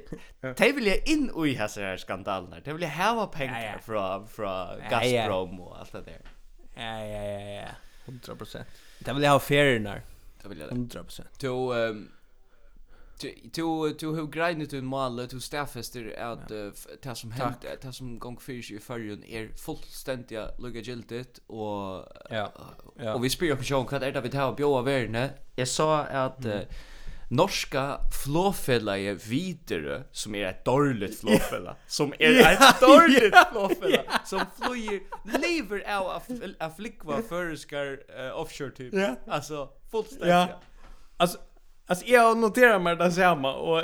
de 0.55 0.71
vill 0.71 0.87
in 1.05 1.47
i 1.47 1.53
här 1.81 1.97
skandalerna. 1.97 2.59
Det 2.59 2.73
vill 2.73 2.81
ha 3.15 3.27
pengar 3.27 3.61
ja, 3.61 3.71
ja. 3.73 3.79
från 3.79 4.27
från 4.27 4.79
Gazprom 4.89 5.59
och 5.59 5.79
allt 5.79 5.91
det 5.91 6.01
där. 6.01 6.21
Ja 6.75 7.05
ja 7.05 7.23
ja 7.23 7.61
ja. 7.61 7.67
100%. 8.05 8.63
Det 8.99 9.13
vill 9.13 9.25
ha 9.25 9.39
fairnar. 9.39 10.01
Det 10.41 10.49
vill 10.49 10.59
jag. 10.59 10.69
100%. 10.69 11.21
Då 11.39 11.73
ehm 11.73 12.11
Du 13.21 13.93
du 13.99 14.07
hur 14.07 14.27
grejnat 14.27 14.69
du 14.69 14.81
målet 14.81 15.29
du 15.29 15.39
staffester 15.39 16.19
att 16.19 16.47
det 17.01 17.15
som 17.15 17.31
hänt 17.31 17.65
det 17.81 17.93
som 17.93 18.19
gång 18.19 18.39
fyrs 18.39 18.71
i 18.71 18.79
förrun 18.79 19.23
är 19.23 19.47
fullständiga 19.47 20.49
lugga 20.57 20.81
giltigt 20.81 21.39
och 21.47 22.07
ja. 22.29 22.51
och 23.13 23.23
vi 23.23 23.29
spelar 23.29 23.55
på 23.55 23.63
sjön 23.63 23.87
vad 23.91 24.03
är 24.03 24.11
det 24.11 24.21
vi 24.21 24.29
tar 24.29 24.55
bjöa 24.55 24.81
värne 24.81 25.29
jag 25.55 25.67
sa 25.67 26.03
att 26.03 26.45
norska 27.29 27.99
flåfälla 28.23 28.97
vidare 29.13 30.03
som 30.11 30.35
är 30.35 30.45
ett 30.45 30.65
dåligt 30.65 31.19
flåfälla 31.21 31.75
som 31.87 32.13
är 32.19 32.51
ett 32.51 32.79
dåligt 32.81 33.35
flåfälla 33.51 34.03
som 34.25 34.39
flyger 34.61 35.01
lever 35.39 35.97
av 35.97 36.21
av 36.59 36.69
flickva 36.69 37.21
förskar 37.21 37.99
offshore 38.33 38.71
typ 38.71 38.93
alltså 39.27 39.69
fullständigt 39.91 40.55
alltså 41.17 41.37
Alltså 41.85 42.05
jag 42.05 42.37
noterar 42.37 42.79
mig 42.79 42.95
det 42.95 43.11
samma 43.11 43.55
och 43.55 43.83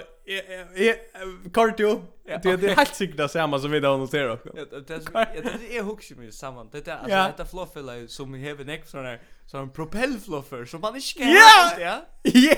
jag 0.76 0.96
kort 1.44 1.54
Cardio 1.54 2.06
Det 2.24 2.46
är 2.46 2.76
helt 2.76 2.96
säkert 2.96 3.18
det 3.18 3.30
samma 3.30 3.60
som 3.60 3.72
vi 3.72 3.80
då 3.80 3.98
noterar 3.98 4.30
också. 4.30 4.50
Det 4.54 5.78
är 5.78 5.82
hooks 5.82 6.12
mig 6.12 6.32
samman. 6.32 6.70
Det 6.72 6.88
är 6.88 6.94
alltså 6.94 7.16
detta 7.16 7.46
fluffella 7.46 8.08
som 8.08 8.32
vi 8.32 8.50
har 8.50 8.62
en 8.62 8.70
extra 8.70 9.02
där 9.02 9.22
som 9.46 9.60
en 9.62 9.70
propellfluffer 9.72 10.66
som 10.66 10.82
man 10.82 10.96
inte 10.96 11.14
kan 11.14 11.30
Ja! 11.30 11.72
Ja! 11.78 12.02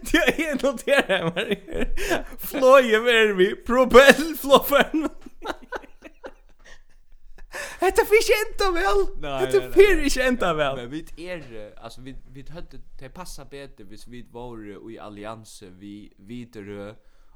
Det 0.00 0.18
är 0.18 0.66
noterar 0.66 1.34
mig 1.34 1.94
Flöje 2.38 3.00
med 3.00 3.36
vi 3.36 3.54
propellfluffern 3.56 5.08
Detta 7.82 8.02
finns 8.04 8.30
inte 8.48 8.70
väl. 8.80 9.00
Detta 9.20 9.80
ikkje 10.06 10.28
enda 10.28 10.54
vel. 10.54 10.76
Men 10.76 10.90
vi 10.90 11.04
är 11.16 11.72
alltså 11.76 12.00
vi 12.00 12.16
vi 12.32 12.44
hade 12.50 12.78
det 12.98 13.08
passa 13.08 13.44
bättre 13.44 13.84
hvis 13.84 14.06
vi 14.08 14.22
var 14.32 14.90
i 14.90 14.98
allianse 14.98 15.66
vi 15.70 16.12
vidare 16.16 16.94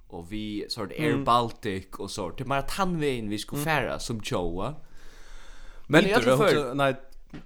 och 0.09 0.33
vi 0.33 0.67
sort 0.69 0.93
Air 0.93 1.13
mm. 1.13 1.25
Baltic 1.25 1.87
och 1.99 2.11
Det 2.31 2.37
till 2.37 2.53
han 2.53 2.63
tandvägen 2.69 3.29
vi 3.29 3.39
skulle 3.39 3.63
färra 3.63 3.99
som 3.99 4.21
Joa. 4.25 4.75
Men 5.87 6.09
jag 6.09 6.23
tror 6.23 6.37
för 6.37 6.75
nej 6.75 6.95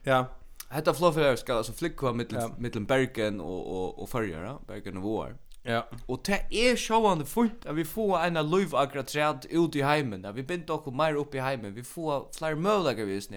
ja 0.03 0.27
Hetta 0.71 0.95
flogfyrir 0.95 1.37
skal 1.37 1.57
altså 1.57 1.73
flykva 1.73 2.13
mittel 2.13 2.39
ja. 2.39 2.51
mittel 2.59 2.87
Bergen 2.87 3.41
og 3.41 3.67
og 3.67 4.03
og 4.03 4.09
Føroya, 4.09 4.59
Bergen 4.67 4.97
og 4.97 5.03
Vår. 5.03 5.33
Ja. 5.65 5.83
Og 6.09 6.23
det 6.27 6.41
er 6.51 6.77
sjående 6.81 7.27
fullt 7.29 7.67
at 7.69 7.77
vi 7.77 7.85
får 7.85 8.19
en 8.25 8.41
liv 8.51 8.75
akkurat 8.75 9.07
træd 9.07 9.51
ut 9.53 9.77
i 9.77 9.83
heimen. 9.85 10.25
At 10.25 10.37
vi 10.37 10.43
begynte 10.43 10.73
okkur 10.73 10.95
meir 10.97 11.19
opp 11.21 11.35
i 11.35 11.43
heimen. 11.45 11.75
Vi 11.77 11.85
får 11.85 12.31
flere 12.39 12.57
mølager 12.57 13.05
vi 13.05 13.17
oss. 13.17 13.29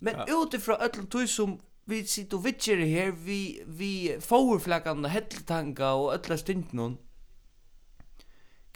Men 0.00 0.14
ja. 0.14 0.24
utifra 0.30 0.78
öllum 0.78 1.08
tog 1.10 1.28
som 1.28 1.58
vi 1.88 2.06
sitter 2.06 2.36
og 2.36 2.44
vitser 2.44 2.76
her, 2.76 3.10
vi, 3.10 3.60
vi 3.66 4.12
fårflakkene, 4.20 5.08
hetteltanga 5.08 5.94
og 5.96 6.12
ölla 6.14 6.36
stundene, 6.36 6.96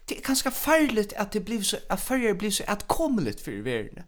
det 0.09 0.17
er 0.19 0.23
ganske 0.27 0.51
farligt 0.51 1.13
at 1.17 1.33
det 1.33 1.45
blir 1.45 1.63
så, 1.63 1.79
at 1.91 2.01
färger 2.01 2.35
blir 2.35 2.51
så 2.51 2.65
atkommeligt 2.69 3.41
fyrir 3.41 3.63
verden. 3.63 4.03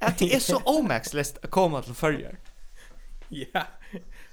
At 0.00 0.18
det 0.18 0.34
er 0.34 0.38
så 0.38 0.62
omaxlest 0.66 1.38
at 1.42 1.50
komma 1.50 1.80
til 1.80 1.94
färger. 1.94 2.36
Ja. 3.30 3.62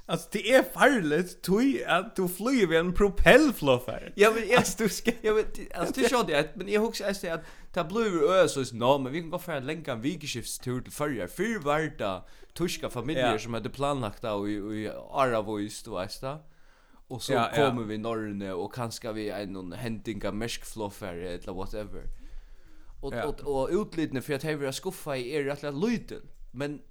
Alltså 0.07 0.29
det 0.31 0.53
är 0.53 0.63
farligt 0.63 1.41
tui 1.41 1.83
att 1.85 2.15
du 2.15 2.27
flyger 2.27 2.67
vid 2.67 2.79
en 2.79 2.93
propellfluffer. 2.93 4.13
Ja 4.15 4.31
men 4.35 4.47
jag 4.49 4.63
du 4.77 4.89
ska 4.89 5.11
jag 5.21 5.33
vet 5.33 5.77
alltså 5.77 6.01
det 6.01 6.09
körde 6.09 6.33
det 6.33 6.49
men 6.55 6.67
jag 6.67 6.81
husar 6.81 7.09
att 7.09 7.23
att 7.23 7.45
ta 7.73 7.83
blue 7.83 8.43
ös 8.43 8.53
så 8.53 8.61
is 8.61 8.73
no 8.73 8.97
men 8.97 9.11
vi 9.11 9.21
kan 9.21 9.29
gå 9.29 9.39
för 9.39 9.53
en 9.53 9.65
länka 9.65 9.95
vikskiftstur 9.95 10.81
till 10.81 10.91
förra 10.91 11.27
för 11.27 11.59
varta 11.59 12.23
tyska 12.53 12.89
familjer 12.89 13.31
ja. 13.31 13.39
som 13.39 13.53
hade 13.53 13.69
planlagt 13.69 14.23
och 14.23 14.49
i 14.49 14.91
Aravois 15.11 15.83
du 15.83 15.91
vet 15.91 16.21
va. 16.21 16.39
Och 17.07 17.23
så 17.23 17.33
ja, 17.33 17.51
kommer 17.55 17.83
vi 17.83 17.97
norrne 17.97 18.53
och 18.53 18.73
kanske 18.73 19.11
vi 19.11 19.29
en 19.29 19.53
någon 19.53 19.71
häntinga 19.71 20.31
mäskfluffare 20.31 21.29
eller 21.29 21.53
whatever. 21.53 22.03
Och 23.01 23.13
ja. 23.13 23.23
och, 23.25 23.39
och 23.39 23.69
utlidne 23.71 24.21
för 24.21 24.33
att 24.33 24.43
hävra 24.43 24.73
skuffa 24.73 25.17
i 25.17 25.33
er 25.33 25.43
rätt 25.43 25.73
liten. 25.73 26.21
Men 26.51 26.81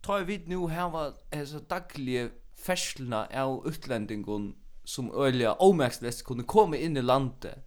tar 0.00 0.20
vi 0.20 0.38
nu 0.46 0.68
här 0.68 0.90
var 0.90 1.12
alltså 1.32 1.58
dagliga 1.58 2.28
färslarna 2.58 3.26
av 3.34 3.66
utlendingun 3.66 4.54
som 4.84 5.10
øyla 5.14 5.52
omerkslest 5.60 6.24
kunde 6.24 6.44
komma 6.44 6.76
inn 6.76 6.96
i 6.96 7.02
landet. 7.02 7.58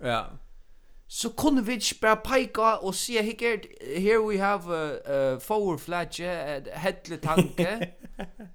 Ja. 0.00 0.24
Så 1.08 1.28
kunne 1.28 1.66
vi 1.66 1.72
ikke 1.72 1.94
bare 2.00 2.16
peika 2.24 2.62
og 2.62 2.94
si, 2.94 3.18
here, 3.22 3.58
here 3.96 4.20
we 4.20 4.38
have 4.38 4.74
a, 4.74 4.98
a 5.06 5.38
forward 5.38 5.78
flagge, 5.78 6.30
a 6.30 6.78
hedle 6.78 7.16
tanke, 7.16 7.92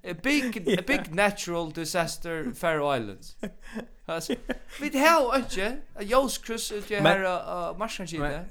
a 0.04 0.12
big, 0.12 0.56
a 0.78 0.82
big 0.82 1.14
natural 1.14 1.70
disaster, 1.70 2.54
Faroe 2.54 2.96
Islands. 2.96 3.36
Altså, 4.08 4.36
vi 4.80 4.98
har 4.98 5.36
ikke, 5.36 5.76
a 5.94 6.04
jøskryss 6.04 6.72
ut 6.72 6.90
i 6.90 6.94
her 6.94 7.24
uh, 7.24 7.78
marskanskine. 7.78 8.44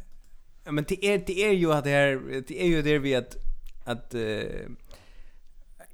Men 0.71 0.83
det 0.83 0.99
er, 1.13 1.17
det 1.17 1.45
er 1.45 1.51
jo 1.51 1.71
at 1.71 1.83
det 1.83 1.93
er, 1.93 2.17
det 2.47 2.65
er 2.65 2.75
jo 2.75 2.81
det 2.81 3.03
vi 3.03 3.13
at, 3.13 3.37
at 3.85 4.15
uh, 4.15 4.71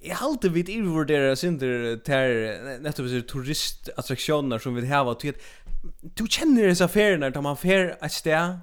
Jeg 0.01 0.17
halte 0.17 0.49
vid 0.53 0.69
irvurdere 0.69 1.35
synder 1.37 1.99
ter 2.05 2.79
nettopp 2.81 3.09
så 3.09 3.21
turistattraktioner 3.21 4.57
som 4.57 4.75
vi 4.75 4.87
har 4.87 5.11
att 5.11 5.25
du 6.17 6.27
känner 6.29 6.67
dessa 6.67 6.85
affärerna 6.85 7.29
där 7.29 7.41
man 7.41 7.57
fer 7.57 7.97
ett 8.01 8.11
ställe 8.11 8.59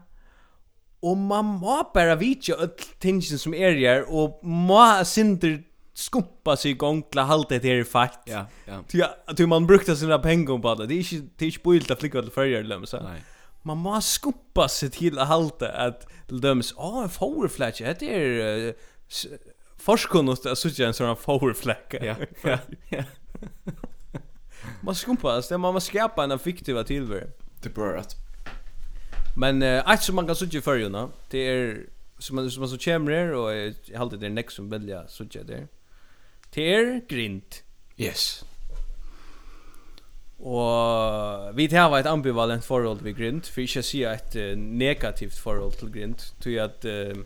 och 1.00 1.16
man 1.16 1.44
må 1.44 1.90
bara 1.94 2.16
vitja 2.16 2.54
öll 2.54 2.70
tingsin 2.98 3.38
som 3.38 3.54
er 3.54 3.72
her 3.78 4.04
og 4.08 4.40
må 4.42 5.04
synder 5.04 5.58
skumpa 5.94 6.56
sig 6.56 6.70
igång 6.70 7.02
till 7.02 7.18
allt 7.18 7.48
det 7.48 7.64
här 7.64 7.84
fakt. 7.84 8.28
Ja, 8.28 8.46
ja. 8.66 8.82
Ty 8.88 9.02
ty 9.36 9.46
man 9.46 9.66
brukte 9.66 9.96
sina 9.96 10.18
pengar 10.18 10.58
på 10.58 10.74
det. 10.74 10.86
Det 10.86 10.94
är 10.94 11.14
inte 11.14 11.28
det 11.36 11.44
är 11.44 11.46
inte 11.46 11.60
billigt 11.64 11.90
att 11.90 12.00
flicka 12.00 12.22
till 12.22 12.30
förr 12.30 12.46
eller 12.46 12.86
så. 12.86 13.00
Nej. 13.00 13.22
Man 13.62 13.78
måste 13.78 14.10
skumpa 14.10 14.68
til 14.68 15.18
å 15.18 15.24
halte 15.24 15.68
att 15.68 16.06
til 16.28 16.42
döms. 16.42 16.74
Ja, 16.76 17.02
en 17.02 17.10
forward. 17.10 17.50
Det 18.00 18.02
är 18.02 18.74
Forskunnust 19.78 20.46
är 20.46 20.54
så 20.54 20.68
en 20.84 20.94
sånn 20.94 21.16
powerflack. 21.16 21.94
Ja. 22.02 22.16
Ja. 22.44 22.58
ja. 22.90 23.04
man 24.82 24.94
skumpas, 24.94 25.48
det 25.48 25.58
man 25.58 25.74
må 25.74 25.80
skapa 25.80 26.24
en 26.24 26.38
fiktiva 26.38 26.84
tillvaro. 26.84 27.30
Det 27.62 27.74
bør 27.74 27.98
at. 27.98 28.16
Men 29.36 29.62
uh, 29.62 29.82
att 29.84 30.02
som 30.02 30.14
man 30.14 30.26
kan 30.26 30.36
söka 30.36 30.58
i 30.58 30.80
ju 30.80 31.08
det 31.30 31.38
er 31.38 31.86
som 32.18 32.36
man 32.36 32.50
som 32.50 32.60
man 32.60 32.68
så 32.68 32.78
kommer 32.78 33.10
där 33.10 33.32
och 33.32 33.52
jag 33.84 33.98
håller 33.98 34.16
det 34.16 34.28
nek 34.28 34.50
som 34.50 34.70
velja 34.70 35.08
söka 35.08 35.42
der. 35.42 35.68
Det 36.54 36.74
er 36.74 37.00
grint. 37.08 37.62
Yes. 37.98 38.44
Og 40.38 41.56
vi 41.56 41.68
tar 41.68 41.96
et 41.96 42.06
ambivalent 42.06 42.64
forhold 42.64 43.00
til 43.00 43.14
grind, 43.14 43.42
for 43.42 43.60
ikke 43.60 43.82
å 43.82 43.86
si 43.86 44.02
et 44.02 44.36
uh, 44.36 44.54
negativt 44.54 45.38
forhold 45.38 45.72
til 45.78 45.90
grind, 45.92 46.32
til 46.40 46.58
at 46.62 46.84
uh, 46.84 47.24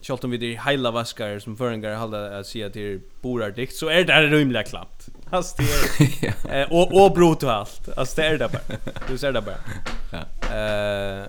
Kjolt 0.00 0.24
om 0.24 0.30
vi 0.30 0.36
det 0.36 0.54
heila 0.64 0.90
vaskar 0.90 1.38
som 1.38 1.56
føringar 1.56 1.94
halda 1.94 2.38
att 2.38 2.46
säga 2.46 2.70
er 2.74 3.00
borar 3.22 3.50
dikt 3.50 3.74
så 3.76 3.88
är 3.88 4.04
det 4.04 4.12
här 4.12 4.64
klamt. 4.64 5.08
klappt. 5.30 5.56
Det 5.56 6.34
er 6.50 6.62
eh, 6.62 6.72
och 6.72 7.04
och 7.04 7.12
brot 7.12 7.42
och 7.42 7.52
allt. 7.52 7.88
Alltså 7.96 8.20
det 8.20 8.26
är 8.26 8.38
det 8.38 8.48
bara. 8.48 8.78
Du 9.08 9.18
ser 9.18 9.32
det 9.32 9.40
bara. 9.42 9.60
Ja. 10.12 10.56
Eh 10.56 11.28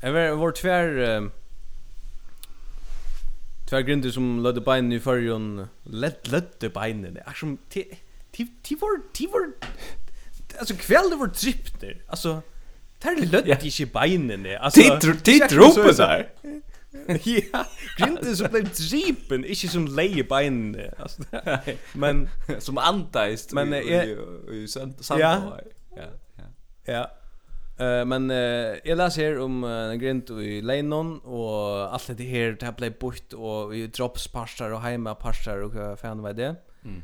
Ever 0.00 0.30
vår 0.30 0.52
tvär 0.52 0.88
uh, 0.98 1.30
tvär 3.68 3.80
grunder 3.80 4.10
som 4.10 4.42
lødde 4.42 4.60
beinen 4.60 4.92
i 4.92 5.00
förrjon 5.00 5.68
lätt 5.82 6.28
lödde 6.28 6.68
beinen. 6.68 7.14
Det 7.14 7.22
är 7.26 7.32
som 7.32 7.58
till 7.70 7.96
till 8.62 8.76
var 8.80 9.00
till 9.12 9.28
var 9.28 9.52
alltså 10.58 10.74
kväll 10.74 11.10
det 11.10 11.16
var 11.16 11.28
trippter. 11.28 11.96
Alltså 12.08 12.42
Tar 12.98 13.14
det 13.14 13.26
lödde 13.26 13.58
ikke 13.62 13.86
beinen. 13.86 14.46
Alltså 14.60 14.80
det 14.80 15.24
det 15.24 15.48
droppar 15.48 15.92
så 15.92 16.02
här. 16.02 16.28
ja, 17.52 17.64
Grindin 17.96 18.36
som 18.36 18.50
blev 18.50 18.68
dripen, 18.70 19.44
inte 19.44 19.68
som 19.68 19.86
leie 19.86 20.24
bein. 20.24 20.76
Altså, 20.98 21.22
men 21.94 22.28
som 22.66 22.78
antaist 22.78 23.52
men 23.52 23.74
i 23.74 23.82
i, 23.84 24.00
i, 24.12 24.62
i 24.62 24.66
sand, 24.66 24.94
sand, 25.00 25.20
Ja. 25.20 25.32
Ja. 25.96 26.08
Ja. 26.86 26.92
ja. 26.92 27.04
Uh, 27.76 28.06
men 28.08 28.30
uh, 28.30 28.78
jeg 28.86 28.96
leser 28.96 29.26
her 29.26 29.42
om 29.44 29.64
uh, 29.64 29.92
en 29.92 30.00
grind 30.00 30.30
i 30.40 30.60
Leinon, 30.64 31.18
og 31.24 31.92
alt 31.92 32.08
det 32.18 32.26
her, 32.26 32.54
det 32.56 32.62
här 32.62 32.72
blev 32.72 32.92
bort 32.92 33.34
og 33.34 33.76
i 33.76 33.86
drops 33.86 34.26
og 34.26 34.40
och 34.60 34.72
og 34.72 34.80
hva 34.82 35.92
och 35.92 35.98
fan 35.98 36.22
var 36.22 36.32
det? 36.32 36.56
Mm. 36.84 37.02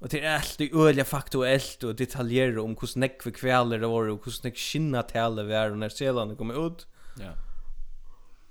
Og 0.00 0.10
det 0.10 0.24
er 0.24 0.38
alt 0.38 0.60
i 0.60 0.70
øyelig 0.72 1.06
faktuelt 1.06 1.84
og 1.84 1.98
detaljer 1.98 2.58
om 2.58 2.74
hvordan 2.74 3.00
nekve 3.00 3.30
kveler 3.30 3.78
det 3.78 3.88
var 3.88 4.08
og 4.08 4.20
hvordan 4.24 4.44
nekve 4.44 4.56
kinna 4.56 5.02
tale 5.02 5.48
var 5.48 5.70
og 5.70 5.78
når 5.78 5.88
selene 5.88 6.36
kommer 6.36 6.54
ut. 6.54 6.86
Ja. 7.18 7.24
Yeah 7.24 7.49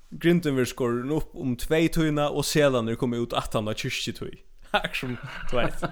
grinden 0.09 0.55
vi 0.55 0.65
skorar 0.65 1.11
upp 1.11 1.35
om 1.35 1.55
två 1.55 1.87
tøyna 1.93 2.29
och 2.29 2.45
selan 2.45 2.85
när 2.85 2.95
kommer 2.95 3.17
ut 3.17 3.33
att 3.33 3.53
han 3.53 3.67
har 3.67 3.73
kyrkje 3.73 4.13
tøy. 4.19 4.31
Action 4.71 5.17
tvätt. 5.51 5.83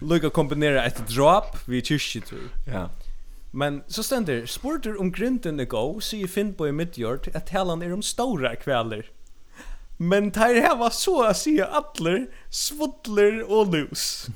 Lucka 0.00 0.30
kombinera 0.30 0.84
ett 0.84 1.08
drop 1.08 1.68
vi 1.68 1.82
kyrkje 1.82 2.20
tøy. 2.20 2.48
Ja. 2.66 2.88
Men 3.50 3.82
så 3.88 4.02
ständer 4.02 4.46
spurter 4.46 5.00
om 5.00 5.12
grinten 5.12 5.68
go 5.68 6.00
så 6.00 6.16
ju 6.16 6.28
finn 6.28 6.54
i 6.68 6.72
midjord 6.72 7.28
att 7.34 7.48
helan 7.48 7.82
är 7.82 7.90
de 7.90 8.02
stora 8.02 8.56
kväller. 8.56 9.10
Men 9.98 10.30
tar 10.30 10.54
här 10.54 10.76
var 10.76 10.90
så 10.90 11.24
att 11.24 11.36
säga 11.36 11.66
attler, 11.66 12.26
svuttler 12.50 13.50
och 13.50 13.72
lus. 13.72 14.26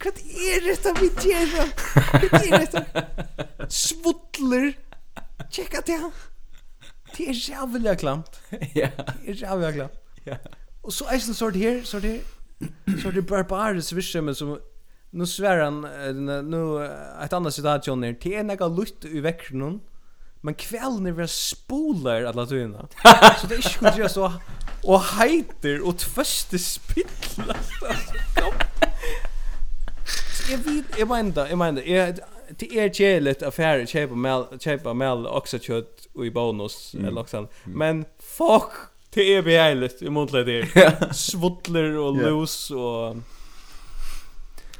Hva 0.00 0.10
er 0.10 0.64
dette 0.64 0.92
vi 0.96 1.10
gjør? 1.26 1.72
Hva 2.30 2.40
er 2.40 2.64
dette? 2.64 3.04
Svudler. 3.68 4.72
Tjekka 5.50 5.82
til 5.84 6.06
han. 6.06 6.12
Det 7.16 7.28
er 7.28 7.38
jævlig 7.48 7.98
klamt. 7.98 8.40
Ja. 8.74 8.90
Det 8.96 9.34
er 9.34 9.40
jævlig 9.44 9.74
klamt. 9.74 9.98
Ja. 10.26 10.36
Og 10.82 10.92
så 10.92 11.04
eisen 11.12 11.34
sort 11.34 11.56
her, 11.56 11.84
så 11.84 11.96
er 11.96 12.00
sort 12.00 12.10
her, 12.10 13.00
sort 13.02 13.14
her 13.14 13.26
barbares 13.28 13.92
visshemmen 13.96 14.34
som 14.34 14.58
nu 15.12 15.26
svär 15.26 15.64
han 15.64 15.80
nu 16.50 16.84
ett 17.24 17.32
annat 17.32 17.54
citat 17.54 17.86
John 17.86 18.04
är 18.04 18.14
till 18.14 18.46
några 18.46 18.68
lutt 18.68 19.04
i 19.04 19.20
väckron 19.20 19.80
men 20.40 20.54
kvällen 20.54 21.06
är 21.06 21.12
väl 21.12 21.28
spolar 21.28 22.24
alla 22.24 22.46
tunna 22.46 22.88
så 23.40 23.46
det 23.46 23.54
är 23.54 23.98
ju 23.98 24.08
så 24.08 24.32
och 24.82 25.02
heiter 25.02 25.88
och 25.88 25.98
tvöste 25.98 26.58
spillas 26.58 27.70
kom 28.34 28.52
jag 30.50 30.58
vet 30.58 30.98
jag 30.98 31.06
vet 31.06 31.18
inte 31.18 31.46
jag 31.50 31.58
menar 31.58 31.82
jag 31.82 32.18
det 32.58 32.78
är 32.78 33.00
jävligt 33.00 33.42
affär 33.42 33.86
köpa 33.86 34.14
mel 34.14 34.44
köpa 34.60 34.94
mel 34.94 35.26
också 35.26 35.58
kött 35.58 36.06
och 36.14 36.26
i 36.26 36.30
bonus 36.30 36.94
eller 36.94 37.20
också 37.20 37.48
men 37.64 38.04
fuck 38.18 38.72
det 39.10 39.36
är 39.36 39.48
jävligt 39.48 40.02
i 40.02 40.10
motlet 40.10 40.46
det 40.46 41.14
svuttler 41.14 41.98
och 41.98 42.16
loose 42.16 42.74
och 42.74 43.16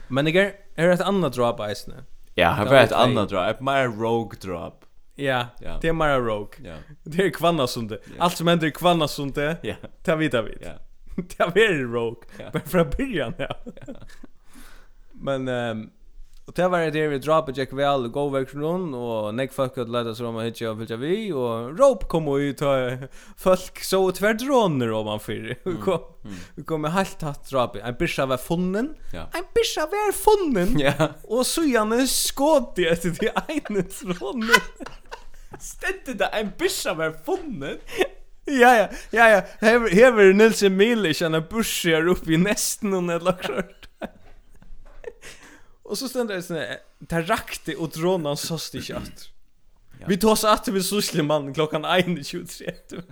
men 0.09 0.25
det 0.25 0.39
är 0.39 0.55
är 0.75 0.89
ett 0.89 1.01
annat 1.01 1.33
drop 1.33 1.61
isne 1.71 1.95
ja 2.35 2.49
har 2.49 2.67
varit 2.67 2.85
ett 2.85 2.93
annat 2.93 3.29
drop 3.29 3.47
ett 3.47 3.61
mer 3.61 3.89
rogue 3.89 4.39
drop 4.41 4.85
Ja, 5.15 5.47
det 5.81 5.89
är 5.89 5.93
mer 5.93 6.21
rogue. 6.21 6.59
Ja. 6.65 6.75
Det 7.03 7.23
är 7.23 7.31
kvannasunde. 7.31 7.99
Allt 8.19 8.37
som 8.37 8.47
händer 8.47 8.67
i 8.67 8.71
kvannasunde, 8.71 9.57
ja. 9.63 9.75
det 10.05 10.17
vet 10.17 10.35
vi. 10.35 10.59
Ja. 10.63 10.73
Det 11.55 11.65
är 11.65 11.93
rogue. 11.93 12.29
Men 12.53 12.63
från 12.63 12.91
början, 12.91 13.35
ja. 13.39 13.57
Men 15.21 15.49
ehm 15.49 15.91
och 16.51 16.57
det 16.57 16.69
var 16.69 16.91
det 16.91 17.09
vi 17.09 17.19
droppade 17.19 17.61
Jack 17.61 17.73
Val 17.73 18.05
och 18.05 18.13
go 18.13 18.31
back 18.31 18.55
run 18.55 18.95
och 18.95 19.35
Nick 19.35 19.53
fuck 19.53 19.79
att 19.79 19.89
lätta 19.89 20.15
så 20.15 20.23
de 20.23 20.35
har 20.35 20.43
hitcha 20.43 20.73
vilja 20.73 20.97
vi 20.97 21.33
och 21.33 21.79
rope 21.79 22.07
kom 22.07 22.29
och 22.29 22.35
ut 22.35 22.63
folk 23.37 23.85
så 23.85 24.13
tvärdroner 24.13 24.93
om 24.93 25.07
man 25.07 25.21
för. 25.21 25.57
Vi 26.55 26.63
kom 26.63 26.81
med 26.81 26.93
helt 26.93 27.23
hatt 27.23 27.51
drop. 27.51 27.77
En 27.77 27.95
bisha 27.95 28.27
var 28.27 28.37
funnen. 28.37 28.95
En 29.13 29.45
bisha 29.55 29.87
var 29.87 30.13
funnen. 30.13 30.79
Ja. 30.79 31.09
Och 31.23 31.47
så 31.47 31.63
gärna 31.63 32.07
skott 32.07 32.75
i 32.79 32.87
ett 32.87 33.03
till 33.03 33.31
en 33.35 33.89
drone. 34.01 34.53
Stätte 35.61 36.15
det 36.15 36.25
en 36.25 36.53
bisha 36.59 36.95
var 36.95 37.13
funnen. 37.25 37.79
Ja 38.45 38.77
ja, 38.77 38.89
ja 39.11 39.29
ja. 39.29 39.43
Här 39.61 39.95
här 39.95 40.33
Nils 40.33 40.63
Emil 40.63 41.07
i 41.07 41.25
en 41.25 41.45
busch 41.51 41.87
upp 41.87 42.29
i 42.29 42.37
nästen 42.37 42.95
och 42.95 43.03
nedlaxar. 43.03 43.80
Och 45.91 45.99
så 45.99 46.09
ständer 46.09 46.35
det 46.35 46.43
såna 46.43 46.65
där 46.99 47.23
rakte 47.23 47.75
och 47.75 47.89
dronan 47.89 48.37
så 48.37 48.59
stick 48.59 48.91
Vi 50.07 50.17
tar 50.17 50.37
så 50.37 50.49
att 50.49 50.69
vi 50.69 50.83
susle 50.83 51.23
man 51.23 51.55
klockan 51.55 51.85
1:23. 51.85 53.03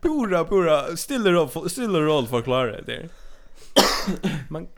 pura 0.00 0.44
pura 0.44 0.96
stiller 0.96 1.32
roll 1.32 1.70
stiller 1.70 2.00
roll 2.00 2.26
förklara 2.26 2.72
det 2.72 2.82
där. 2.82 3.08
man 4.48 4.68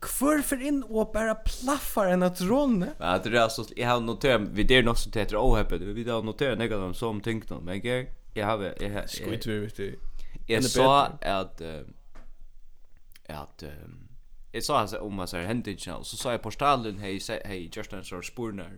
kvar 0.00 0.38
för 0.38 0.62
in 0.62 0.82
och 0.82 1.10
bara 1.12 1.34
plaffar 1.34 2.06
en 2.06 2.22
att 2.22 2.40
råna. 2.40 2.86
Ja, 2.98 3.20
det 3.24 3.38
är 3.38 3.48
så 3.48 3.64
jag 3.76 3.88
har 3.88 4.00
noterat 4.00 4.40
vi 4.52 4.62
det 4.62 4.76
är 4.76 4.82
något 4.82 4.98
som 4.98 5.12
heter 5.14 5.36
ohäppet. 5.36 5.80
Vi 5.80 6.10
har 6.10 6.22
noterat 6.22 6.58
några 6.58 6.74
av 6.74 6.80
dem 6.80 6.94
som 6.94 7.20
tänkte 7.20 7.54
men 7.54 7.80
jag 7.82 8.06
jag 8.34 8.46
har 8.46 8.74
jag 8.80 9.10
skit 9.10 9.46
vi 9.46 9.58
vet 9.58 9.76
du. 9.76 9.98
Jag 10.46 10.64
sa 10.64 11.06
att 11.06 11.24
att 11.24 11.62
att 13.26 13.64
jag 14.52 14.64
sa 14.64 14.78
alltså 14.78 14.98
om 14.98 15.18
att 15.18 15.30
så 15.30 15.36
här 15.36 15.44
hände 15.44 15.70
inte 15.70 15.92
och 15.92 16.06
så 16.06 16.16
sa 16.16 16.32
jag 16.32 16.42
portalen 16.42 16.98
hej 16.98 17.20
hej 17.44 17.70
just 17.72 17.92
en 17.92 18.04
sorts 18.04 18.28
spurnar 18.28 18.72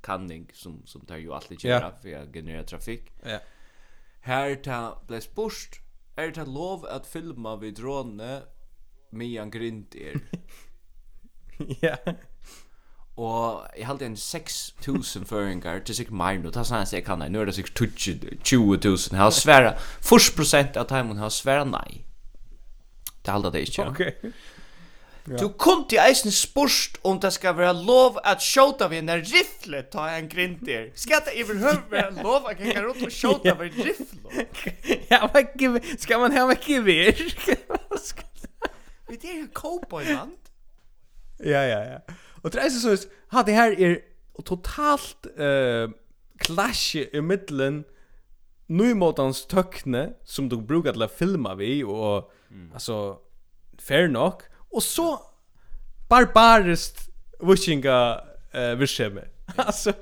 kanning 0.00 0.50
som 0.52 0.82
som 0.86 1.00
tar 1.00 1.16
ju 1.16 1.32
alltid 1.32 1.64
gör 1.64 1.80
yeah. 1.80 1.92
för 2.02 2.14
att 2.14 2.32
generera 2.32 2.62
trafik. 2.64 3.12
Ja. 3.22 3.28
Yeah. 3.28 3.42
Här 4.20 4.54
ta 4.54 5.02
blir 5.06 5.20
spurst 5.20 5.80
är 6.16 6.30
det 6.30 6.44
lov 6.44 6.86
att 6.86 7.06
filma 7.06 7.56
vid 7.56 7.74
drone 7.74 8.42
med 9.10 9.40
en 9.40 9.50
grind 9.50 9.94
er. 9.96 10.20
ja. 11.80 11.96
Og 13.16 13.66
jeg 13.76 13.86
halte 13.86 14.06
en 14.06 14.14
6.000 14.14 15.24
føringar 15.24 15.80
til 15.82 15.96
sikkert 15.98 16.14
meg 16.14 16.38
nå, 16.38 16.52
det 16.54 16.60
er 16.60 16.68
sånn 16.68 16.84
at 16.84 16.92
jeg 16.94 17.02
kan 17.06 17.18
nei, 17.18 17.26
nå 17.34 17.40
er 17.42 17.50
det 17.50 17.56
sikkert 17.56 17.80
20.000, 17.98 19.08
jeg 19.10 19.18
har 19.18 19.34
sværa, 19.34 19.72
40% 20.06 20.78
av 20.78 20.86
timen 20.86 21.18
har 21.18 21.32
sværa 21.34 21.64
nei. 21.66 22.04
Det 23.26 23.34
halte 23.34 23.50
det 23.56 23.64
ikke. 23.66 23.88
Ok. 23.90 24.30
Du 25.36 25.48
kunde 25.58 25.94
ju 25.94 25.98
eisen 25.98 26.32
spurst 26.32 26.98
om 27.02 27.20
det 27.20 27.30
ska 27.30 27.52
vara 27.52 27.72
lov 27.72 28.18
att 28.22 28.42
skjuta 28.42 28.88
vid 28.88 29.08
en 29.08 29.22
riffle 29.22 29.82
ta 29.82 30.08
en 30.08 30.28
grinter. 30.28 30.92
Ska 30.94 31.20
det 31.24 31.40
överhuvud 31.40 32.22
lov 32.22 32.46
att 32.46 32.58
kika 32.58 32.82
runt 32.82 33.06
och 33.06 33.12
skjuta 33.12 33.54
vid 33.54 33.72
en 33.72 33.84
riffle? 33.84 34.46
ja, 35.08 35.30
vad 35.34 35.46
giv, 35.60 35.96
ska 35.98 36.18
man 36.18 36.32
ha 36.32 36.50
en 36.50 36.56
gevär? 36.66 37.34
Vi 39.08 39.16
det 39.16 39.28
är 39.28 39.46
cowboyland. 39.54 40.38
Ja, 41.38 41.64
ja, 41.64 41.84
ja. 41.84 42.14
Och 42.42 42.50
det 42.50 42.60
är 42.60 42.70
så 42.70 42.96
så 42.96 43.08
ha, 43.30 43.42
det 43.42 43.52
här 43.52 43.80
är 43.80 44.00
totalt 44.44 45.26
eh 45.38 45.88
clash 46.38 46.96
i 47.12 47.20
mitten 47.20 47.84
nymotans 48.66 49.46
tökne 49.46 50.12
som 50.24 50.48
du 50.48 50.56
brukar 50.56 50.92
till 50.92 51.02
att 51.02 51.18
filma 51.18 51.54
vi 51.54 51.84
och 51.84 52.32
mm. 52.50 52.72
alltså 52.72 53.18
fair 53.78 54.08
nok. 54.08 54.42
Och 54.70 54.82
så 54.82 55.20
barbariskt 56.08 57.08
wishing-a 57.40 58.20
eh 58.52 58.74
virksemi. 58.74 59.20
Alltså 59.56 59.92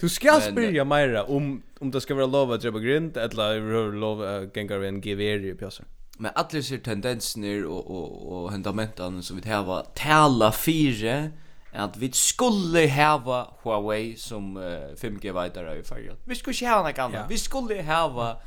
Du 0.00 0.08
ska 0.08 0.40
spyrja 0.40 0.84
mera 0.84 1.24
om 1.24 1.62
om 1.80 1.90
det 1.90 2.00
ska 2.00 2.14
vara 2.14 2.26
lov 2.26 2.52
att 2.52 2.64
jobba 2.64 2.78
grind 2.78 3.16
eller 3.16 3.92
lov 3.92 4.22
att 4.22 4.56
gänga 4.56 4.74
en 4.74 5.00
GVR 5.00 5.44
i 5.44 5.54
pjäsen. 5.54 5.86
Men 6.18 6.32
alla 6.34 6.62
ser 6.62 6.78
tendenser 6.78 7.64
och 7.64 7.90
och 7.90 8.44
och 8.44 8.50
fundamenten 8.52 9.22
som 9.22 9.40
vi 9.40 9.50
har 9.50 9.86
tala 9.94 10.52
fyra 10.52 11.30
att 11.72 11.96
vi 11.96 12.12
skulle 12.12 12.88
ha 12.88 13.58
Huawei 13.62 14.16
som 14.16 14.56
uh, 14.56 14.62
5G 14.96 15.42
vidare 15.42 15.78
i 15.78 15.82
färjan. 15.82 16.16
Vi 16.24 16.34
skulle 16.34 16.54
inte 16.54 16.66
ha 16.66 16.88
något 16.88 16.98
annat. 16.98 17.14
Ja. 17.14 17.26
Vi 17.28 17.38
skulle 17.38 17.82
ha 17.82 18.40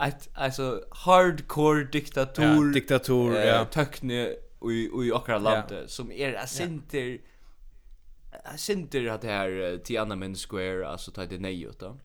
ett 0.00 0.28
alltså 0.34 0.84
hardcore 0.90 1.84
diktatur 1.84 2.66
ja, 2.66 2.72
diktatur 2.72 3.36
eh, 3.36 3.46
ja 3.46 3.64
tökne 3.64 4.34
i 4.64 4.90
i 5.04 5.12
okra 5.12 5.38
land 5.38 5.70
ja. 5.70 5.88
som 5.88 6.12
är 6.12 6.14
er, 6.14 6.46
center 6.46 7.18
ja. 8.44 8.56
center 8.56 9.06
att 9.06 9.20
det 9.20 9.28
här 9.28 9.50
uh, 9.50 9.78
Tiananmen 9.78 10.34
Square 10.34 10.88
alltså 10.88 11.10
ta 11.10 11.26
det 11.26 11.38
nej 11.38 11.68
då. 11.78 11.96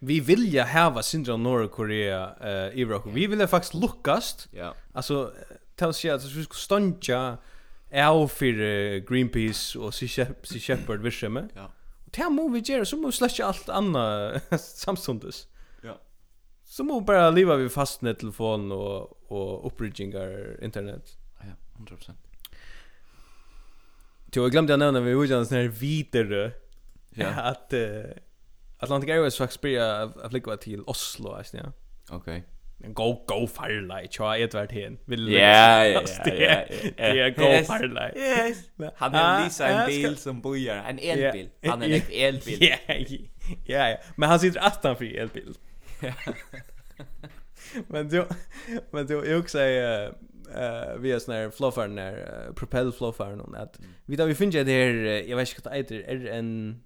Vi 0.00 0.20
vill 0.20 0.54
ju 0.54 0.60
ha 0.60 1.02
Sindra 1.02 1.36
Nordkorea 1.36 2.34
eh 2.40 2.78
i 2.78 2.80
Irak. 2.80 3.02
Vi 3.06 3.26
vill 3.26 3.46
faktiskt 3.46 3.74
luckast. 3.74 4.48
Ja. 4.50 4.74
Alltså 4.92 5.32
tell 5.76 5.94
sig 5.94 6.10
att 6.10 6.24
vi 6.24 6.44
ska 6.44 6.54
stånja 6.54 7.38
av 7.92 8.28
för 8.28 8.98
Greenpeace 8.98 9.78
och 9.78 9.94
Sea 9.94 10.08
Shepherd 10.08 10.62
Shepherd 10.62 11.50
Ja. 11.54 11.70
Och 12.04 12.10
det 12.10 12.30
må 12.30 12.48
vi 12.48 12.60
göra 12.60 12.84
så 12.84 12.96
må 12.96 13.06
vi 13.06 13.12
släcka 13.12 13.44
allt 13.44 13.68
annat 13.68 14.60
samstundes 14.60 15.46
så 16.78 16.84
må 16.84 17.00
bara 17.00 17.30
leva 17.30 17.56
vid 17.56 17.72
fastnet 17.72 18.18
telefon 18.18 18.72
och 18.72 19.18
och 19.28 19.66
uppbridgingar 19.66 20.64
internet. 20.64 21.18
Ja, 21.40 21.84
100%. 21.84 22.12
Till 24.30 24.42
jag 24.42 24.50
glömde 24.50 24.76
nämna 24.76 25.00
vi 25.00 25.10
gjorde 25.10 25.36
en 25.36 25.46
sån 25.46 25.56
här 25.58 25.68
vidare. 25.68 26.52
Ja. 27.10 27.28
Att 27.36 27.72
uh, 27.72 28.04
Atlantic 28.78 29.10
Airways 29.10 29.36
faktiskt 29.36 29.60
blir 29.60 30.28
flyga 30.28 30.56
till 30.56 30.82
Oslo, 30.82 31.32
alltså. 31.32 31.56
Ja. 31.56 31.72
Okej. 32.10 32.44
Okay. 32.78 32.92
Go 32.92 33.24
go 33.26 33.46
firelight, 33.46 34.18
jag 34.18 34.40
är 34.40 34.50
vart 34.52 34.72
hen. 34.72 34.98
Vill 35.04 35.32
Ja, 35.32 35.84
ja, 35.86 36.02
ja. 36.24 36.64
Ja, 37.14 37.28
go 37.28 37.64
firelight. 37.64 38.16
Yes. 38.16 38.70
Han 38.96 39.14
har 39.14 39.44
Lisa 39.44 39.68
en 39.68 39.86
bil 39.86 40.16
som 40.16 40.40
bojar, 40.40 40.84
en 40.88 40.98
elbil. 40.98 41.50
Han 41.64 41.82
är 41.82 41.88
en 41.88 42.02
elbil. 42.10 42.74
Ja, 43.66 43.88
ja. 43.88 43.96
Men 44.16 44.28
han 44.28 44.40
sitter 44.40 44.66
attan 44.66 44.96
för 44.96 45.04
elbil. 45.04 45.54
men 47.88 48.08
du 48.08 48.26
men 48.90 49.06
du 49.06 49.14
jag 49.14 49.40
också 49.40 49.58
eh 49.60 50.04
eh 50.54 50.96
vi 50.98 51.12
är 51.12 51.18
snär 51.18 51.50
fluffar 51.50 51.88
när 51.88 52.12
uh, 52.12 52.54
propel 52.54 52.92
fluffar 52.92 53.36
någon 53.36 53.54
att 53.54 53.78
mm. 53.78 53.90
vi 54.04 54.16
där 54.16 54.26
vi 54.26 54.34
finner 54.34 54.64
det 54.64 54.72
här 54.72 54.94
jag 55.28 55.36
vet 55.36 55.48
inte 55.48 55.70
vad 55.70 55.88
det 55.88 56.10
är 56.10 56.26
en 56.26 56.82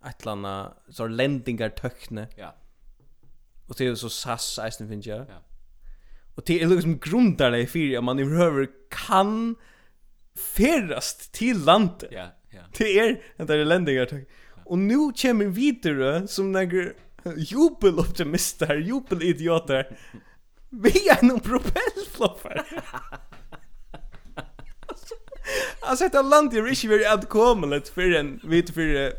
atlanta 0.00 0.72
så 0.88 1.06
landingar 1.06 1.68
tökne. 1.68 2.28
Ja. 2.36 2.54
Och 3.66 3.74
det 3.78 3.86
är 3.86 3.94
så 3.94 4.08
sass 4.08 4.58
isen 4.68 4.88
finner 4.88 5.08
jag. 5.08 5.20
Ja. 5.20 5.42
Och 6.34 6.42
det 6.46 6.62
är 6.62 6.66
liksom 6.66 6.98
grundar 6.98 7.50
det 7.50 7.66
för 7.66 7.96
att 7.96 8.04
man 8.04 8.18
överhuvud 8.18 8.68
kan 8.88 9.56
ferrast 10.56 11.32
till 11.32 11.64
landet. 11.64 12.08
Ja, 12.12 12.26
ja. 12.50 12.60
Det 12.78 12.98
är 12.98 13.22
det 13.36 13.54
är 13.54 13.64
landingar 13.64 14.04
tökne. 14.04 14.26
Och 14.64 14.78
nu 14.78 14.94
kommer 14.94 15.44
vi 15.44 15.50
vidare 15.50 16.28
som 16.28 16.52
några 16.52 16.92
Jubeloptimister, 17.36 18.76
jubelidioter. 18.76 19.98
Vi 20.70 21.08
är 21.08 21.24
någon 21.24 21.40
propellfloppar. 21.40 22.66
Alltså 25.80 26.04
ett 26.04 26.12
land 26.12 26.54
är 26.54 26.68
inte 26.68 26.88
väldigt 26.88 27.12
outkomligt 27.12 27.88
för 27.88 28.14
en, 28.14 28.40
vet 28.44 28.70
för 28.70 29.12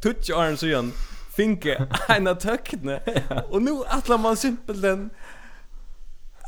touch 0.00 0.30
arm 0.30 0.56
så 0.56 0.66
igen. 0.66 0.92
Finke, 1.36 1.86
en 2.08 2.38
tökne. 2.38 3.00
Och 3.50 3.62
nu 3.62 3.70
attlar 3.86 4.18
man 4.18 4.36
simpelt 4.36 4.82
den 4.82 5.10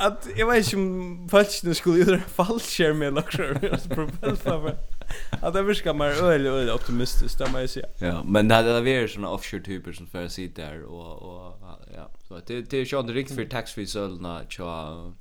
att 0.01 0.29
jag 0.37 0.47
vet 0.47 0.73
inte 0.73 0.77
om 0.77 1.29
falskna 1.31 1.75
skulle 1.75 1.99
göra 1.99 2.21
fallskärm 2.21 3.03
eller 3.03 3.11
något 3.11 3.33
sånt. 3.33 3.95
Propellfloppar. 3.95 4.77
Ja, 5.43 5.51
det 5.51 5.63
virkar 5.63 5.95
mer 5.95 6.23
öl 6.23 6.47
öl 6.47 6.71
optimistiskt 6.71 7.39
där 7.39 7.51
man 7.53 7.69
säger. 7.69 7.91
Ja, 7.99 8.23
men 8.25 8.49
det 8.49 8.55
hade 8.55 8.81
varit 8.81 9.11
såna 9.11 9.29
offshore 9.29 9.63
typer 9.63 9.93
som 9.93 10.07
för 10.07 10.29
sig 10.29 10.49
där 10.49 10.83
och 10.83 11.23
och 11.23 11.57
ja, 11.95 12.11
så 12.29 12.41
det 12.47 12.71
det 12.71 12.77
är 12.77 12.85
ju 12.85 13.01
inte 13.01 13.13
riktigt 13.13 13.37
för 13.37 13.45
tax 13.45 13.73
free 13.73 13.87
sölna 13.87 14.43
tja 14.49 15.13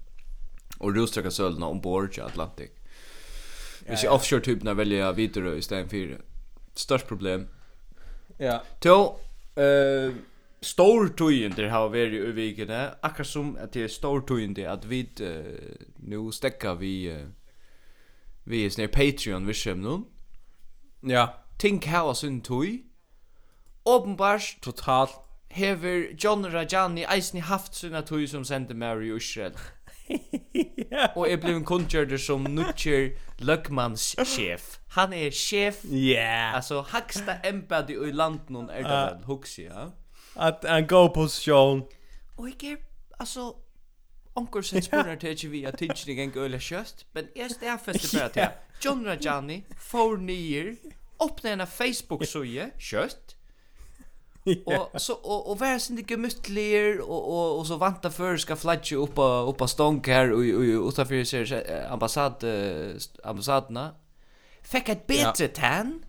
och 0.77 0.95
rostraka 0.95 1.31
sölna 1.31 1.65
ombord 1.65 2.17
i 2.17 2.21
Atlantic. 2.21 2.69
Vi 3.89 3.97
ser 3.97 4.09
offshore 4.09 4.41
typerna 4.41 4.73
välja 4.73 5.11
vidare 5.11 5.57
istället 5.57 5.89
för 5.89 6.21
störst 6.75 7.07
problem. 7.07 7.47
Ja. 8.37 8.63
Till 8.79 8.91
eh 9.63 10.13
stor 10.61 11.07
tøyindir 11.07 11.69
har 11.71 11.89
veri 11.89 12.19
i 12.19 12.31
vikene, 12.35 12.79
akkurat 13.03 13.27
som 13.27 13.51
at 13.59 13.73
det 13.73 13.83
er 13.83 13.91
stor 13.93 14.23
tøyindir 14.27 14.69
at 14.71 14.89
vi 14.89 15.05
uh, 15.21 15.75
nu 15.97 16.31
stekka 16.31 16.73
vi 16.79 17.11
uh, 17.11 17.27
vi 18.49 18.65
är 18.65 18.69
snär 18.69 18.87
Patreon 18.87 19.47
vi 19.47 19.53
skäm 19.53 19.81
nu. 19.81 20.01
Ja. 21.13 21.33
Ting 21.57 21.81
how 21.87 22.09
us 22.09 22.23
in 22.23 22.41
toy. 22.41 22.83
Openbars 23.83 24.57
totalt 24.61 25.11
hever 25.49 26.15
John 26.17 26.45
Rajani 26.45 27.05
eisni 27.05 27.39
haft 27.39 27.75
sinna 27.75 28.01
toy 28.01 28.27
som 28.27 28.45
sände 28.45 28.73
Mary 28.73 29.11
och 29.11 29.17
Israel. 29.17 29.53
yeah. 30.53 31.09
Och 31.17 31.27
är 31.29 31.37
blev 31.37 31.63
konkurrenter 31.63 32.17
som 32.17 32.43
Nutcher 32.43 33.17
Luckmans 33.37 34.15
chef. 34.17 34.79
Han 34.87 35.13
er 35.13 35.31
chef. 35.31 35.83
Ja. 35.83 35.97
Yeah. 35.97 36.55
Alltså 36.55 36.85
högsta 36.89 37.33
embed 37.33 37.89
i 37.89 38.11
landet 38.11 38.49
någon 38.49 38.69
är 38.69 38.83
det 38.83 39.21
uh, 39.23 39.29
väl. 39.29 39.65
Ja? 39.65 39.91
Att 40.35 40.65
en 40.65 40.87
go 40.87 41.09
position. 41.09 41.83
Och 42.35 42.49
jag 42.49 42.77
altså 43.17 43.55
Onkur 44.39 44.63
sett 44.63 44.85
spurnar 44.89 45.19
til 45.19 45.33
ekki 45.33 45.49
vi 45.51 45.65
at 45.67 45.79
tingene 45.81 46.15
geng 46.21 46.37
øyla 46.37 46.61
kjøst, 46.63 47.05
men 47.13 47.27
jeg 47.35 47.51
stedfeste 47.51 48.17
bare 48.17 48.29
til 48.37 48.85
John 48.85 49.03
Rajani 49.07 49.63
får 49.91 50.17
nyer, 50.23 50.75
åpna 51.19 51.57
en 51.57 51.67
Facebook-suje, 51.67 52.71
kjøst, 52.79 53.35
och 54.65 55.01
så 55.01 55.13
och 55.13 55.51
och 55.51 55.61
vär 55.61 55.79
sin 55.79 55.95
det 55.95 56.11
gemütlier 56.11 57.01
och 57.01 57.29
och 57.29 57.59
och 57.59 57.67
så 57.67 57.77
vanta 57.77 58.09
för 58.09 58.37
ska 58.37 58.55
flagga 58.55 58.97
upp 58.97 59.15
på 59.15 59.23
upp 59.23 59.57
på 59.57 59.67
stång 59.67 60.03
här 60.05 60.31
och 60.31 60.39
och 60.39 60.99
och 60.99 61.07
för 61.07 61.23
sig 61.23 61.85
ambassad 61.89 62.43
ambassaderna 63.23 63.95
fick 64.61 64.89
ett 64.89 65.07
bättre 65.07 65.47
tan. 65.47 66.03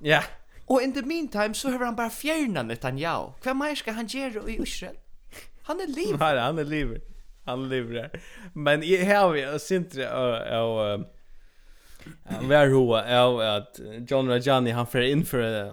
Ja. 0.00 0.22
Och 0.66 0.82
in 0.82 0.92
the 0.92 1.02
meantime 1.02 1.54
så 1.54 1.70
har 1.70 1.84
han 1.84 1.96
bara 1.96 2.10
fjärnan 2.10 2.68
Netanyahu. 2.68 3.32
Vad 3.44 3.56
mer 3.56 3.74
ska 3.74 3.92
han 3.92 4.06
göra 4.06 4.50
i 4.50 4.62
Israel? 4.62 4.96
Han 5.68 5.80
är 5.80 5.86
liv. 5.86 6.16
Nej, 6.20 6.38
han 6.38 6.58
är 6.58 6.64
liv. 6.64 7.00
Han 7.44 7.68
lever 7.68 8.20
Men 8.52 8.82
i 8.82 9.10
jag 9.10 9.20
har 9.20 9.34
ju 9.34 9.58
syntre 9.58 10.10
och 10.10 10.36
och 10.62 11.04
var 12.42 12.66
hoa 12.66 13.20
av 13.20 13.40
att 13.40 13.80
John 14.08 14.28
Rajani 14.28 14.70
han 14.70 14.86
får 14.86 15.02
in 15.02 15.24
för 15.24 15.72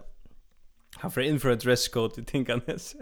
han 0.96 1.12
får 1.12 1.24
in 1.24 1.40
för 1.40 1.50
ett 1.50 1.60
dresscode 1.60 2.14
i 2.14 2.16
till 2.16 2.26
tänka 2.26 2.62
näst. 2.66 2.96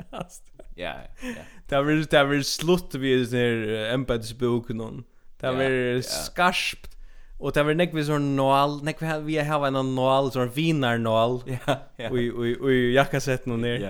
Ja, 0.76 0.94
ja. 1.22 1.34
Där 1.68 1.82
vill 1.82 2.06
där 2.06 2.26
vill 2.26 2.44
slutt 2.44 2.96
vid 2.96 3.30
den 3.30 3.40
här 3.40 3.94
embedsboken. 3.94 4.78
någon. 4.78 5.04
Där 5.40 5.54
vill 5.54 6.04
skarpt 6.04 6.98
Och 7.40 7.52
det 7.52 7.64
var 7.64 7.74
nekvis 7.74 8.08
sån 8.08 8.36
nål, 8.36 8.84
nekvis 8.84 9.10
vi 9.22 9.38
har 9.38 9.68
en 9.68 9.96
nål, 9.96 10.32
sån 10.32 10.50
vinar 10.50 10.98
nål. 10.98 11.42
Ja, 11.46 11.76
ja. 11.96 12.10
Och 12.10 12.40
och 12.40 12.66
och 12.66 12.74
jackasätt 12.74 13.46
någon 13.46 13.62
ner. 13.62 13.80
Ja. 13.80 13.90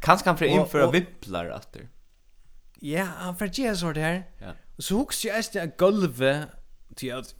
Kanske 0.00 0.24
kan 0.24 0.36
för 0.36 0.46
införa 0.46 0.90
vipplar 0.90 1.50
åter. 1.50 1.88
Ja, 2.82 3.04
han 3.24 3.36
får 3.36 3.52
gjøre 3.52 3.76
sånt 3.76 4.00
her. 4.02 4.22
Ja. 4.40 4.54
Og 4.78 4.86
så 4.86 4.96
hugsa 5.00 5.28
jeg 5.28 5.44
etter 5.44 5.70
gulvet 5.80 6.48
til 6.96 7.14
at 7.16 7.34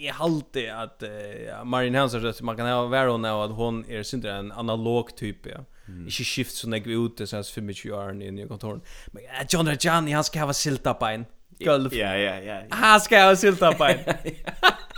jeg 0.00 0.14
halte 0.16 0.64
at 0.72 1.04
uh, 1.04 1.66
Marin 1.66 1.94
Hansen 1.94 2.24
at 2.26 2.40
man 2.42 2.56
kan 2.56 2.66
ha 2.66 2.86
være 2.88 3.12
henne 3.12 3.34
at 3.44 3.52
hon 3.58 3.84
er 3.88 4.02
synder 4.02 4.38
en 4.38 4.52
analog 4.52 5.12
type, 5.16 5.50
ja. 5.50 5.62
Mm. 5.86 6.06
Ikke 6.06 6.24
skift 6.24 6.54
så 6.54 6.68
nek 6.70 6.86
vi 6.86 6.96
ute, 6.96 7.26
så 7.26 7.40
jeg 7.40 7.44
25 7.44 7.94
år 7.94 8.10
i 8.22 8.30
i 8.30 8.46
kontoren. 8.48 8.82
Men 9.12 9.22
uh, 9.28 9.44
John 9.52 9.68
Rajani, 9.68 10.10
han 10.12 10.24
skal 10.24 10.46
ha 10.46 10.52
silta 10.52 10.92
bein. 10.92 11.26
Gulv. 11.60 11.92
Ja, 11.92 12.14
ja, 12.16 12.38
ja. 12.38 12.60
Han 12.72 13.00
skal 13.00 13.28
ha 13.28 13.34
silta 13.34 13.72
bein. 13.78 13.98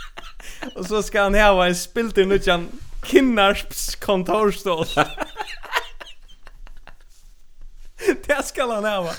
Og 0.75 0.85
så 0.85 1.01
skal 1.01 1.21
han 1.21 1.35
ha 1.35 1.67
en 1.67 1.75
spilt 1.75 2.17
i 2.17 2.25
nødjan 2.25 2.67
Kinnarps 3.03 3.95
kontorstål. 3.95 4.85
Det 8.27 8.39
skal 8.43 8.71
han 8.71 8.83
ha. 8.83 9.13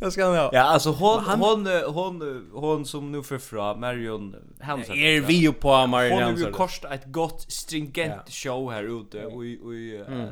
Det 0.00 0.10
ska 0.10 0.24
han 0.24 0.36
ha. 0.36 0.50
Ja, 0.52 0.62
alltså 0.62 0.90
hon 0.90 1.24
han, 1.24 1.40
hon 1.40 1.66
hon 1.86 2.50
hon 2.52 2.86
som 2.86 3.12
nu 3.12 3.22
för 3.22 3.38
fra 3.38 3.74
Marion 3.74 4.36
Hansen. 4.60 4.96
Är 4.96 5.20
vi 5.20 5.34
ju 5.34 5.52
på 5.52 5.86
Marion 5.86 6.22
Hansen. 6.22 6.44
Hon 6.44 6.52
har 6.52 6.58
kost 6.58 6.84
ett 6.84 7.04
gott 7.04 7.52
stringent 7.52 8.22
ja. 8.26 8.30
show 8.30 8.72
här 8.72 9.00
ute 9.00 9.26
och 9.26 9.34
och 9.34 9.74
mm. 9.74 10.28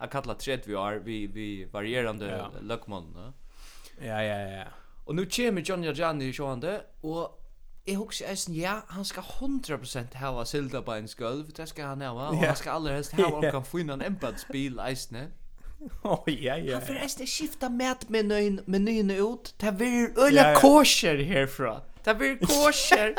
jag 0.00 0.10
kallar 0.10 0.34
tredje 0.34 0.64
vi 0.66 0.74
är 0.74 0.98
vi 1.04 1.26
vi 1.26 1.64
varierande 1.64 2.26
ja. 2.26 2.50
luckman. 2.60 3.32
Ja, 4.02 4.22
ja, 4.22 4.50
ja. 4.50 4.64
Och 5.04 5.14
nu 5.14 5.26
kommer 5.26 5.60
Johnny 5.60 5.88
och 5.88 5.94
Gianni 5.94 6.24
i 6.24 6.32
showande 6.32 6.80
och 7.00 7.36
Jeg 7.86 7.96
husker 7.96 8.26
eisen, 8.28 8.54
ja, 8.54 8.80
han 8.88 9.04
skal 9.04 9.22
100% 9.22 10.14
hava 10.14 10.44
sildabeins 10.44 11.14
gulv, 11.14 11.50
det 11.56 11.68
skal 11.68 11.84
han 11.84 12.00
hava, 12.00 12.28
og 12.28 12.36
han 12.38 12.56
skal 12.56 12.72
allerhelst 12.72 13.12
hava 13.12 13.40
en 13.56 13.64
finan 13.64 14.02
embatsbil 14.02 14.78
eisne. 14.78 15.30
Oh, 16.02 16.22
ja, 16.26 16.56
ja. 16.56 16.74
Han 16.74 16.86
förresten 16.86 17.26
skifta 17.26 17.68
mätmenyn 17.68 18.60
menyn 18.66 19.10
ut. 19.10 19.54
Det 19.56 19.72
blir 19.72 20.18
öliga 20.18 20.54
kosher 20.54 21.16
härifrån. 21.16 21.80
Det 22.04 22.14
blir 22.14 22.36
kosher. 22.36 23.14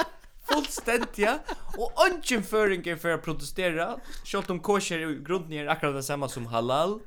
Fullständigt, 0.54 1.18
ja. 1.18 1.40
Och 1.78 1.92
ungen 2.08 2.44
föringar 2.44 2.96
för 2.96 3.10
att 3.10 3.24
protestera. 3.24 4.00
Kjolt 4.24 4.50
om 4.50 4.60
kosher 4.60 5.00
i 5.00 5.24
grunden 5.24 5.54
är 5.54 5.68
akkurat 5.68 5.96
detsamma 5.96 6.30
som 6.30 6.46
halal. 6.46 7.00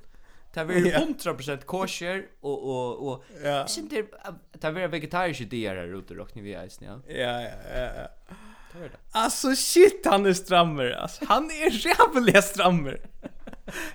Det 0.55 0.65
blir 0.65 0.93
100% 0.93 1.65
kosher 1.65 2.27
och 2.41 2.63
och 2.63 3.09
och 3.09 3.25
ja. 3.45 3.67
Sen 3.67 3.89
det 3.89 4.07
det 4.53 4.73
blir 4.73 4.89
vegetariskt 4.89 5.51
det 5.51 5.69
här 5.69 5.99
ute 5.99 6.15
och 6.15 6.37
ni 6.37 6.43
vet 6.43 6.79
ja. 6.83 7.01
Ja 7.09 7.41
ja 7.43 7.49
ja. 7.75 8.09
Alltså 9.11 9.55
shit 9.57 10.07
han 10.07 10.27
är 10.27 10.33
strammer. 10.33 10.91
Alltså 10.91 11.25
han 11.29 11.51
är 11.51 11.87
jävligt 11.87 12.45
strammer. 12.45 13.01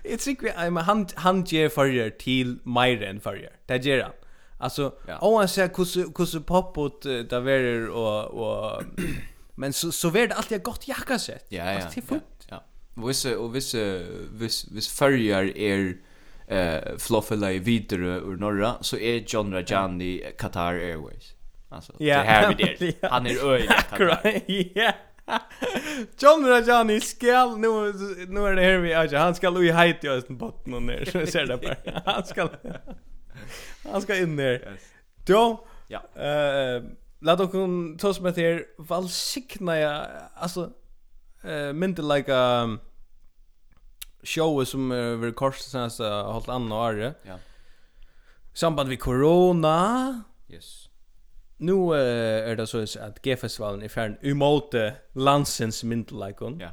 Jag 0.03 0.19
tycker 0.19 0.69
vi 0.71 0.79
han 0.79 1.07
han 1.15 1.43
ger 1.43 1.69
förr 1.69 2.09
till 2.09 2.59
mer 2.63 3.03
än 3.03 3.19
förr. 3.19 3.49
Det 3.65 3.85
ger 3.85 4.03
han. 4.03 4.11
Alltså 4.57 4.93
om 5.19 5.33
man 5.33 5.47
ser 5.47 5.67
hur 5.77 6.33
hur 6.33 6.39
popot 6.39 7.01
där 7.01 7.39
var 7.39 7.89
och 7.89 8.25
och 8.25 8.83
men 9.55 9.73
så 9.73 9.91
så 9.91 10.09
vart 10.09 10.31
alltid 10.31 10.63
gott 10.63 10.87
jacka 10.87 11.19
sett. 11.19 11.45
Ja 11.49 11.71
ja. 11.71 11.83
Alltså 11.83 12.01
fullt. 12.01 12.47
Ja. 12.49 12.63
Viss 13.07 13.25
och 13.25 13.55
viss 13.55 13.75
viss 14.31 14.67
viss 14.71 14.87
förr 14.87 15.19
är 15.57 15.97
eh 16.47 16.97
floffela 16.97 17.51
i 17.51 17.59
vidare 17.59 18.17
ur 18.17 18.37
norra 18.37 18.75
så 18.81 18.97
är 18.97 19.23
John 19.27 19.53
Rajani 19.53 20.23
Qatar 20.37 20.73
Airways. 20.73 21.33
Alltså 21.69 21.93
ja. 21.99 22.17
det 22.17 22.23
här 22.23 22.55
vi 22.57 22.95
där. 23.01 23.09
Han 23.09 23.25
är 23.25 23.51
öj. 23.51 23.69
Ja. 24.75 24.93
John 26.19 26.45
Rajani 26.45 27.01
skal 27.01 27.57
nu 27.57 27.67
nu 28.27 28.45
är 28.45 28.55
det 28.55 28.61
här 28.61 28.77
vi 28.77 28.93
alltså 28.93 29.17
han 29.17 29.35
ska 29.35 29.49
Louis 29.49 29.73
Height 29.73 30.03
i 30.03 30.09
östen 30.09 30.37
botten 30.37 30.73
och 30.73 30.83
ner 30.83 31.05
så 31.05 31.25
ser 31.25 31.45
det 31.45 31.57
bara. 31.57 32.01
Han 32.05 32.25
ska 32.25 32.49
han 33.91 34.01
ska 34.01 34.17
in 34.17 34.35
där. 34.35 34.79
Jo. 35.27 35.67
Ja. 35.87 36.21
Eh 36.23 36.83
låt 37.19 37.39
oss 37.39 37.51
kun 37.51 37.97
toss 37.97 38.19
med 38.19 38.37
här 38.37 38.65
valsikna 38.77 39.77
jag 39.77 40.07
alltså 40.35 40.69
eh 41.43 41.73
mynte 41.73 42.01
like 42.01 42.35
a 42.35 42.77
show 44.23 44.65
som 44.65 44.89
vi 45.21 45.31
korsade 45.31 45.69
sen 45.69 45.91
så 45.91 46.23
hållt 46.23 46.49
andra. 46.49 47.03
Ja. 47.03 47.39
Samband 48.53 48.89
vi 48.89 48.97
corona. 48.97 50.23
Yes 50.49 50.88
nu 51.59 51.91
uh, 51.91 51.99
er 51.99 52.55
det 52.55 52.67
så 52.69 52.83
at 52.99 53.21
G-festivalen 53.21 53.83
er 53.83 53.87
färden 53.87 54.17
emot 54.23 54.75
landsens 55.15 55.83
myndelaikon. 55.83 56.59
Ja. 56.59 56.69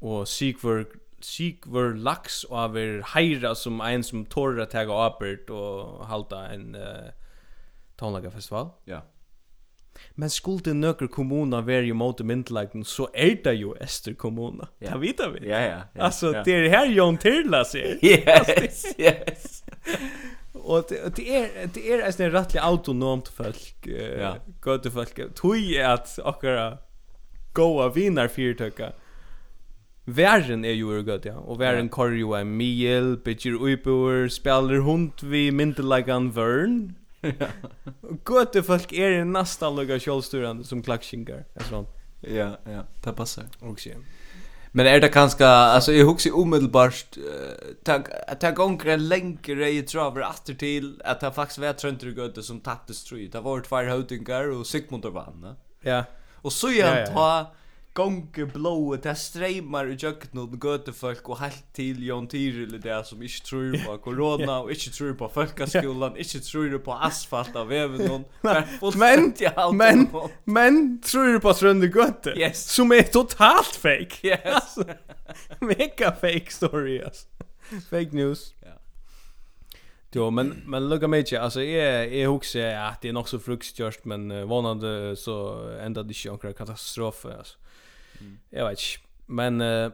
Och 0.00 0.28
Sigvur 0.28 0.84
Sigvor 1.24 1.94
Lax 1.94 2.44
och 2.44 2.58
över 2.58 3.02
Heira 3.14 3.54
som 3.54 3.80
ein 3.80 4.02
som 4.02 4.26
tårer 4.26 4.64
å 4.64 4.66
ta 4.66 4.82
apert 5.06 5.50
og 5.50 6.04
halda 6.06 6.46
en 6.52 6.74
uh, 6.74 7.10
tonlagarfestival. 7.98 8.72
Ja. 8.84 9.02
Men 10.14 10.30
skulle 10.30 10.60
det 10.64 10.74
nöker 10.74 11.06
kommuna 11.06 11.60
være 11.60 11.86
ju 11.86 11.94
mot 11.94 12.20
myndelagen 12.20 12.84
så 12.84 13.08
er 13.14 13.36
det 13.44 13.54
jo 13.60 13.74
Ester 13.80 14.14
kommuna. 14.14 14.68
Ja. 14.78 14.90
Det 14.90 15.00
vet 15.00 15.20
vi. 15.34 15.48
Ja, 15.48 15.60
ja. 15.60 15.80
ja 15.94 16.02
alltså, 16.02 16.32
ja. 16.34 16.42
det 16.42 16.52
är 16.52 16.68
här 16.68 16.86
Jon 16.86 17.16
Tirla 17.16 17.64
ser. 17.64 17.98
Yes, 18.04 18.98
yes 18.98 19.51
och 20.64 20.84
det 20.88 21.36
är 21.36 21.68
det 21.74 21.92
är 21.92 22.02
alltså 22.06 22.22
rättligt 22.22 22.62
autonomt 22.62 23.28
folk 23.28 23.86
eh 23.86 24.34
gott 24.60 24.92
folk 24.92 25.34
tui 25.34 25.82
att 25.82 26.18
akkurat 26.24 26.90
goa 27.52 27.88
vinar 27.88 28.28
fyrtöka 28.28 28.92
Värren 30.04 30.64
är 30.64 30.72
ju 30.72 31.02
gott 31.02 31.24
ja 31.24 31.34
och 31.34 31.60
värren 31.60 31.88
kör 31.88 32.10
ju 32.10 32.34
en 32.34 32.56
miel, 32.56 33.16
bitcher 33.24 33.66
uipur, 33.66 34.28
spelar 34.28 34.74
hund 34.74 35.12
vi 35.22 35.52
myndelagan 35.52 36.30
vörn 36.30 36.94
Gott 38.24 38.66
folk 38.66 38.92
är 38.92 39.24
nästan 39.24 39.76
lugga 39.76 40.00
självstyrande 40.00 40.64
som 40.64 40.82
klackskingar. 40.82 41.44
Ja, 42.20 42.56
ja, 42.64 42.84
det 43.04 43.12
passar. 43.12 43.44
Okej. 43.60 43.70
Okay. 43.70 44.02
Men 44.74 44.86
är 44.86 45.00
det 45.00 45.08
kanske 45.08 45.46
alltså 45.46 45.92
jag 45.92 46.06
hugger 46.06 46.36
omedelbart 46.36 47.18
tag 47.84 48.08
tag 48.40 48.54
gånger 48.54 48.96
längre 48.96 49.70
i 49.70 49.82
traver 49.82 50.20
åter 50.20 50.54
till 50.54 51.02
att 51.04 51.20
det 51.20 51.32
faktiskt 51.32 51.58
var 51.58 51.72
trönter 51.72 52.06
gött 52.06 52.44
som 52.44 52.60
tapptes 52.60 53.04
tror 53.04 53.20
Det 53.20 53.40
var 53.40 53.60
två 53.60 53.76
hotingar 53.76 54.50
och 54.50 54.66
Sigmund 54.66 55.04
vann. 55.04 55.56
Ja. 55.80 56.04
Och 56.34 56.52
så 56.52 56.68
igen 56.68 57.06
ta 57.14 57.52
gonger 57.94 58.46
blåa 58.46 58.96
det 58.96 59.14
streymar 59.14 59.86
i 59.86 59.94
jöknon 59.94 60.60
götefolk 60.64 61.28
och 61.28 61.38
helt 61.38 61.72
till 61.72 62.06
Jon 62.06 62.26
Tyril 62.26 62.80
det 62.80 63.06
som 63.06 63.22
inte 63.22 63.44
tror 63.44 63.86
på 63.86 63.98
corona 63.98 64.60
och 64.62 64.70
inte 64.70 64.90
tror 64.90 65.14
på 65.14 65.28
folkaskolan 65.28 66.16
inte 66.16 66.40
tror 66.40 66.78
på 66.78 66.92
asfalt 66.92 67.56
av 67.56 67.68
väven 67.68 68.24
men 68.94 69.34
men 69.72 70.08
men 70.44 71.00
tror 71.00 71.38
på 71.38 71.54
Strönder 71.54 71.88
göte 71.88 72.30
yes. 72.30 72.70
som 72.70 72.92
är 72.92 73.02
totalt 73.02 73.76
fake. 73.76 74.28
Yes. 74.28 74.78
Mega 75.60 76.12
fake 76.12 76.50
story 76.50 77.02
alltså 77.02 77.26
fake 77.90 78.08
news. 78.12 78.54
Ja. 78.60 78.68
Jo, 80.12 80.30
men 80.30 80.62
men 80.66 80.88
lugga 80.88 81.08
mig 81.08 81.20
inte. 81.20 81.40
Alltså 81.40 81.62
är 81.62 82.12
är 82.12 82.26
också 82.26 82.58
att 82.58 83.00
det 83.00 83.08
är 83.08 83.12
nog 83.12 83.28
så 83.28 83.38
fruktstörst 83.38 84.04
men 84.04 84.30
uh, 84.30 84.44
vånande 84.44 85.16
så 85.16 85.68
ända 85.80 86.02
det 86.02 86.24
ju 86.24 86.38
en 86.44 86.54
katastrof 86.54 87.24
alltså. 87.38 87.58
Mm. 88.22 88.38
Jag 88.50 88.68
vet 88.68 88.78
inte. 88.78 89.08
Men 89.26 89.60
uh, 89.60 89.92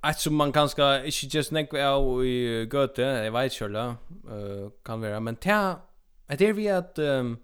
att 0.00 0.20
som 0.20 0.34
man 0.34 0.52
kanske 0.52 1.06
inte 1.06 1.36
just 1.36 1.52
nek 1.52 1.74
av 1.74 2.24
i 2.24 2.68
Göte, 2.72 3.02
jag 3.02 3.32
vet 3.32 3.44
inte 3.44 3.56
själva, 3.56 3.96
uh, 4.30 4.70
kan 4.84 5.00
vara. 5.00 5.20
Men 5.20 5.36
ta, 5.36 5.80
är 6.26 6.36
det 6.36 6.52
vi 6.52 6.68
att 6.68 6.98
um, 6.98 7.38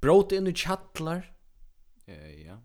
bråta 0.00 0.34
in 0.34 0.46
i 0.46 0.54
chattlar. 0.54 1.32
Ja, 2.04 2.14
ja. 2.46 2.58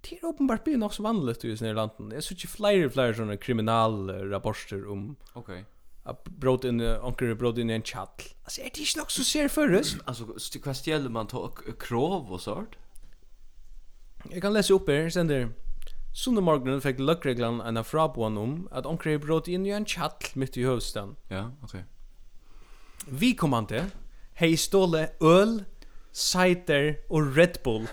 Det 0.00 0.18
är 0.18 0.24
uppenbart 0.24 0.64
blir 0.64 0.76
något 0.76 0.94
så 0.94 1.02
vanligt 1.02 1.44
i 1.44 1.56
sådana 1.56 1.74
landen. 1.74 2.10
Jag 2.14 2.24
ser 2.24 2.34
inte 2.34 2.46
flera 2.46 2.86
och 2.86 2.92
flera 2.92 3.14
sådana 3.14 3.36
kriminalrapporter 3.36 4.90
om 4.90 5.16
Okej. 5.32 5.40
Okay 5.42 5.64
att 6.02 6.24
bråta 6.24 6.68
in 6.68 6.80
onkel 6.80 7.34
bråta 7.34 7.60
in 7.60 7.70
i 7.70 7.72
en 7.72 7.82
chattl. 7.82 8.26
Alltså 8.44 8.60
är 8.60 8.64
det 8.64 8.80
inte 8.80 8.98
något 8.98 9.10
så 9.10 9.24
ser 9.24 9.48
förrest? 9.48 9.96
Alltså 10.04 10.24
vad 10.64 10.76
stjäller 10.76 11.08
man 11.08 11.26
ta 11.26 11.48
krav 11.80 12.32
och 12.32 12.40
sånt? 12.40 12.68
Jeg 14.30 14.42
kan 14.42 14.54
lese 14.54 14.74
opp 14.74 14.88
her, 14.90 15.08
sender 15.10 15.50
Sunde 16.12 16.42
morgenen 16.44 16.82
fikk 16.84 16.98
løkreglan 17.00 17.62
en 17.64 17.80
av 17.80 17.88
fraboan 17.88 18.36
om 18.36 18.56
at 18.70 18.84
omkring 18.86 19.16
er 19.16 19.22
brått 19.22 19.48
inn 19.48 19.64
i 19.64 19.72
en 19.72 19.86
tjattl 19.88 20.34
midt 20.36 20.58
i 20.60 20.66
høvstaden. 20.68 21.14
Ja, 21.32 21.46
ok. 21.64 21.78
Vi 23.08 23.32
kommande 23.32 23.86
hei 24.38 24.52
ståle 24.60 25.06
øl, 25.24 25.62
cider 26.12 26.98
og 27.08 27.32
Red 27.38 27.62
Bull. 27.64 27.88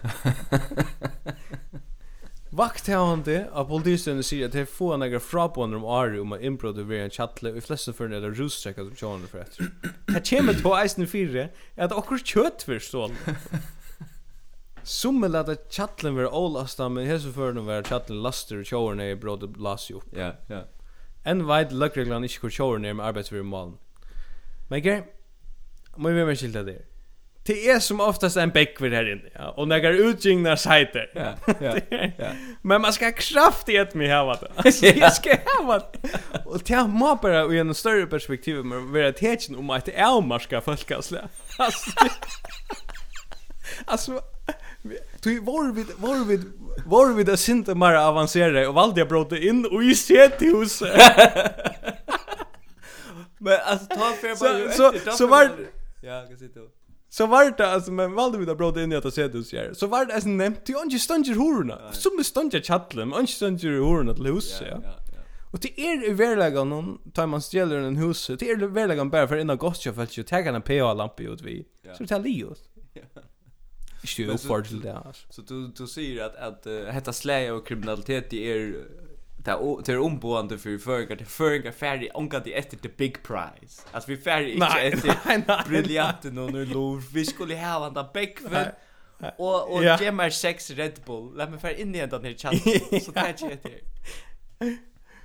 Vakthavande 2.60 3.44
av 3.54 3.70
politistøyene 3.70 4.24
sier 4.26 4.50
at 4.50 4.56
det 4.58 4.66
er 4.66 4.72
få 4.74 4.92
en 4.96 5.06
eget 5.06 5.24
fraboan 5.24 5.78
om 5.78 5.86
Ari 5.88 6.20
om 6.20 6.34
å 6.36 6.40
innbråde 6.44 6.84
ved 6.90 7.06
en 7.06 7.14
tjattle 7.14 7.54
og 7.54 7.62
i 7.62 7.64
fleste 7.64 7.94
førne 7.96 8.18
er 8.18 8.26
det 8.26 8.36
rustrekka 8.36 8.84
som 8.84 8.96
tjående 9.00 9.30
for 9.32 9.46
etter. 9.46 9.70
Her 10.10 10.24
kommer 10.32 10.58
to 10.60 10.74
eisen 10.76 11.08
fire 11.08 11.50
er 11.54 11.88
at 11.88 11.96
okkur 11.96 12.20
kjøtt 12.20 12.68
vil 12.68 12.82
ståle. 12.84 13.16
Summe 14.90 15.28
lata 15.28 15.56
chatlen 15.70 16.16
ver 16.16 16.34
olasta 16.34 16.90
men 16.90 17.06
hesu 17.06 17.34
förnum 17.34 17.66
ver 17.66 17.84
chatlen 17.84 18.24
laster 18.24 18.64
showerne 18.64 19.16
brod 19.16 19.58
las 19.58 19.90
ju. 19.90 20.00
Ja, 20.12 20.32
ja. 20.48 20.64
En 21.24 21.48
vid 21.48 21.72
luckreglan 21.72 22.24
ikkje 22.24 22.40
kur 22.42 22.50
showerne 22.50 22.94
med 22.94 23.06
arbeidsvir 23.06 23.44
malen. 23.46 23.76
Men 24.70 24.82
gær, 24.82 25.04
må 25.98 26.10
vi 26.10 26.36
skilta 26.36 26.64
der. 26.66 26.82
Det 27.48 27.70
er 27.70 27.80
som 27.80 28.02
oftast 28.02 28.38
en 28.38 28.52
bäckver 28.52 28.90
her 28.90 29.12
inne. 29.12 29.30
Ja, 29.36 29.52
og 29.58 29.68
negar 29.68 29.92
jag 29.92 30.10
utgängnar 30.10 30.56
sajter. 30.56 31.06
Ja, 31.16 31.34
ja, 31.62 31.76
ja. 32.18 32.32
Men 32.62 32.82
man 32.82 32.94
ska 32.94 33.12
kraftigt 33.12 33.94
mi 33.94 34.08
hava 34.08 34.36
det. 34.42 34.52
Alltså 34.56 34.86
jag 35.04 35.14
ska 35.14 35.38
hava 35.46 35.80
det. 35.80 36.00
Och 36.46 36.60
det 36.60 36.88
må 36.88 37.16
bara 37.16 37.54
i 37.54 37.60
en 37.60 37.76
större 37.76 38.08
perspektiv 38.08 38.66
men 38.66 38.92
ver 38.94 39.04
at 39.04 39.18
tecken 39.18 39.56
om 39.56 39.70
att 39.70 39.86
det 39.86 39.94
är 39.94 40.22
marska 40.22 40.62
folkasla. 40.62 41.20
Alltså 41.58 41.92
Alltså 43.86 44.22
Du 45.24 45.40
var 45.40 45.72
vi 45.72 45.86
var 45.98 46.26
vi 46.26 46.40
var 46.86 47.14
vi 47.14 47.32
att 47.32 47.40
synte 47.40 47.76
mer 47.76 47.94
avancerade 47.94 48.68
och 48.68 48.74
valde 48.74 49.02
jag 49.02 49.08
bråte 49.08 49.38
in 49.38 49.66
och 49.66 49.84
i 49.84 49.96
set 49.96 50.42
hus. 50.42 50.82
Men 53.38 53.58
alltså 53.66 53.88
ta 53.88 54.12
för 54.22 54.40
bara 54.40 54.72
så 54.72 54.94
så 55.18 55.28
var 55.28 55.52
Ja, 56.02 56.26
kan 56.28 56.38
se. 56.38 56.48
Så 57.10 57.26
var 57.26 57.54
det 57.58 57.68
alltså 57.68 57.92
men 57.92 58.14
valde 58.14 58.38
vi 58.38 58.52
att 58.52 58.58
bråte 58.58 58.82
in 58.82 58.92
i 58.92 58.96
att 58.96 59.14
se 59.14 59.28
det 59.28 59.38
hus 59.38 59.54
här. 59.54 59.74
Så 59.74 59.88
var 59.88 60.06
det 60.06 60.14
alltså 60.14 60.30
nämnt 60.30 60.66
du 60.66 60.82
inte 60.82 61.00
stunder 61.00 61.36
horna. 61.36 61.94
Som 61.94 62.24
stunder 62.24 62.62
chatlem, 62.62 63.14
inte 63.20 63.32
stunger 63.32 63.80
horna 63.80 64.14
till 64.14 64.26
hus. 64.26 64.62
Ja. 64.70 64.82
Och 65.52 65.60
det 65.60 65.80
är 65.80 66.10
i 66.10 66.14
verkligen 66.14 66.70
någon 66.70 67.12
tar 67.14 67.28
man 67.28 67.42
stjäller 67.42 67.78
en 67.78 67.98
hus. 67.98 68.32
Det 68.40 68.50
är 68.50 68.64
i 68.64 68.68
verkligen 68.68 69.10
bara 69.10 69.28
för 69.28 69.38
innan 69.38 69.58
gott 69.58 69.84
för 69.84 70.02
att 70.04 70.18
ju 70.18 70.24
ta 70.24 70.38
en 70.38 70.62
PA 70.62 70.94
lampa 70.94 71.24
ut 71.24 71.42
vi. 71.42 71.66
Så 71.98 72.04
det 72.04 72.08
tar 72.08 72.20
livet. 72.20 72.60
Ikke 74.04 74.26
du 74.28 74.32
oppfart 74.34 74.66
til 74.66 74.84
det, 74.84 74.96
altså. 75.06 75.26
Så 75.30 75.42
du, 75.42 75.68
du 75.78 75.88
sier 75.88 76.26
at, 76.26 76.36
at 76.38 76.72
uh, 76.72 76.94
hetta 76.94 77.12
slæg 77.12 77.52
og 77.52 77.64
kriminalitet, 77.64 78.32
det 78.32 78.52
er 78.52 78.72
det 79.46 79.52
är 79.52 79.82
det 79.86 79.92
är 79.94 80.00
omboende 80.00 80.58
för 80.58 80.78
förringar 80.78 81.16
det 81.16 81.26
förringar 81.26 81.72
färdig 81.72 82.10
onka 82.14 82.40
det 82.40 82.58
efter 82.58 82.78
the 82.78 82.90
big 82.90 83.24
prize. 83.24 83.82
Alltså 83.92 84.12
vi 84.12 84.18
färdig 84.18 84.54
inte 84.54 84.66
efter 84.66 85.70
briljanten 85.70 86.38
och 86.38 86.54
nu 86.54 86.66
lov. 86.66 87.04
Vi 87.14 87.26
skulle 87.26 87.56
ha 87.56 87.84
han 87.84 87.94
där 87.94 88.06
bäckven 88.14 88.68
och 89.38 89.76
och 89.76 89.84
ge 89.84 90.12
mig 90.12 90.32
sex 90.32 90.70
Red 90.72 91.00
Bull. 91.06 91.34
Låt 91.38 91.50
mig 91.50 91.60
färdig 91.60 91.80
in 91.80 91.96
i 91.96 92.08
den 92.08 92.26
här 92.26 92.34
chatten. 92.34 93.02
Så 93.02 93.12
där 93.12 93.36
jag 93.40 93.58
det 93.64 94.78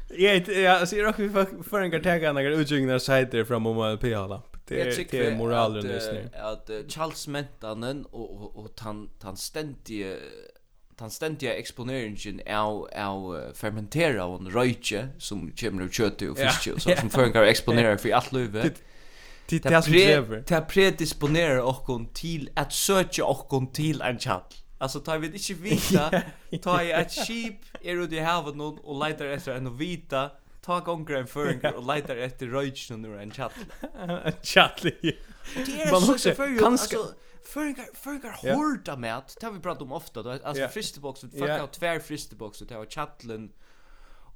Ja, 0.08 0.52
ja, 0.52 0.86
så 0.86 0.96
är 0.96 1.04
det 1.04 1.62
för 1.64 1.80
en 1.80 2.02
taggarna 2.02 2.40
och 2.40 2.46
utgångna 2.46 2.98
sidor 2.98 3.44
från 3.44 3.66
om 3.66 3.98
PH 3.98 4.28
då 4.28 4.42
det 4.74 5.26
är 5.26 5.36
moralen 5.36 5.90
just 5.90 6.12
nu. 6.12 6.30
Att 6.34 6.70
Charles 6.88 7.28
Mentanen 7.28 8.04
och 8.04 8.56
och 8.56 8.70
han 8.78 9.10
han 9.22 9.36
ständige 9.36 10.18
han 10.98 11.10
ständiga 11.10 11.54
exponeringen 11.54 12.40
av 12.48 12.88
av 12.96 13.52
fermentera 13.54 14.24
och 14.24 14.52
röjtje 14.52 15.08
som 15.18 15.52
kommer 15.60 15.82
ur 15.82 15.88
kött 15.88 16.22
och 16.22 16.38
fisk 16.38 16.66
och 16.74 16.82
så 16.82 16.96
som 16.96 17.10
funkar 17.10 17.42
exponera 17.42 17.98
för 17.98 18.10
allt 18.10 18.32
lövet. 18.32 18.82
Det 19.48 19.62
det 19.62 19.82
som 19.82 19.92
driver. 19.92 20.44
Det 20.46 20.60
predisponerar 20.60 21.58
och 21.58 22.14
till 22.14 22.50
att 22.54 22.72
söka 22.72 23.24
och 23.24 23.74
till 23.74 24.00
en 24.00 24.18
chatt. 24.18 24.54
Alltså 24.78 25.00
tar 25.00 25.18
vi 25.18 25.26
inte 25.26 25.54
vita, 25.54 26.22
tar 26.62 26.82
jag 26.82 27.00
ett 27.00 27.12
sheep, 27.12 27.54
är 27.82 28.06
det 28.06 28.20
här 28.20 28.42
vad 28.42 28.56
någon 28.56 28.78
och 28.78 29.08
letar 29.08 29.24
efter 29.24 29.54
en 29.54 29.76
vita 29.76 30.30
ta 30.64 30.80
gonger 30.80 31.18
en 31.18 31.26
føringer 31.26 31.74
och 31.74 31.86
leitar 31.86 32.16
efter 32.16 32.46
røytsjon 32.46 33.02
når 33.04 33.20
en 33.20 33.30
chatli. 33.30 33.66
En 34.28 34.40
chatli, 34.42 35.14
Man 35.54 35.66
Det 35.66 35.80
er 35.84 36.00
så 36.00 36.18
så 36.18 36.34
føringer, 36.34 36.66
altså, 36.66 37.14
føringer, 37.44 37.84
føringer 37.94 38.96
med 38.96 39.08
at, 39.08 39.34
det 39.34 39.42
har 39.42 39.52
vi 39.52 39.60
pratat 39.60 39.82
om 39.82 39.92
ofta, 39.92 40.22
då, 40.22 40.30
alltså 40.30 40.60
yeah. 40.60 40.72
fristeboxen, 40.72 41.30
fuck 41.30 41.48
yeah. 41.48 41.62
out 41.62 41.72
tvär 41.72 41.98
fristeboxen, 41.98 42.66
det 42.66 42.76
var 42.76 42.86
chatlen 42.86 43.52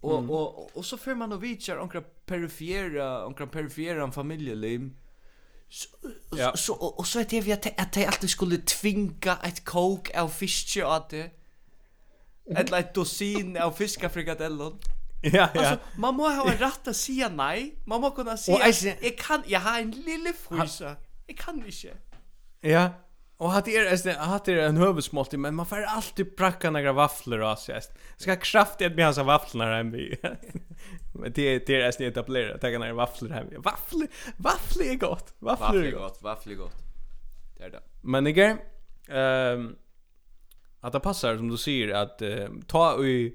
och 0.00 0.18
mm. 0.18 0.30
och 0.30 0.76
och 0.76 0.84
så 0.84 0.96
för 0.96 1.14
man 1.14 1.32
och 1.32 1.42
vitsar 1.42 1.76
onkra 1.76 2.02
perifera, 2.26 3.26
onkra 3.26 3.46
perifera 3.46 4.02
en 4.04 4.12
familjelim, 4.12 4.96
Så, 5.70 5.88
ja. 6.36 6.56
så, 6.56 6.72
og, 6.72 6.98
og 6.98 7.06
så 7.06 7.18
vet 7.18 7.32
jeg 7.32 7.74
at 7.78 7.96
jeg 7.96 8.06
alltid 8.06 8.28
skulle 8.28 8.62
tvinga 8.66 9.34
et 9.44 9.64
kok 9.64 10.08
av 10.14 10.30
fiske 10.32 10.84
av 10.84 11.10
det. 11.10 11.30
Ett 12.48 12.70
litet 12.72 12.94
dosin 12.96 13.56
av 13.60 13.74
fiskafrikadellon. 13.76 14.78
Ja, 15.22 15.48
ja. 15.54 15.60
Alltså, 15.60 15.78
man 15.96 16.14
må 16.14 16.28
ha 16.28 16.52
rätt 16.52 16.88
att 16.88 16.96
säga 16.96 17.28
nej. 17.28 17.74
Man 17.84 18.00
må 18.00 18.10
kunna 18.10 18.36
säga, 18.36 18.96
jag 19.00 19.18
kan, 19.18 19.42
jag 19.46 19.60
har 19.60 19.80
en 19.80 19.90
lille 19.90 20.32
frysa. 20.32 20.96
Jag 21.26 21.36
kan 21.36 21.66
inte. 21.66 21.96
Ja, 22.60 22.90
Och 23.36 23.50
hade 23.50 23.70
er 23.70 23.84
är 23.84 24.14
hade 24.18 24.52
er 24.52 24.58
en 24.58 24.76
hövsmålt 24.76 25.32
men 25.32 25.54
man 25.54 25.66
får 25.66 25.82
alltid 25.82 26.36
pracka 26.36 26.70
några 26.70 26.92
våfflor 26.92 27.40
och 27.40 27.58
så. 27.58 27.72
Ska 28.16 28.36
kraftigt 28.36 28.96
med 28.96 29.04
hans 29.04 29.18
våfflor 29.18 29.64
här 29.64 29.82
med. 29.82 30.16
Men 31.14 31.32
det 31.32 31.66
det 31.66 31.82
är 31.82 31.90
snett 31.90 32.16
att 32.16 32.26
bli 32.26 32.52
att 32.52 32.60
ta 32.60 32.68
några 32.68 32.92
våfflor 32.92 33.30
här. 33.30 33.46
Vaffel 33.58 34.06
vaffel 34.36 34.82
är 34.82 34.94
gott. 34.94 35.34
Vaffel 35.38 35.84
är 35.84 35.90
gott, 35.90 36.18
våfflor 36.22 36.52
är 36.52 36.56
gott. 36.56 36.82
Det 37.56 37.64
är 37.64 37.70
det. 37.70 37.82
Men 38.02 38.26
igen 38.26 38.58
ehm 39.08 39.76
att 40.80 40.92
det 40.92 41.00
passar 41.00 41.36
som 41.36 41.48
du 41.48 41.56
säger 41.56 41.94
att 41.94 42.22
ta 42.66 43.04
i 43.04 43.34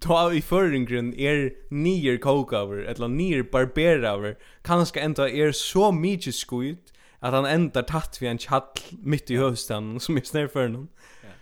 ta 0.00 0.32
i 0.32 0.40
förringen 0.40 1.14
er 1.14 1.50
nier 1.70 2.16
kokaver 2.18 2.84
eller 2.88 3.08
nier 3.08 3.42
barberaver 3.42 4.34
kanske 4.64 5.00
enda 5.00 5.28
er 5.28 5.52
så 5.52 5.92
mycket 5.92 6.34
skojt 6.34 6.92
att 7.20 7.32
han 7.32 7.46
enda 7.46 7.82
tatt 7.82 8.18
vi 8.20 8.26
en 8.26 8.38
chatt 8.38 8.84
mitt 9.02 9.30
i 9.30 9.36
hösten 9.36 10.00
som 10.00 10.16
är 10.16 10.22
snär 10.22 10.46
för 10.48 10.62
honom 10.62 10.88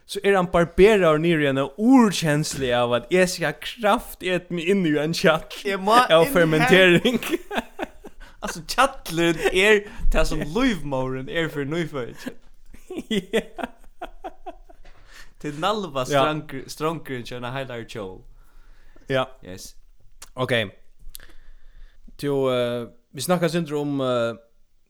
så 0.08 0.20
er 0.24 0.36
han 0.36 0.46
barberar 0.46 1.18
nere 1.20 1.42
igjen 1.42 1.58
og 1.60 1.74
urkjenslig 1.76 2.70
av 2.72 2.94
at 2.96 3.10
jeg 3.12 3.28
skal 3.28 3.58
kraft 3.60 4.22
et 4.24 4.48
mig 4.50 4.70
inn 4.72 4.86
i 4.88 4.94
en 4.96 5.12
kjattl 5.12 5.74
av 6.16 6.24
fermentering. 6.32 7.18
altså, 8.42 8.62
kjattlen 8.64 9.36
er 9.52 9.82
det 10.12 10.24
som 10.30 10.40
løyvmåren 10.40 11.28
er 11.28 11.50
for 11.52 11.68
nøyføyt. 11.68 12.30
ja. 13.10 13.68
Til 15.38 15.60
nalva 15.60 16.06
stronger 16.08 17.18
enn 17.18 17.28
kjønne 17.28 17.52
heilar 17.52 17.84
show. 17.84 18.24
Ja. 19.08 19.28
Yes. 19.42 19.76
Okej. 20.34 20.64
Okay. 20.64 20.76
Jo, 22.20 22.50
uh, 22.50 22.88
vi 23.10 23.20
snackar 23.20 23.48
synd 23.48 23.72
om 23.72 24.00
uh, 24.00 24.34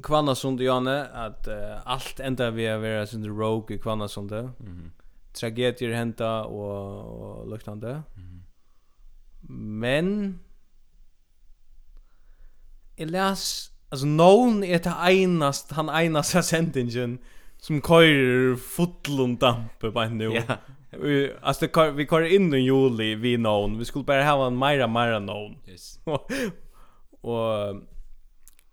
Kvannasund 0.02 0.60
Janne 0.60 1.06
att 1.06 1.48
uh, 1.48 1.54
allt 1.84 2.20
ända 2.20 2.50
vi 2.50 2.66
är 2.66 2.78
vara 2.78 3.06
synd 3.06 3.26
rogue 3.26 3.76
i 3.76 3.78
Kvannasund. 3.78 4.32
Mhm. 4.32 4.54
Mm 4.60 4.90
Tragedier 5.32 5.92
hända 5.92 6.44
och, 6.44 7.38
och 7.40 7.52
liknande. 7.52 8.02
Mm. 8.16 8.42
Men 9.80 10.38
Jag 12.96 13.10
läs 13.10 13.70
alltså 13.88 14.06
någon 14.06 14.64
är 14.64 14.78
det 14.78 14.94
einast, 14.98 15.72
han 15.72 15.88
enast 15.88 16.44
sendingen 16.44 17.18
som 17.58 17.82
kör 17.82 18.56
fotlund 18.56 19.38
dampe 19.38 19.90
på 19.90 20.04
nu. 20.04 20.24
Ja. 20.24 20.56
Vi 20.90 21.32
alltså 21.40 21.66
det 21.66 21.90
vi 21.90 22.06
kör 22.06 22.22
in 22.22 22.54
i 22.54 22.58
juli 22.58 23.14
vi 23.14 23.36
någon. 23.36 23.78
Vi 23.78 23.84
skulle 23.84 24.04
bara 24.04 24.24
ha 24.24 24.46
en 24.46 24.58
Myra 24.58 24.86
Myra 24.86 25.18
någon. 25.18 25.56
Yes. 25.66 26.00
och 27.20 27.68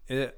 eh 0.08 0.30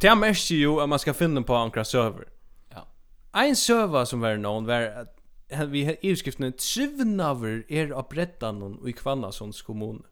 det 0.00 0.14
mest 0.14 0.50
ju 0.50 0.80
att 0.80 0.88
man 0.88 0.98
ska 0.98 1.14
finna 1.14 1.42
på 1.42 1.54
ankra 1.54 1.84
server. 1.84 2.28
Ja. 2.68 2.86
En 3.32 3.56
server 3.56 4.04
som 4.04 4.20
var 4.20 4.36
någon 4.36 4.66
var 4.66 4.82
att 4.82 5.68
vi 5.68 5.84
har 5.84 5.96
utskriften 6.02 6.52
Trivnaver 6.52 7.64
är 7.68 7.92
upprättad 7.92 8.54
någon 8.54 8.88
i 8.88 8.92
Kvannasons 8.92 9.62
kommun. 9.62 10.02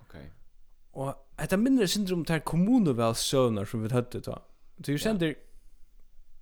Okej. 0.00 0.20
Okay. 0.20 0.30
Och 0.90 1.26
att 1.36 1.58
mindre 1.58 1.88
syndrom 1.88 2.24
där 2.24 2.38
kommuner 2.38 2.92
väl 2.92 3.14
söner 3.14 3.64
som 3.64 3.82
vi 3.82 3.92
hade 3.92 4.20
då. 4.20 4.42
Så 4.84 4.92
ju 4.92 4.98
sänder 4.98 5.26
yeah 5.26 5.49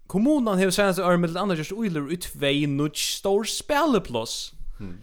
Kommunen 0.08 0.58
har 0.58 0.70
senast 0.70 0.98
år 0.98 1.16
med 1.20 1.36
andra 1.36 1.56
just 1.56 1.72
oiler 1.72 2.08
ut 2.08 2.30
vei 2.34 2.66
nudge 2.66 3.18
stor 3.18 3.44
spelleplås. 3.44 4.54
Hmm. 4.78 4.96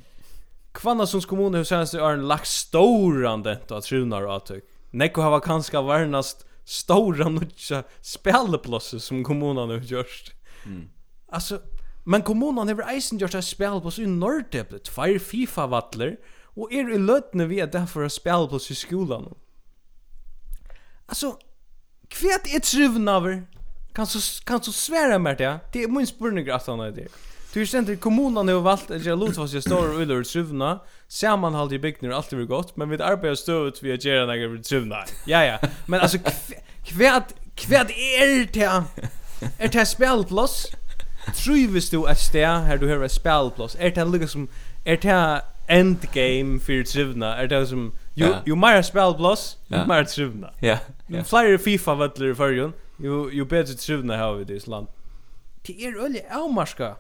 Kvannasons 0.74 1.26
kommun 1.26 1.53
har 1.53 1.64
senast 1.64 1.93
år 1.93 2.18
lagt 2.18 2.47
storan 2.47 3.43
då 3.43 3.82
trunar 3.82 4.26
att 4.36 4.45
tyck. 4.45 4.64
Nekko 4.91 5.22
har 5.22 5.39
kanske 5.39 5.82
varnast 5.82 6.45
stora 6.66 7.30
nudge 7.30 7.84
spelleplås 8.01 9.03
som 9.03 9.24
kommunen 9.24 9.70
har 9.70 9.78
gjort. 9.78 10.34
Mm. 10.66 10.89
Alltså 11.30 11.62
men 12.03 12.22
kommunen 12.22 12.68
har 12.68 12.89
eisen 12.89 13.18
gjort 13.18 13.36
att 13.36 13.45
spelleplås 13.45 13.99
i 13.99 14.06
Norrteblet, 14.06 14.88
fire 14.88 15.20
FIFA 15.20 15.68
vattler 15.68 16.18
och 16.56 16.74
är 16.74 16.93
i 16.93 16.97
lötne 16.97 17.45
vi 17.45 17.62
att 17.62 17.72
därför 17.72 18.03
att 18.03 18.14
spelleplås 18.14 18.72
i 18.72 18.76
skolan. 18.76 19.34
Alltså 21.06 21.38
Kvet 22.08 22.56
är 22.56 22.60
trivnaver 22.60 23.47
Kan 23.96 24.08
så 24.08 24.43
kan 24.43 24.64
så 24.64 24.72
svära 24.72 25.20
mer 25.20 25.36
det. 25.36 25.60
Det 25.72 25.84
är 25.84 25.88
min 25.88 26.08
spurning 26.08 26.50
att 26.50 26.68
han 26.68 26.80
är 26.80 26.91
det. 26.91 27.08
Du 27.54 27.62
är 27.62 27.66
sent 27.66 28.02
kommunen 28.02 28.48
har 28.48 28.62
valt 28.62 28.91
att 28.91 29.04
göra 29.04 29.16
lot 29.16 29.36
fast 29.36 29.54
jag 29.54 29.64
står 29.64 30.02
under 30.02 30.24
suvna. 30.24 30.80
Sammanhåll 31.08 31.74
i 31.74 31.80
bygden 31.80 32.10
har 32.10 32.18
alltid 32.18 32.39
varit 32.39 32.50
gott, 32.50 32.76
men 32.76 32.89
vi 32.89 33.02
arbetar 33.02 33.36
stövet 33.36 33.84
vi 33.84 33.96
gör 33.96 34.28
när 34.28 34.48
vi 34.48 34.64
suvna. 34.64 34.96
Ja 35.26 35.46
ja, 35.46 35.60
men 35.86 36.00
alltså 36.00 36.18
kvärt 36.86 37.34
kvärt 37.56 37.89
är 37.89 38.54
det. 38.54 38.84
Är 39.58 39.68
det 39.68 39.86
spelplats? 39.86 40.68
Trivs 41.36 41.89
du 41.89 42.08
att 42.08 42.20
stä 42.20 42.48
här 42.48 42.78
du 42.78 42.88
har 42.88 43.06
ett 43.06 43.12
spelplats? 43.12 43.76
Är 43.80 43.91
det 43.91 44.06
lika 44.06 44.28
som 44.28 44.48
är 44.84 44.98
det 44.98 45.41
endgame 45.68 46.60
för 46.60 46.84
trivna? 46.84 47.38
Är 47.38 47.48
det 47.48 47.68
som 47.68 47.93
ju 48.14 48.34
ju 48.46 48.56
mer 48.56 48.82
spelplats, 48.82 49.58
mer 49.68 50.04
trivna. 50.04 50.50
Ja. 50.60 50.78
Flyer 51.08 51.58
FIFA 51.58 51.96
vad 51.96 52.20
det 52.20 52.36
för 52.36 52.72
Jo, 52.98 53.30
jo 53.32 53.46
bättre 53.46 53.74
trivna 53.74 54.18
har 54.18 54.36
vi 54.36 54.43
det 54.43 54.54
i 54.54 54.58
Island. 54.58 54.88
Det 55.62 55.86
är 55.86 56.06
öle 56.06 56.22
avmarska. 56.32 56.96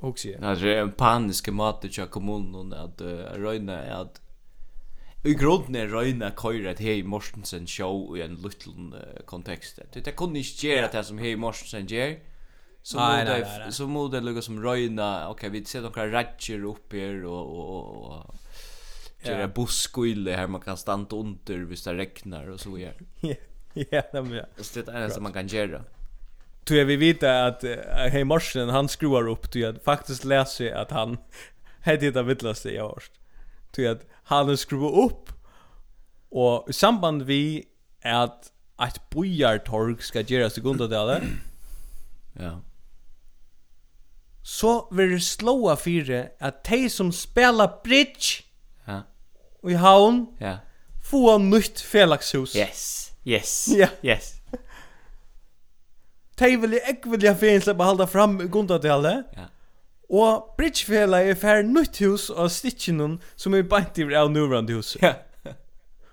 Också. 0.00 0.28
Det 0.28 0.46
är 0.46 0.66
en 0.66 0.92
panisk 0.92 1.48
mat 1.48 1.82
till 1.82 2.06
kommunen 2.06 2.72
att 2.72 3.00
röjna 3.34 3.78
att 3.78 4.20
I 5.24 5.34
grunden 5.34 5.76
er 5.76 5.86
røyna 5.86 6.32
køyra 6.34 6.72
at 6.74 6.80
hei 6.82 7.04
Mortensen 7.06 7.66
show 7.70 8.16
i 8.16 8.24
en 8.24 8.40
liten 8.42 8.88
kontekst. 9.26 9.78
Det 9.94 10.02
er 10.10 10.16
kun 10.18 10.34
ikke 10.34 10.66
gjerra 10.66 10.88
det 10.90 11.04
som 11.06 11.20
hei 11.22 11.36
Mortensen 11.38 11.86
gjer. 11.86 12.16
Så 12.82 12.98
må 12.98 13.20
det 13.28 13.70
så 13.70 13.86
må 13.86 14.08
det 14.10 14.24
lukka 14.26 14.42
som 14.42 14.58
røyna. 14.58 15.28
Ok, 15.30 15.44
vi 15.54 15.62
ser 15.64 15.86
nokra 15.86 16.08
ratcher 16.10 16.66
opp 16.66 16.90
her 16.98 17.22
og 17.22 17.54
og 17.54 17.94
og 18.10 18.34
gjerra 19.22 19.46
busskoile 19.46 20.34
her 20.34 20.50
man 20.50 20.60
kan 20.60 20.76
standa 20.76 21.14
under 21.14 21.64
hvis 21.70 21.86
det 21.86 21.94
regnar 22.00 22.50
og 22.50 22.58
så 22.60 22.74
gjør. 22.74 22.98
Ja. 23.30 23.38
Ja, 23.90 24.02
nämligen. 24.12 24.46
Det 24.74 24.88
är 24.88 25.00
det 25.00 25.10
som 25.10 25.22
man 25.22 25.32
kan 25.32 25.46
göra. 25.46 25.84
Tror 26.64 26.78
jag 26.78 26.86
vi 26.86 26.96
vet 26.96 27.22
att 27.22 27.64
hej 28.12 28.24
Morsen 28.24 28.68
han 28.68 28.88
skruvar 28.88 29.28
upp 29.28 29.50
till 29.50 29.66
att 29.66 29.84
faktiskt 29.84 30.24
läser 30.24 30.74
att 30.74 30.90
han 30.90 31.18
hade 31.84 32.10
det 32.10 32.22
vittlaste 32.22 32.70
jag 32.70 32.82
har 32.82 32.88
hört. 32.88 33.98
Att 33.98 34.06
han 34.22 34.56
skruvar 34.56 35.04
upp 35.04 35.30
och 36.28 36.70
i 36.70 36.72
samband 36.72 37.22
vi 37.22 37.64
är 38.00 38.24
att 38.24 38.52
att 38.76 39.10
bojartorg 39.10 40.02
ska 40.02 40.20
göra 40.20 40.50
sekundadelen. 40.50 41.22
Ja. 42.38 42.60
Så 44.42 44.88
vill 44.90 45.24
slåa 45.24 45.76
fyra 45.76 46.26
att 46.38 46.64
de 46.64 46.90
som 46.90 47.12
spelar 47.12 47.80
bridge 47.84 48.42
ja. 48.84 49.02
i 49.70 49.74
havn 49.74 50.26
ja. 50.38 50.58
får 51.10 51.38
nytt 51.38 51.80
felakshus. 51.80 52.56
Yes. 52.56 53.11
Yes. 53.26 53.68
Ja. 53.80 53.88
Yes. 54.04 54.34
Tei 56.36 56.56
vil 56.56 56.78
ikke 56.80 57.10
vil 57.12 57.26
jeg 57.28 57.38
finne 57.38 57.62
slippe 57.62 57.84
halda 57.86 58.06
fram 58.08 58.38
gunda 58.50 58.78
till. 58.82 59.04
Ja. 59.36 59.48
Og 60.12 60.54
Bridgefella 60.58 61.22
er 61.24 61.36
fær 61.38 61.62
nytt 61.64 62.00
hus 62.02 62.30
av 62.30 62.50
stitchenun 62.52 63.18
som 63.36 63.54
er 63.54 63.62
bant 63.62 63.98
i 63.98 64.08
av 64.14 64.30
nuvarande 64.32 64.74
hus. 64.76 64.96
Ja. 65.00 65.14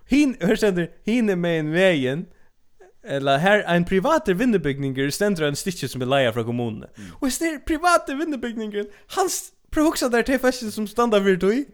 Hin, 0.10 0.36
hør 0.42 0.56
stender, 0.56 0.88
hin 1.06 1.30
er 1.30 1.38
med 1.38 1.60
en 1.60 1.72
veien, 1.74 2.22
eller 3.04 3.38
her 3.38 3.62
ein 3.70 3.86
private 3.86 4.34
vindebygninger 4.38 5.12
stender 5.14 5.48
en 5.48 5.56
stitche 5.56 5.88
som 5.88 6.02
er 6.02 6.10
leia 6.10 6.32
fra 6.34 6.44
Og 6.44 6.56
Mm. 6.98 7.12
Og 7.22 7.28
er 7.42 7.60
private 7.66 8.18
vindebygninger, 8.18 8.86
hans 9.18 9.52
prøvhoksa 9.72 10.10
der 10.10 10.22
til 10.22 10.40
fashion 10.40 10.72
som 10.72 10.88
standa 10.88 11.20
virtui, 11.20 11.66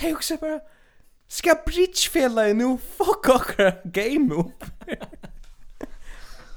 de 0.00 0.12
hoksa 0.12 0.36
bare, 0.40 0.60
Ska 1.34 1.54
bridgefella 1.66 2.42
nu 2.52 2.78
fuck 2.78 3.28
okkar 3.28 3.80
game 3.84 4.34
up. 4.34 4.64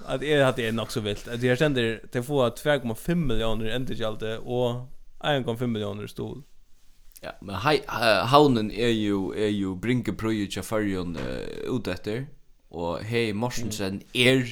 Att 0.05 0.23
är 0.23 0.43
hade 0.43 0.67
är 0.67 0.71
nog 0.71 0.91
så 0.91 0.99
vilt. 0.99 1.27
Att 1.27 1.43
jag 1.43 1.57
kände 1.57 1.99
det 2.11 2.23
få 2.23 2.49
2,5 2.49 3.15
miljoner 3.15 3.65
ändrigalte 3.65 4.37
och 4.37 4.87
1,5 5.19 5.67
miljoner 5.67 6.07
stol. 6.07 6.43
Ja, 7.21 7.31
men 7.41 7.55
hei, 7.55 7.79
haunen 8.29 8.69
er 8.71 8.91
jo, 8.93 9.33
er 9.33 9.49
jo 9.49 9.73
brinke 9.81 10.13
project 10.13 10.53
til 10.53 10.63
fyrjon 10.63 11.17
uh, 11.17 11.73
ut 11.73 11.87
etter, 11.89 12.27
og 12.69 13.01
hei 13.01 13.31
Morsensen 13.33 14.03
er 14.13 14.45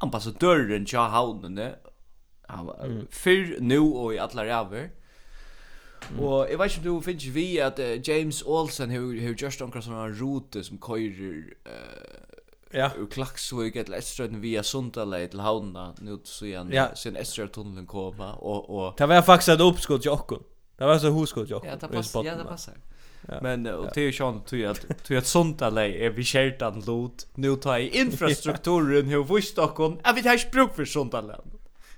ambassadøren 0.00 0.88
til 0.88 1.12
haunen, 1.12 1.60
uh, 1.60 2.96
fyrr, 3.12 3.58
nu 3.60 3.82
og 3.92 4.14
i 4.14 4.22
alla 4.24 4.48
ræver, 4.48 4.88
Og 6.18 6.50
jeg 6.50 6.58
vet 6.58 6.76
ikke 6.76 6.80
om 6.80 6.84
du 6.84 7.00
finnes 7.00 7.34
vi 7.34 7.58
at 7.58 7.78
uh, 7.78 8.08
James 8.08 8.42
Olsen 8.46 8.90
har 8.90 9.00
hur 9.00 9.34
just 9.42 9.62
omkring 9.62 9.84
såna 9.84 10.08
rute 10.20 10.64
som 10.64 10.78
køyrer 10.78 11.54
uh, 11.66 12.30
Ja. 12.74 12.90
Ur 12.98 13.06
Klaksvik 13.10 13.76
eller 13.76 13.98
Estrøyden 13.98 14.42
via 14.42 14.62
Sundalei 14.62 15.26
til 15.26 15.40
Havna, 15.40 15.88
nu 16.00 16.20
så 16.24 16.44
igjen, 16.46 16.68
ja. 16.72 16.84
siden 16.94 17.18
Estrøytunnelen 17.18 17.86
koma, 17.86 18.24
og, 18.38 18.70
og... 18.70 18.94
Det 18.98 19.08
var 19.08 19.24
faktisk 19.26 19.56
et 19.56 19.64
oppskott 19.64 20.02
til 20.02 20.10
okken. 20.14 20.44
Det 20.78 20.86
var 20.86 20.98
så 20.98 21.10
hoskott 21.10 21.46
til 21.46 21.56
okken. 21.56 21.70
Ja, 21.70 21.76
det 21.76 21.90
passer. 21.90 22.22
Ja, 22.24 22.36
det 22.38 22.46
passer. 22.46 22.78
Ja. 23.28 23.38
Men 23.42 23.66
och 23.66 23.86
det 23.94 24.00
är 24.00 24.04
ju 24.04 24.12
sånt 24.12 24.46
tror 24.46 24.62
jag 24.62 24.76
tror 24.76 25.14
jag 25.14 25.26
sånt 25.26 25.62
alla 25.62 25.86
är 25.86 26.10
vi 26.10 26.24
skärtan 26.24 26.80
lot 26.80 27.26
nu 27.34 27.56
tar 27.56 27.78
i 27.78 27.98
infrastrukturen 27.98 29.06
hur 29.06 29.34
visst 29.34 29.58
och 29.58 29.80
Jag 30.04 30.14
vet 30.14 30.16
inte 30.16 30.28
har 30.28 30.50
bruk 30.52 30.74
för 30.74 30.84
sånt 30.84 31.14
alla. 31.14 31.40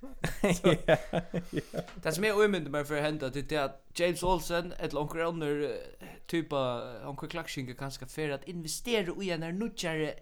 Det 2.02 2.12
som 2.12 2.24
är 2.24 2.44
ömynd 2.44 2.70
med 2.70 2.86
för 2.86 3.00
hända 3.00 3.28
det 3.28 3.52
är 3.52 3.60
att 3.60 3.86
James 3.94 4.22
Olsen 4.22 4.74
ett 4.78 4.92
långt 4.92 5.14
Ronner 5.14 5.76
typa 6.26 6.82
onkel 7.08 7.28
Klaxinge 7.28 7.74
kanske 7.74 8.06
för 8.06 8.28
att 8.28 8.48
investera 8.48 9.22
i 9.22 9.30
en 9.30 9.58
nutjare 9.58 10.14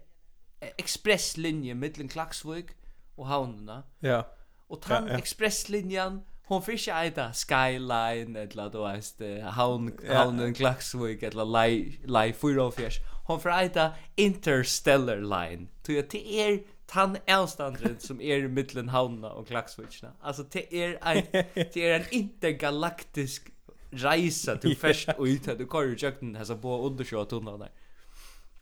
expresslinje 0.60 1.74
mellan 1.74 2.08
Klaxvik 2.08 2.66
och 3.14 3.26
Havnarna. 3.26 3.82
Ja. 3.98 4.26
Och 4.66 4.80
tan 4.80 5.06
ja, 5.06 5.12
ja. 5.12 5.18
expresslinjen 5.18 6.20
hon 6.50 6.62
fick 6.62 6.88
inte 6.88 6.92
äta 6.92 7.32
Skyline 7.32 8.36
eller 8.36 8.70
då 8.70 8.86
är 8.86 9.02
det 9.18 9.42
Havn 9.42 9.92
Havnen 10.08 10.54
Klaxvik 10.54 11.22
eller 11.22 11.44
Lai 11.44 12.00
Lai 12.04 12.32
Fyrofjärs. 12.32 12.98
Hon 13.26 13.40
fick 13.40 13.52
äta 13.52 13.90
Interstellar 14.16 15.16
Line. 15.16 15.68
Så 15.82 15.92
det 15.92 16.40
är 16.40 16.60
tan 16.90 17.16
avstanden 17.28 18.00
som 18.00 18.20
är 18.20 18.24
er 18.24 18.44
i 18.44 18.48
mitten 18.48 18.88
havna 18.88 19.28
och 19.28 19.46
Klaxvichna. 19.46 20.08
Alltså 20.22 20.42
det 20.42 20.74
är 20.74 20.98
en 21.02 21.44
det 21.54 21.76
är 21.90 22.00
en 22.00 22.06
intergalaktisk 22.10 23.50
resa 23.90 24.56
till 24.56 24.76
fest 24.76 25.08
ut 25.18 25.48
att 25.48 25.58
du 25.58 25.66
kör 25.72 25.82
ju 25.82 25.96
jakten 25.98 26.36
här 26.36 26.44
så 26.44 26.56
på 26.56 26.86
undersjö 26.86 27.24
tunnlarna. 27.24 27.68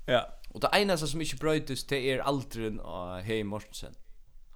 Ja. 0.07 0.27
Och 0.55 0.61
det 0.61 0.69
ena 0.73 0.97
som 0.97 1.21
inte 1.21 1.37
bröts 1.37 1.85
det 1.85 2.11
är 2.11 2.19
aldrin 2.19 2.81
av 2.81 3.21
Hey 3.21 3.45
Mortensen. 3.45 3.95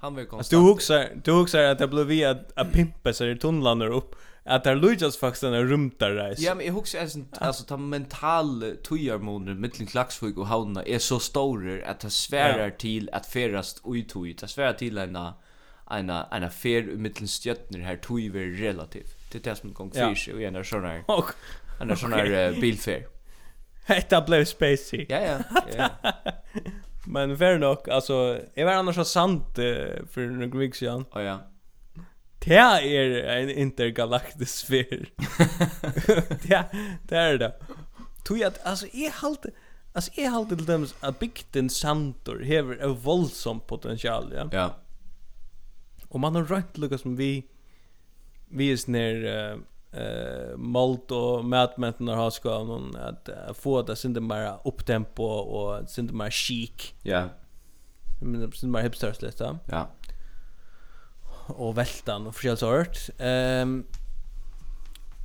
Han 0.00 0.14
var 0.14 0.24
konstant. 0.24 0.38
Alltså, 0.40 0.56
du 0.56 0.62
huxar 0.62 1.20
du 1.24 1.32
huxar 1.32 1.62
att 1.62 1.78
det 1.78 1.88
blev 1.88 2.06
vi 2.06 2.24
att, 2.24 2.52
att 2.56 2.72
pimpa 2.72 3.12
sig 3.12 3.30
i 3.30 3.36
tunnlarna 3.36 3.86
upp 3.86 4.14
att 4.44 4.64
där 4.64 4.74
lujas 4.74 5.16
faktiskt 5.16 5.42
en 5.42 5.68
rymtar 5.68 6.10
reis. 6.10 6.38
Ja, 6.38 6.54
men 6.54 6.66
jag 6.66 6.74
husar 6.74 7.00
alltså 7.00 7.18
alltså 7.32 7.64
ta 7.64 7.76
mental 7.76 8.76
tojarmoner 8.82 9.54
mellan 9.54 9.86
Klaxvik 9.86 10.36
och 10.36 10.46
Havna 10.46 10.82
är 10.82 10.98
så 10.98 11.18
stora 11.18 11.86
att 11.86 12.00
det 12.00 12.10
svärar 12.10 12.70
till 12.70 13.10
att 13.12 13.26
färast 13.26 13.82
ut 13.86 14.16
ut. 14.16 14.38
Det 14.38 14.48
svärar 14.48 14.72
till 14.72 14.98
en 14.98 15.16
en 15.90 16.10
en 16.10 16.50
mellom 16.62 17.02
mellan 17.02 17.28
stjärnor 17.28 17.78
här 17.78 17.96
er 18.36 18.56
relativt. 18.56 19.32
Det 19.32 19.38
är 19.38 19.50
det 19.50 19.56
som 19.56 19.72
gång 19.72 19.90
för 19.90 20.14
sig 20.14 20.34
och 20.34 20.42
en 20.42 20.64
sån 20.64 20.84
här. 20.84 21.04
Och 21.06 21.30
en 21.80 21.96
sån 21.96 22.12
här 22.12 22.60
bilfär. 22.60 23.06
Hetta 23.84 24.20
blev 24.20 24.44
spacey. 24.44 25.06
Ja, 25.08 25.20
ja. 25.20 25.38
Ja. 25.76 25.90
Men 27.06 27.38
fair 27.38 27.58
nok, 27.58 27.88
alltså, 27.88 28.40
jag 28.54 28.66
var 28.66 28.72
annars 28.72 28.94
så 28.94 29.04
sant 29.04 29.54
för 30.10 30.26
några 30.26 30.58
veckor 30.58 30.74
sedan. 30.74 31.04
Ja, 31.12 31.22
ja. 31.22 31.51
Det 32.44 32.58
er 32.58 33.42
en 33.42 33.50
intergalaktisk 33.50 34.66
sfär. 34.66 35.06
det, 36.42 36.64
det 37.08 37.18
er 37.18 37.38
det. 37.38 37.52
Tog 38.24 38.38
jag, 38.38 38.52
alltså 38.64 38.86
jag 38.92 39.10
halte, 39.10 39.50
alltså 39.92 40.10
jag 40.14 40.30
halte 40.30 40.56
till 40.56 40.66
dem 40.66 40.86
att 41.00 41.18
bygden 41.18 41.70
Santor 41.70 42.40
hever 42.40 42.76
en 42.76 42.94
våldsam 42.94 43.60
potential, 43.60 44.32
ja? 44.36 44.48
Ja. 44.52 44.70
Och 46.08 46.20
man 46.20 46.34
har 46.34 46.44
rätt 46.44 46.78
lukka 46.78 46.98
som 46.98 47.16
vi, 47.16 47.46
vi 48.48 48.72
är 48.72 48.76
snär, 48.76 49.14
uh, 49.14 49.58
eh 50.00 50.56
malt 50.56 51.10
och 51.10 51.44
mätmätten 51.44 52.08
har 52.08 52.30
ska 52.30 52.64
någon 52.64 52.96
att 52.96 53.28
uh, 53.28 53.52
få 53.54 53.82
det 53.82 53.96
synte 53.96 54.20
mer 54.20 54.58
upptempo 54.64 55.24
och 55.24 55.88
synte 55.88 56.14
mer 56.14 56.30
chic. 56.30 56.92
Ja. 57.02 57.28
Men 58.20 58.40
det 58.40 58.66
mer 58.66 58.82
hipsters 58.82 59.22
lite. 59.22 59.58
Ja 59.66 59.88
och 61.46 61.78
vältan 61.78 62.26
och 62.26 62.34
förskäl 62.34 62.56
sort. 62.56 62.98
Ehm 63.18 63.84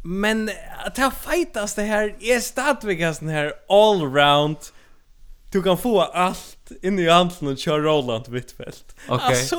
men 0.04 0.50
att 0.86 0.98
ha 0.98 1.12
fightas 1.12 1.76
det 1.76 1.82
här 1.82 2.16
är 2.20 2.40
stadvigas 2.40 3.20
den 3.20 3.30
här 3.30 3.54
all 3.70 4.02
round 4.02 4.58
du 5.52 5.64
kan 5.64 5.78
få 5.78 6.02
allt 6.02 6.72
inne 6.82 7.02
i 7.02 7.10
handeln 7.10 7.52
och 7.52 7.58
köra 7.58 7.78
Roland 7.78 8.28
Wittfeldt. 8.28 8.96
Okay. 9.10 9.28
Alltså 9.28 9.56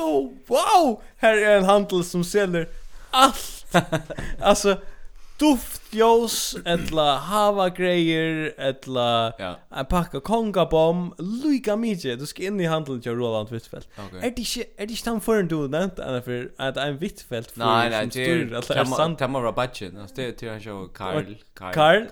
wow, 0.47 1.01
här 1.17 1.37
är 1.37 1.57
en 1.57 1.63
handel 1.63 2.03
som 2.03 2.23
säljer 2.23 2.69
allt. 3.11 3.75
alltså 4.41 4.77
duftljós 5.39 6.55
etla 6.65 7.17
hava 7.17 7.69
grejer 7.69 8.53
etla 8.57 9.33
ja. 9.39 9.55
en 9.71 9.85
pakka 9.85 10.19
kongabom 10.19 11.13
lika 11.17 11.75
mycket 11.75 12.19
du 12.19 12.25
ska 12.25 12.43
in 12.43 12.59
i 12.59 12.65
handeln 12.65 13.01
till 13.01 13.15
Roland 13.15 13.49
Wittfeldt 13.49 13.87
okay. 14.07 14.19
Er 14.19 14.29
det 14.29 14.39
ikke, 14.39 14.65
er 14.77 14.85
det 14.85 14.97
inte 14.97 15.09
han 15.09 15.21
för 15.21 15.39
en 15.39 15.47
du 15.47 15.67
nämnt 15.67 15.99
annars 15.99 16.23
for 16.23 16.51
att 16.57 16.77
en 16.77 16.97
Wittfeldt 17.01 17.51
för 17.51 17.59
nej 17.59 17.89
nej 17.89 18.09
det 18.13 18.25
är 18.25 19.15
Tamma 19.15 19.39
Rabatchen 19.39 20.07
det 20.15 20.25
är 20.25 20.31
till 20.31 20.49
han 20.49 20.61
show 20.61 20.87
Karl 20.93 21.35
Karl 21.53 22.05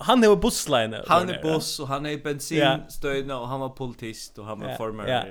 han 0.00 0.24
är 0.24 0.36
bussline 0.36 0.96
han 1.06 1.30
är 1.30 1.42
buss 1.42 1.80
och 1.80 1.88
han 1.88 2.06
är 2.06 2.18
bensinstöjna 2.18 3.38
och 3.38 3.48
han 3.48 3.60
var 3.60 3.68
politist 3.68 4.38
och 4.38 4.44
han 4.44 4.60
var 4.60 5.08
Ja, 5.08 5.24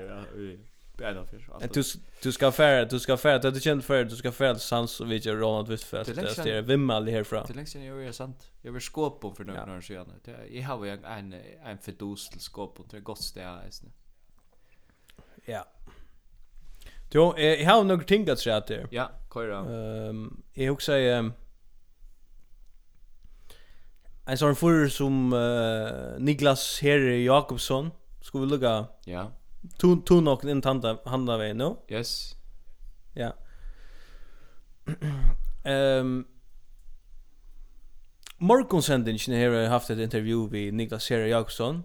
Bäda 0.97 1.25
för 1.25 1.39
så. 1.39 1.67
Du 1.73 1.83
du 2.21 2.31
ska 2.31 2.51
färra, 2.51 2.85
du 2.85 2.99
ska 2.99 3.17
färra, 3.17 3.51
du 3.51 3.59
känd 3.59 3.83
för 3.83 4.03
du 4.03 4.15
ska 4.15 4.31
färra 4.31 4.55
sans 4.55 4.99
och 4.99 5.11
vi 5.11 5.17
gör 5.17 5.35
Ronald 5.35 5.67
Wistfeld. 5.67 6.15
Det 6.15 6.51
är 6.51 6.61
vimmal 6.61 7.07
härifrån. 7.07 7.43
Det 7.47 7.53
längst 7.53 7.75
jag 7.75 8.05
är 8.05 8.11
sant. 8.11 8.51
Jag 8.61 8.71
vill 8.71 8.81
skåpa 8.81 9.35
för 9.35 9.43
några 9.43 9.77
år 9.77 9.81
sedan. 9.81 10.13
Jag 10.49 10.63
har 10.63 10.85
ju 10.85 10.91
en 10.91 11.33
en 11.65 11.77
fördos 11.77 12.29
till 12.29 12.39
skåpa 12.39 12.83
är 12.97 13.01
gott 13.01 13.21
ställe 13.21 13.47
är 13.47 13.71
Ja. 15.45 15.65
Du, 17.11 17.19
jag 17.41 17.65
har 17.65 17.83
några 17.83 18.03
ting 18.03 18.29
att 18.29 18.39
säga 18.39 18.61
till. 18.61 18.87
Ja, 18.91 19.11
köra. 19.33 19.57
Ehm, 20.09 20.43
jag 20.53 20.73
också 20.73 20.93
ehm 20.93 21.33
En 24.27 24.37
sån 24.37 24.55
förr 24.55 24.87
som 24.87 25.29
Niklas 26.19 26.79
Herre 26.81 27.17
Jakobsson 27.17 27.91
skulle 28.21 28.45
vi 28.45 28.49
lugga. 28.51 28.85
Ja 29.05 29.31
to 29.77 29.95
to 30.05 30.21
nok 30.21 30.43
in 30.43 30.61
tanta 30.61 30.99
handa 31.05 31.37
vei 31.37 31.53
no. 31.53 31.83
Yes. 31.89 32.35
Ja. 33.13 33.31
Ehm 35.65 36.05
um, 36.05 36.27
Morgon 38.37 38.81
sendingen 38.81 39.33
här 39.33 39.49
har 39.49 39.67
haft 39.67 39.89
ett 39.89 39.99
intervju 39.99 40.47
vi 40.49 40.71
Niklas 40.71 41.03
Serra 41.03 41.27
Jakobsson. 41.27 41.83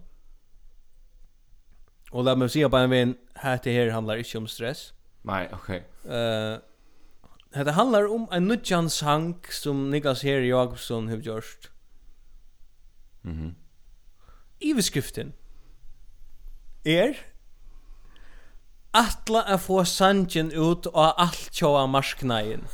Och 2.11 2.25
låt 2.25 2.39
mig 2.39 2.49
säga 2.49 2.69
på 2.69 2.77
en 2.77 2.91
vän 2.91 3.15
här 3.35 3.59
till 3.59 3.73
här 3.73 3.91
handlar 3.91 4.17
inte 4.17 4.39
om 4.39 4.49
stress. 4.49 4.93
Nej, 5.23 5.49
okej. 5.53 5.89
Okay. 6.05 6.17
Eh 6.17 6.59
uh, 7.57 7.65
Det 7.65 7.73
handlar 7.73 8.15
om 8.15 8.29
en 8.33 8.49
nutjan 8.49 8.91
sang 8.91 9.39
som 9.51 9.91
Niklas 9.91 10.23
Herre 10.23 10.47
Jakobsson 10.47 11.09
har 11.09 11.17
gjort. 11.17 11.71
Mhm. 13.23 13.55
Mm 14.61 15.33
er 16.85 17.09
är 17.09 17.30
Atla 18.93 19.43
a 19.47 19.57
få 19.59 19.85
sangen 19.85 20.53
ut 20.53 20.87
og 20.87 21.23
alt 21.23 21.51
tjóa 21.53 21.87
marsknægin. 21.87 22.65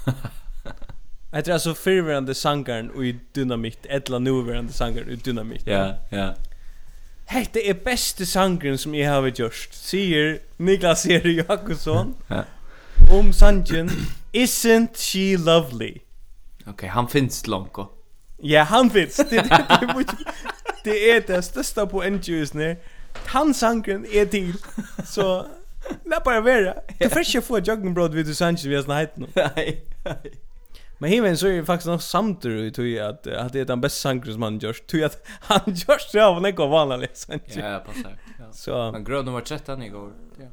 Det 1.32 1.48
er 1.48 1.52
altså 1.52 1.74
förvirrande 1.74 2.34
sangaren 2.34 2.90
og 2.94 3.06
i 3.06 3.12
dynamitt, 3.34 3.86
Etla 3.90 4.18
nuvarande 4.18 4.72
sangaren 4.72 5.08
og 5.08 5.12
i 5.12 5.16
dynamitt. 5.16 5.66
Ja, 5.66 5.92
ja. 6.12 6.30
Hette 7.26 7.68
er 7.68 7.74
beste 7.74 8.26
sangren 8.26 8.78
som 8.78 8.94
jeg 8.94 9.10
har 9.10 9.30
gjort. 9.30 9.68
sier 9.72 10.38
Niklas 10.58 11.06
Eri 11.06 11.34
Jakobsson. 11.36 12.16
om 13.10 13.32
sangen 13.32 13.90
Isn't 14.36 14.96
she 14.96 15.36
lovely? 15.36 15.90
Okej, 16.60 16.70
okay, 16.70 16.88
han 16.88 17.08
finns 17.08 17.46
långt. 17.46 17.78
Ja, 18.42 18.62
han 18.62 18.90
finns. 18.90 19.16
Det, 19.16 19.30
det, 19.30 19.66
det, 19.80 20.06
det 20.84 21.10
är 21.10 21.20
det 21.26 21.42
största 21.42 21.86
på 21.86 22.02
NGOs. 22.02 22.52
Han 23.26 23.54
sangren 23.54 24.06
är 24.12 24.26
till. 24.26 24.54
Så 25.06 25.46
Lä 26.04 26.20
bara 26.24 26.40
vara. 26.40 26.74
Du 26.98 27.08
får 27.08 27.18
inte 27.18 27.40
få 27.40 27.58
joggen 27.58 27.94
bröd 27.94 28.14
vid 28.14 28.26
du 28.26 28.34
Sanchez 28.34 28.64
vi 28.64 28.74
har 28.74 28.82
snajt 28.82 29.16
nu. 29.16 29.26
Nej. 29.34 29.84
Men 30.98 31.10
himen 31.10 31.36
så 31.36 31.46
är 31.46 31.62
faktiskt 31.62 31.86
något 31.86 32.02
samtur 32.02 32.64
i 32.64 32.70
tog 32.70 32.98
att 32.98 33.26
att 33.26 33.52
det 33.52 33.60
är 33.60 33.64
den 33.64 33.80
bästa 33.80 34.00
sankren 34.00 34.32
som 34.32 34.42
han 34.48 34.58
görs. 34.58 34.80
Tog 34.86 35.02
att 35.02 35.26
han 35.40 35.60
görs 35.66 36.10
så 36.10 36.22
av 36.22 36.36
en 36.36 36.46
ekor 36.46 36.68
vanlig 36.68 37.08
Sanchez. 37.12 37.56
Ja, 37.56 37.82
passar. 37.86 38.18
Ja. 38.38 38.52
Så. 38.52 38.90
Han 38.90 39.04
gröd 39.04 39.24
nummer 39.24 39.40
13 39.40 39.82
igår. 39.82 40.12
Ja. 40.38 40.46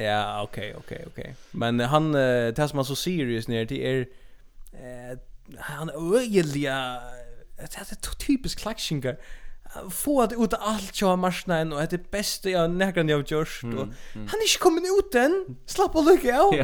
Ja, 0.00 0.42
okej, 0.42 0.70
okay, 0.70 0.74
okej, 0.78 0.96
okay, 0.96 1.06
okej. 1.06 1.22
Okay. 1.22 1.34
Men 1.50 1.80
han 1.80 2.12
det 2.12 2.68
som 2.68 2.76
man 2.76 2.84
så 2.84 2.96
serious 2.96 3.48
ner 3.48 3.66
till 3.66 3.80
är 3.80 4.06
eh 4.72 5.18
han 5.58 5.90
öjliga 5.90 7.00
det 7.56 7.78
är 7.78 7.84
så 7.84 8.14
typiskt 8.14 8.60
klaxingar 8.60 9.16
få 9.90 10.22
att 10.22 10.32
ut 10.32 10.54
allt 10.54 11.00
jag 11.00 11.18
marsna 11.18 11.58
än 11.58 11.72
och 11.72 11.78
det 11.78 11.92
är 11.92 12.10
bästa 12.10 12.50
jag 12.50 12.70
nägran 12.70 13.08
jag 13.08 13.30
gjort 13.30 13.62
mm, 13.62 13.78
och 13.78 13.82
mm. 13.82 13.96
han 14.14 14.40
är 14.40 14.42
inte 14.42 14.58
kommit 14.58 14.84
ut 14.98 15.14
än 15.14 15.56
slapp 15.66 15.96
och 15.96 16.04
lycka 16.04 16.28
ja 16.28 16.54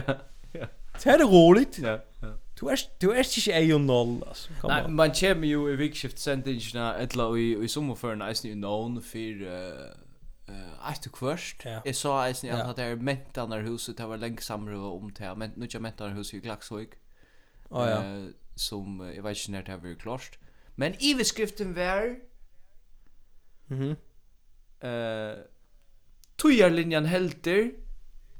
ja 0.53 0.67
det 1.03 1.11
är 1.11 1.19
roligt 1.19 1.79
ja 1.79 1.99
ja 2.21 2.29
Du 2.61 2.69
är 2.69 2.79
du 2.99 3.13
är 3.13 3.19
inte 3.19 3.53
ej 3.53 3.75
och 3.75 3.81
noll 3.81 4.25
alltså. 4.29 4.51
Nej, 4.69 4.89
man 4.89 5.11
kommer 5.11 5.47
ju 5.47 5.73
i 5.73 5.77
vikskift 5.77 6.27
ett 6.27 7.15
eller 7.15 7.39
i 7.39 7.65
i 7.65 7.69
sommarförna 7.69 8.29
är 8.29 8.47
ju 8.47 8.55
known 8.55 9.03
för 9.03 9.43
eh 9.43 9.91
eh 10.49 10.89
att 10.89 11.13
kvörst. 11.13 11.65
Jag 11.85 11.97
sa 11.97 12.27
att 12.27 12.43
ni 12.43 12.51
att 12.51 12.77
det 12.77 12.83
är 12.83 12.97
mentarnar 12.97 13.61
huset 13.63 13.97
det 13.97 14.07
var 14.07 14.17
längsamare 14.17 14.77
om 14.77 15.11
till 15.13 15.33
men 15.37 15.51
nu 15.57 15.69
jag 15.71 15.83
mentarnar 15.83 16.15
huset 16.15 16.35
i 16.35 16.41
Glaxhög. 16.41 16.89
Ja 17.71 17.91
ja. 17.91 18.29
Som 18.55 19.13
jag 19.17 19.23
vet 19.23 19.39
inte 19.39 19.51
när 19.51 19.63
det 19.63 19.73
har 19.73 19.79
varit 19.79 20.03
klart. 20.03 20.39
Men 20.75 21.03
i 21.03 21.15
beskriften 21.15 21.75
var 21.75 22.17
Mhm. 23.71 23.97
Eh 24.81 25.39
Tujarlinjan 26.43 27.05
helter 27.05 27.71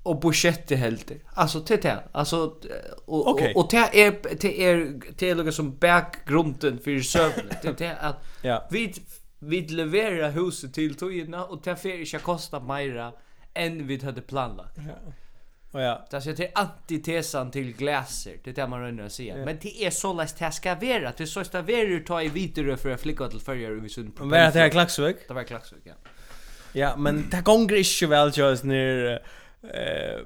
och 0.03 0.21
Boschetti 0.21 0.75
helter. 0.75 1.19
Alltså 1.35 1.61
till 1.61 1.81
det. 1.83 2.03
Alltså 2.13 2.57
och 3.07 3.31
okay. 3.31 3.55
och 3.55 3.69
det 3.71 4.05
är 4.07 4.37
det 4.41 4.65
är 4.65 5.01
det 5.19 5.31
är 5.31 5.35
något 5.35 5.55
som 5.55 5.77
bakgrunden 5.77 6.79
för 6.79 7.01
sövnet. 7.01 7.63
Det 7.63 7.79
det 7.79 7.97
att 7.97 8.25
ja. 8.43 8.69
vi 8.71 8.95
vi 9.39 9.61
levererar 9.69 10.31
huset 10.31 10.75
till 10.75 10.95
tujarna 10.95 11.45
och 11.45 11.61
det 11.65 11.77
får 11.77 11.91
inte 11.91 12.19
kosta 12.19 12.61
mera 12.61 13.13
än 13.55 13.87
vi 13.87 14.05
hade 14.05 14.21
planlagt. 14.21 14.77
Ja. 14.77 15.13
Oh, 15.73 15.83
ja. 15.83 16.07
Det 16.11 16.27
är 16.27 16.51
antitesan 16.55 17.51
till 17.51 17.77
glaser. 17.77 18.37
Det 18.45 18.51
är 18.51 18.55
det 18.55 18.67
man 18.67 18.81
rönner 18.81 19.05
att 19.05 19.13
säga. 19.13 19.37
Men 19.37 19.59
det 19.63 19.85
är 19.85 19.91
så 19.91 20.13
läst 20.13 20.39
det 20.39 20.53
ska 20.53 20.75
vara. 20.75 21.13
Det 21.17 21.21
är 21.21 21.27
så 21.27 21.41
att 21.41 21.53
det 21.53 21.63
vara 21.63 22.01
ta 22.01 22.23
i 22.23 22.29
vidare 22.29 22.77
för 22.77 22.91
att 22.91 23.01
flicka 23.01 23.29
till 23.29 23.41
förra 23.41 23.87
i 23.87 23.89
sin. 23.89 24.13
Men 24.19 24.31
det 24.31 24.61
här 24.61 24.69
klaxvik? 24.69 25.17
Det 25.29 25.35
var 25.35 25.43
klaxvik, 25.43 25.83
ja. 25.85 25.93
Ja, 26.73 26.97
men 26.97 27.31
det 27.31 27.41
gånger 27.45 27.75
inte 27.75 28.07
väl 28.07 28.33
just 28.35 28.65
när 28.65 29.13
eh 29.63 30.21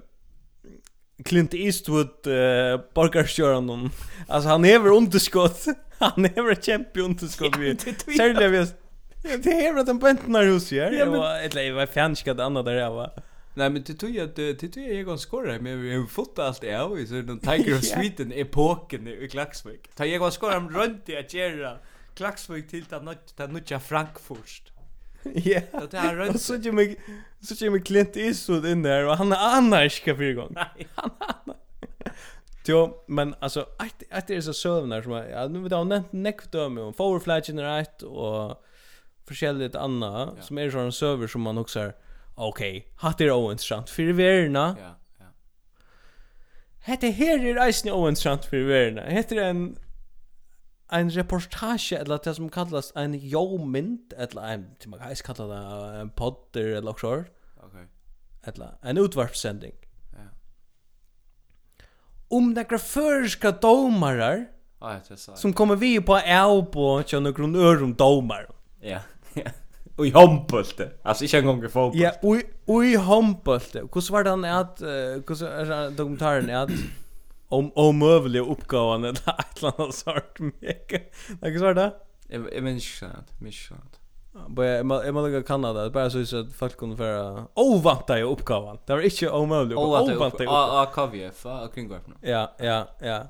Clint 1.24 1.54
Eastwood 1.54 2.26
uh, 2.26 2.80
borgarstjöran 2.94 3.70
om. 3.70 3.90
Alltså 4.28 4.48
han 4.48 4.64
är 4.64 4.78
underskott. 4.86 5.64
han 5.98 6.24
är 6.24 6.42
väl 6.42 6.56
champion 6.56 7.10
underskott. 7.10 7.54
Särskilt 7.54 8.40
vi. 8.48 8.66
Det 9.38 9.66
är 9.66 9.74
väl 9.74 9.86
den 9.86 9.98
han 9.98 9.98
bäntnar 9.98 10.46
hos 10.46 10.72
er. 10.72 10.92
Ja, 10.92 11.06
men... 11.06 11.20
Eller 11.20 11.62
jag 11.62 11.74
var 11.74 11.86
fanskad 11.86 12.40
annat 12.40 12.64
där 12.64 12.74
jag 12.74 12.90
var. 12.90 13.10
Nej 13.54 13.70
men 13.70 13.82
det 13.82 13.94
tror 13.94 14.12
jag 14.12 14.28
att 14.28 14.36
det 14.36 14.54
tror 14.54 14.86
jag 14.86 15.12
är 15.12 15.16
skorra 15.16 15.58
men 15.60 15.82
vi 15.82 15.96
har 15.96 16.06
fått 16.06 16.38
allt 16.38 16.60
det 16.60 16.74
av, 16.74 17.06
så 17.06 17.14
den 17.14 17.40
Tiger 17.40 17.76
of 17.76 17.84
Sweden 17.84 18.32
epoken 18.32 19.08
i 19.08 19.28
Klaxvik. 19.28 19.90
Ta 19.94 20.06
jag 20.06 20.20
var 20.20 20.30
skorra 20.30 20.60
runt 20.60 21.08
i 21.08 21.16
att 21.16 21.34
göra 21.34 21.78
Klaxvik 22.14 22.70
till 22.70 22.84
att 22.90 23.04
nåt 23.04 23.34
att 23.36 23.52
nåt 23.52 23.82
Frankfurt. 23.82 24.72
Ja. 25.34 25.60
Det 25.90 25.96
är 25.96 26.16
runt. 26.16 26.40
Så 26.40 26.54
kommer 26.54 26.72
mig 26.72 27.00
så 27.40 27.64
ju 27.64 27.80
Clint 27.80 28.16
Eastwood 28.16 28.66
in 28.66 28.82
där 28.82 29.06
och 29.06 29.16
han 29.16 29.32
är 29.32 29.56
anarkist 29.56 30.04
för 30.04 30.32
gång. 30.32 30.52
Nej, 30.54 30.88
han 30.94 31.10
är 31.20 31.54
Jo, 32.66 33.04
men 33.06 33.34
alltså 33.38 33.60
att 33.78 34.02
att 34.10 34.26
det 34.26 34.36
är 34.36 34.40
så 34.40 34.52
sövnar 34.52 35.02
som 35.02 35.12
jag 35.12 35.50
nu 35.50 35.58
vet 35.58 35.72
jag 35.72 35.86
nämnt 35.86 36.12
neckdöme 36.12 36.80
och 36.80 36.96
forward 36.96 37.22
flight 37.22 37.46
generate 37.46 38.06
och 38.06 38.64
förskäligt 39.26 39.74
anna 39.74 40.36
som 40.40 40.58
är 40.58 40.70
sån 40.70 40.92
server 40.92 41.26
som 41.26 41.40
man 41.40 41.58
också 41.58 41.92
okej, 42.36 42.84
hatt 42.96 43.20
er 43.20 43.32
ointressant 43.32 43.90
för 43.90 44.12
verna. 44.12 44.76
Ja, 44.78 44.94
ja. 45.20 45.30
Hette 46.78 47.10
her 47.10 47.38
er 47.38 47.60
eisne 47.66 47.92
ointressant 47.92 48.44
för 48.44 48.66
verna. 48.68 49.02
Hette 49.10 49.40
en 49.44 49.76
en 50.92 51.10
reportage 51.10 51.92
eller 51.92 52.18
det 52.24 52.34
som 52.34 52.48
kallas 52.50 52.92
en 52.96 53.14
jomynd 53.14 54.12
eller 54.16 54.42
en 54.42 54.66
som 54.80 54.90
man 54.90 55.00
kan 55.00 55.14
kalla 55.14 55.46
det 55.46 56.00
en 56.00 56.10
podd 56.10 56.56
eller 56.56 56.80
något. 56.80 57.04
Okej. 57.04 57.86
Eller 58.42 58.78
en 58.82 58.98
utvarpsending. 58.98 59.74
Ja. 60.12 60.18
Om 62.28 62.52
några 62.52 62.78
förska 62.78 63.50
domarar 63.50 64.46
som 65.36 65.52
kommer 65.52 65.76
vi 65.76 66.00
på 66.00 66.16
Elbo 66.16 66.80
och 66.80 67.12
några 67.12 67.32
grund 67.32 67.56
örum 67.56 67.94
domar. 67.94 68.46
Ja. 68.80 68.98
Ja 69.36 69.50
i 69.98 70.10
handbollte. 70.10 70.90
Alltså 71.02 71.24
inte 71.24 71.38
en 71.38 71.46
gång 71.46 71.64
i 71.64 71.68
fotboll. 71.68 72.00
Ja, 72.00 72.12
och 72.66 72.84
i 72.84 72.96
handbollte. 72.96 73.80
Hur 73.80 74.12
var 74.12 74.24
det 74.24 74.30
han 74.30 74.44
att 74.44 74.80
hur 74.80 75.42
är 75.42 75.90
dokumentären 75.90 76.56
att 76.56 76.70
om 77.48 77.72
omövliga 77.74 78.42
uppgåvan 78.42 79.04
eller 79.04 79.12
ett 79.12 79.58
eller 79.58 79.80
annat 79.82 79.94
sort 79.94 80.38
mycket. 80.38 81.14
Vad 81.40 81.56
var 81.56 81.74
det? 81.74 81.92
Jag 82.28 82.62
minns 82.62 83.02
inte, 83.02 83.44
minns 83.44 83.70
inte. 83.70 83.98
Bara 84.48 84.66
jag 84.66 85.06
jag 85.06 85.14
måste 85.14 85.42
Kanada 85.42 85.90
bara 85.90 86.10
så 86.10 86.40
att 86.40 86.52
folk 86.52 86.76
kunde 86.76 86.96
föra 86.96 87.46
ovanta 87.54 88.18
i 88.18 88.22
uppgåvan. 88.22 88.78
Det 88.86 88.92
var 88.92 89.00
inte 89.00 89.30
omöjligt. 89.30 89.78
Ovanta 89.78 90.12
i 90.12 90.14
uppgåvan. 90.14 90.44
Ja, 90.46 90.90
kavje 90.94 91.30
för 91.30 91.68
kringvarpen. 91.74 92.14
Ja, 92.20 92.54
ja, 92.58 92.86
ja. 93.00 93.22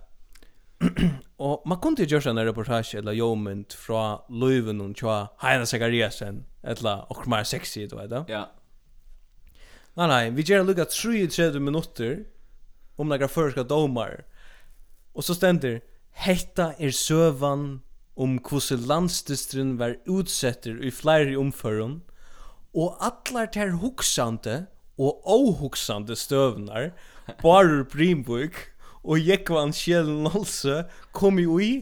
og 1.38 1.62
man 1.66 1.78
kunde 1.78 2.02
ju 2.02 2.16
göra 2.16 2.30
en 2.30 2.44
reportage 2.46 2.94
eller 2.94 3.12
joment 3.12 3.72
fra 3.72 4.20
Löven 4.28 4.80
och 4.80 4.96
tja 4.96 5.28
Heina 5.38 5.66
Sakariasen 5.66 6.44
eller 6.62 7.12
och 7.12 7.28
mer 7.28 7.44
sexy 7.44 7.86
då 7.86 7.96
vet 7.96 8.28
Ja. 8.28 8.50
Nej 9.94 10.08
nej, 10.08 10.30
vi 10.30 10.42
gör 10.42 10.64
lukka 10.64 10.84
33 10.84 11.60
minuter 11.60 12.24
om 12.96 13.08
några 13.08 13.28
förska 13.28 13.62
domar. 13.62 14.24
Och 15.12 15.24
så 15.24 15.34
ständer 15.34 15.80
hetta 16.10 16.74
er 16.78 16.90
sövan 16.90 17.80
om 18.16 18.38
hvordan 18.38 18.86
landsdistrin 18.86 19.78
var 19.78 19.96
utsetter 20.06 20.78
i 20.82 20.90
flere 20.90 21.36
omføren, 21.38 22.02
og 22.74 22.96
allar 23.00 23.46
ter 23.46 23.74
huksande 23.78 24.66
og 24.98 25.22
ohuksande 25.26 26.16
støvnar, 26.16 26.92
barur 27.42 27.84
Brimburg, 27.84 28.54
og 29.04 29.20
Jekvan 29.20 29.72
Kjell 29.76 30.08
Nolse 30.24 30.84
kom 31.12 31.38
jo 31.38 31.58
i 31.60 31.72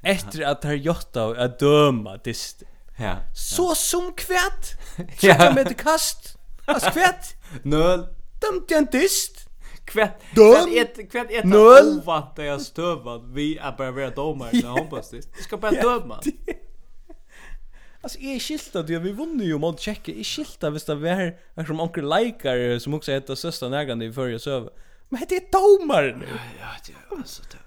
etter 0.00 0.46
at 0.48 0.64
her 0.64 0.78
jotta 0.80 1.28
å 1.34 1.48
døma 1.60 2.16
dist. 2.24 2.64
Ja. 3.00 3.20
Så 3.36 3.74
som 3.76 4.10
kvært. 4.16 4.74
Kjøtta 5.20 5.52
med 5.56 5.74
kast. 5.80 6.34
Altså 6.66 6.92
kvært. 6.94 7.34
Nøl. 7.64 8.08
Dømte 8.40 8.76
en 8.76 8.88
dist. 8.92 9.44
Kvært. 9.90 10.24
Døm. 10.36 10.72
Kvært 11.10 11.32
et 11.34 11.44
av 11.44 11.54
ovant 11.60 12.40
jeg 12.40 12.64
støvat 12.64 13.28
vi 13.34 13.52
er 13.58 13.76
bare 13.76 13.94
vera 13.96 14.12
domar 14.16 14.54
i 14.56 14.64
håndbøstist. 14.64 15.30
Vi 15.36 15.48
skal 15.48 15.60
bare 15.60 15.80
døma. 15.82 16.20
Alltså 18.02 18.18
jag 18.18 18.40
skilta 18.40 18.82
det 18.82 18.98
vi 18.98 19.12
vunnit 19.12 19.46
ju 19.46 19.58
mot 19.58 19.80
Tjeckien. 19.80 20.16
Jag 20.16 20.26
skilta 20.26 20.70
visst 20.70 20.86
det 20.86 20.94
var 20.94 21.08
här 21.08 21.64
som 21.66 21.80
onkel 21.80 22.08
likar 22.08 22.78
som 22.78 22.94
också 22.94 23.12
heter 23.12 23.34
sista 23.34 23.68
Nägande 23.68 24.04
i 24.04 24.12
förra 24.12 24.38
söver. 24.38 24.70
Men 25.10 25.26
det 25.28 25.36
är 25.36 25.52
domar 25.52 26.02
nu. 26.02 26.26
Ja, 26.60 26.68
det 26.86 26.92
är 26.92 27.18
alltså 27.18 27.42
det 27.42 27.58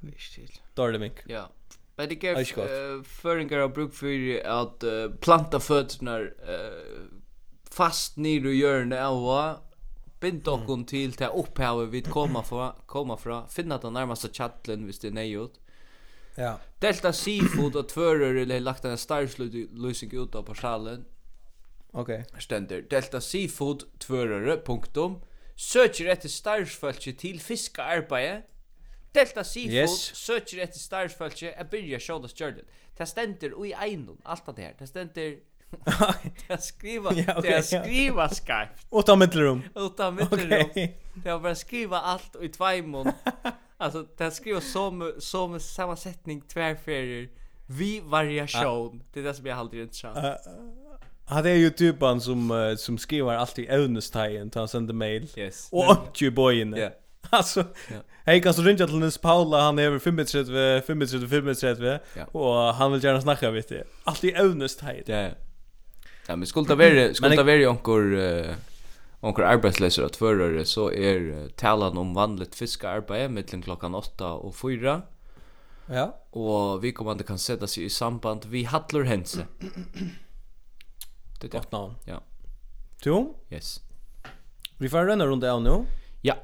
det 0.00 0.06
är 0.06 0.12
visst. 0.12 0.62
Dårlig 0.74 1.00
mink. 1.00 1.14
Ja. 1.26 1.48
Men 1.96 2.08
det 2.08 2.14
gav 2.14 2.38
uh, 2.38 3.02
föringar 3.02 3.58
av 3.58 3.72
bruk 3.72 3.94
för 3.94 4.46
att 4.46 4.84
uh, 4.84 5.10
planta 5.10 5.60
fötterna 5.60 6.18
uh, 6.18 6.28
fast 7.70 8.16
ner 8.16 8.46
i 8.46 8.56
hjörnet 8.56 9.00
av 9.00 9.56
bind 10.20 10.48
okkom 10.48 10.84
til 10.84 11.12
til 11.16 11.32
opphavet 11.32 11.92
vi 11.92 12.02
koma 12.04 12.42
fra, 12.44 12.74
koma 12.86 13.16
fra 13.16 13.46
finna 13.48 13.78
den 13.80 13.96
nærmaste 13.96 14.28
chatlen 14.32 14.84
hvis 14.84 15.00
det 15.00 15.10
er 15.10 15.16
nejot. 15.16 15.56
Ja. 16.36 16.54
Delta 16.82 17.12
Seafood 17.12 17.76
og 17.76 17.88
tvører 17.88 18.42
eller 18.42 18.60
lagt 18.60 18.84
en 18.84 18.98
starsløsning 18.98 20.12
ut 20.14 20.34
av 20.34 20.44
portalen. 20.44 21.04
Ok. 21.92 22.10
Stender. 22.38 22.84
Delta 22.90 23.20
Seafood 23.20 23.86
tvører 24.00 24.60
punktum 24.64 25.20
søker 25.60 26.08
etter 26.12 26.32
starvsfølge 26.32 27.12
til 27.20 27.40
fiskearbeidet, 27.40 28.42
Delta 29.14 29.42
Seafood 29.42 29.90
yes. 29.90 30.10
søker 30.14 30.62
etter 30.62 30.78
starvsfølge 30.78 31.52
at 31.58 31.70
byrja 31.70 31.98
sjåda 31.98 32.30
stjørnet. 32.30 32.64
Det 32.98 33.08
stender 33.08 33.56
ui 33.58 33.72
einon, 33.74 34.20
alt 34.24 34.48
av 34.48 34.56
det 34.56 34.64
her. 34.64 34.76
Det 34.78 34.88
stender 34.88 35.32
Det 36.48 36.62
skriva, 36.62 37.12
ja, 37.14 37.38
okay, 37.38 37.50
det 37.52 37.64
skriva 37.64 38.22
ja. 38.22 38.34
skarpt. 38.34 38.86
Utan 38.90 39.18
mittlerum. 39.18 39.62
Utan 39.76 40.14
mittelrum. 40.14 40.70
Okay. 40.70 40.88
Det 41.14 41.32
var 41.32 41.38
bara 41.38 41.54
skriva 41.54 42.00
allt 42.14 42.36
i 42.42 42.48
tvajmon. 42.48 43.12
alltså 43.78 44.06
det 44.18 44.30
skriva 44.34 44.60
som 44.60 45.12
som 45.18 45.60
samma 45.60 45.96
sättning 45.96 46.40
tvärferier 46.40 47.28
vi 47.66 48.00
variation. 48.00 48.96
Ja. 48.98 49.04
Det 49.12 49.20
är 49.20 49.24
det 49.24 49.34
som 49.34 49.46
jag 49.46 49.58
alltid 49.58 49.80
inte 49.80 49.96
sa. 49.96 50.08
Uh, 50.08 50.34
Han 51.30 51.46
är 51.46 51.54
ju 51.54 51.70
typen 51.70 52.20
som 52.20 52.50
uh, 52.50 52.76
som 52.76 52.98
skriver 52.98 53.34
alltid 53.34 53.70
ävnestajen 53.70 54.50
till 54.50 54.58
han 54.58 54.68
sänder 54.68 54.94
mail. 54.94 55.28
Yes. 55.36 55.68
Och 55.72 55.96
inte 56.14 56.30
bojen. 56.30 56.74
Ja. 56.76 56.90
Alltså, 57.32 57.60
Ja. 57.88 57.96
hej 58.24 58.42
kan 58.42 58.54
så 58.54 58.62
ringa 58.62 58.86
till 58.86 58.98
Nils 58.98 59.18
Paula, 59.18 59.60
han 59.60 59.78
är 59.78 59.82
över 59.82 59.98
35, 60.24 61.06
35, 61.06 61.54
35 61.54 61.98
och 62.32 62.54
han 62.54 62.92
vill 62.92 63.04
gärna 63.04 63.20
snacka 63.20 63.50
vet 63.50 63.68
du. 63.68 63.84
Allt 64.04 64.24
i 64.24 64.32
ävnestajen. 64.32 65.04
Ja. 65.06 65.28
Ja, 66.26 66.36
men 66.36 66.46
skulle 66.46 66.68
det 66.68 66.74
vara 66.74 67.14
skulle 67.14 67.36
det 67.36 67.42
vara 67.42 67.70
onkor, 67.70 68.12
uh, 68.12 68.50
onkor 69.20 69.44
arbetslösa 69.44 70.04
att 70.04 70.16
förare 70.16 70.64
så 70.64 70.92
är 70.92 71.20
uh, 71.20 71.46
talan 71.48 71.98
om 71.98 72.14
vanligt 72.14 72.54
fiskearbete 72.54 73.28
mellan 73.28 73.62
klockan 73.62 73.94
8 73.94 74.32
och 74.32 74.56
4. 74.56 75.02
Ja. 75.86 76.16
Och 76.30 76.84
vi 76.84 76.92
kommer 76.92 77.22
kan 77.22 77.38
sätta 77.38 77.66
sig 77.66 77.84
i 77.84 77.90
samband 77.90 78.44
vi 78.48 78.64
Hattler 78.64 79.02
Hense. 79.02 79.46
Det 81.40 81.46
är 81.46 81.50
gott 81.50 81.72
namn. 81.72 81.94
Ja. 82.04 82.20
Jo, 83.04 83.38
Yes. 83.50 83.80
Vi 84.78 84.88
får 84.88 85.04
runda 85.04 85.26
runt 85.26 85.44
av 85.44 85.62
nu. 85.62 85.84
Ja. 86.20 86.34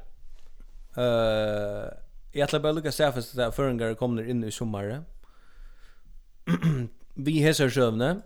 Eh, 0.97 1.03
uh, 1.03 1.89
jag 2.31 2.43
ætla 2.43 2.59
bara 2.59 2.71
lukka 2.71 2.91
sig 2.91 3.11
fast 3.11 3.35
där 3.35 3.51
förringar 3.51 3.93
kommer 3.93 4.29
in 4.29 4.43
i 4.43 4.51
sommare. 4.51 5.03
vi 7.13 7.39
hesar 7.39 7.69
sjövne. 7.69 8.21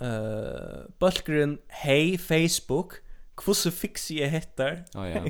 Eh, 0.00 0.08
uh, 0.08 0.86
Bulkgren 0.98 1.58
hey 1.68 2.18
Facebook. 2.18 2.92
Kvosse 3.36 3.70
fixi 3.70 4.20
jeg 4.20 4.30
heter. 4.30 4.84
Ja 4.94 5.06
ja. 5.06 5.24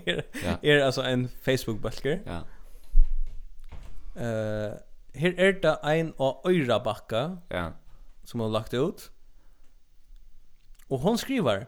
Ja. 0.44 0.56
er 0.62 0.84
altså 0.84 1.02
en 1.02 1.28
Facebook 1.42 1.80
bulker. 1.82 2.18
Ja. 2.26 2.40
Eh, 4.16 4.72
uh, 4.72 4.76
her 5.14 5.34
er 5.38 5.52
det 5.62 5.76
en 5.84 6.14
av 6.18 6.40
Øyrabakka 6.46 7.36
Ja. 7.50 7.70
Som 8.24 8.40
har 8.40 8.48
lagt 8.48 8.74
ut. 8.74 9.10
Och 10.88 11.00
hon 11.00 11.18
skriver. 11.18 11.66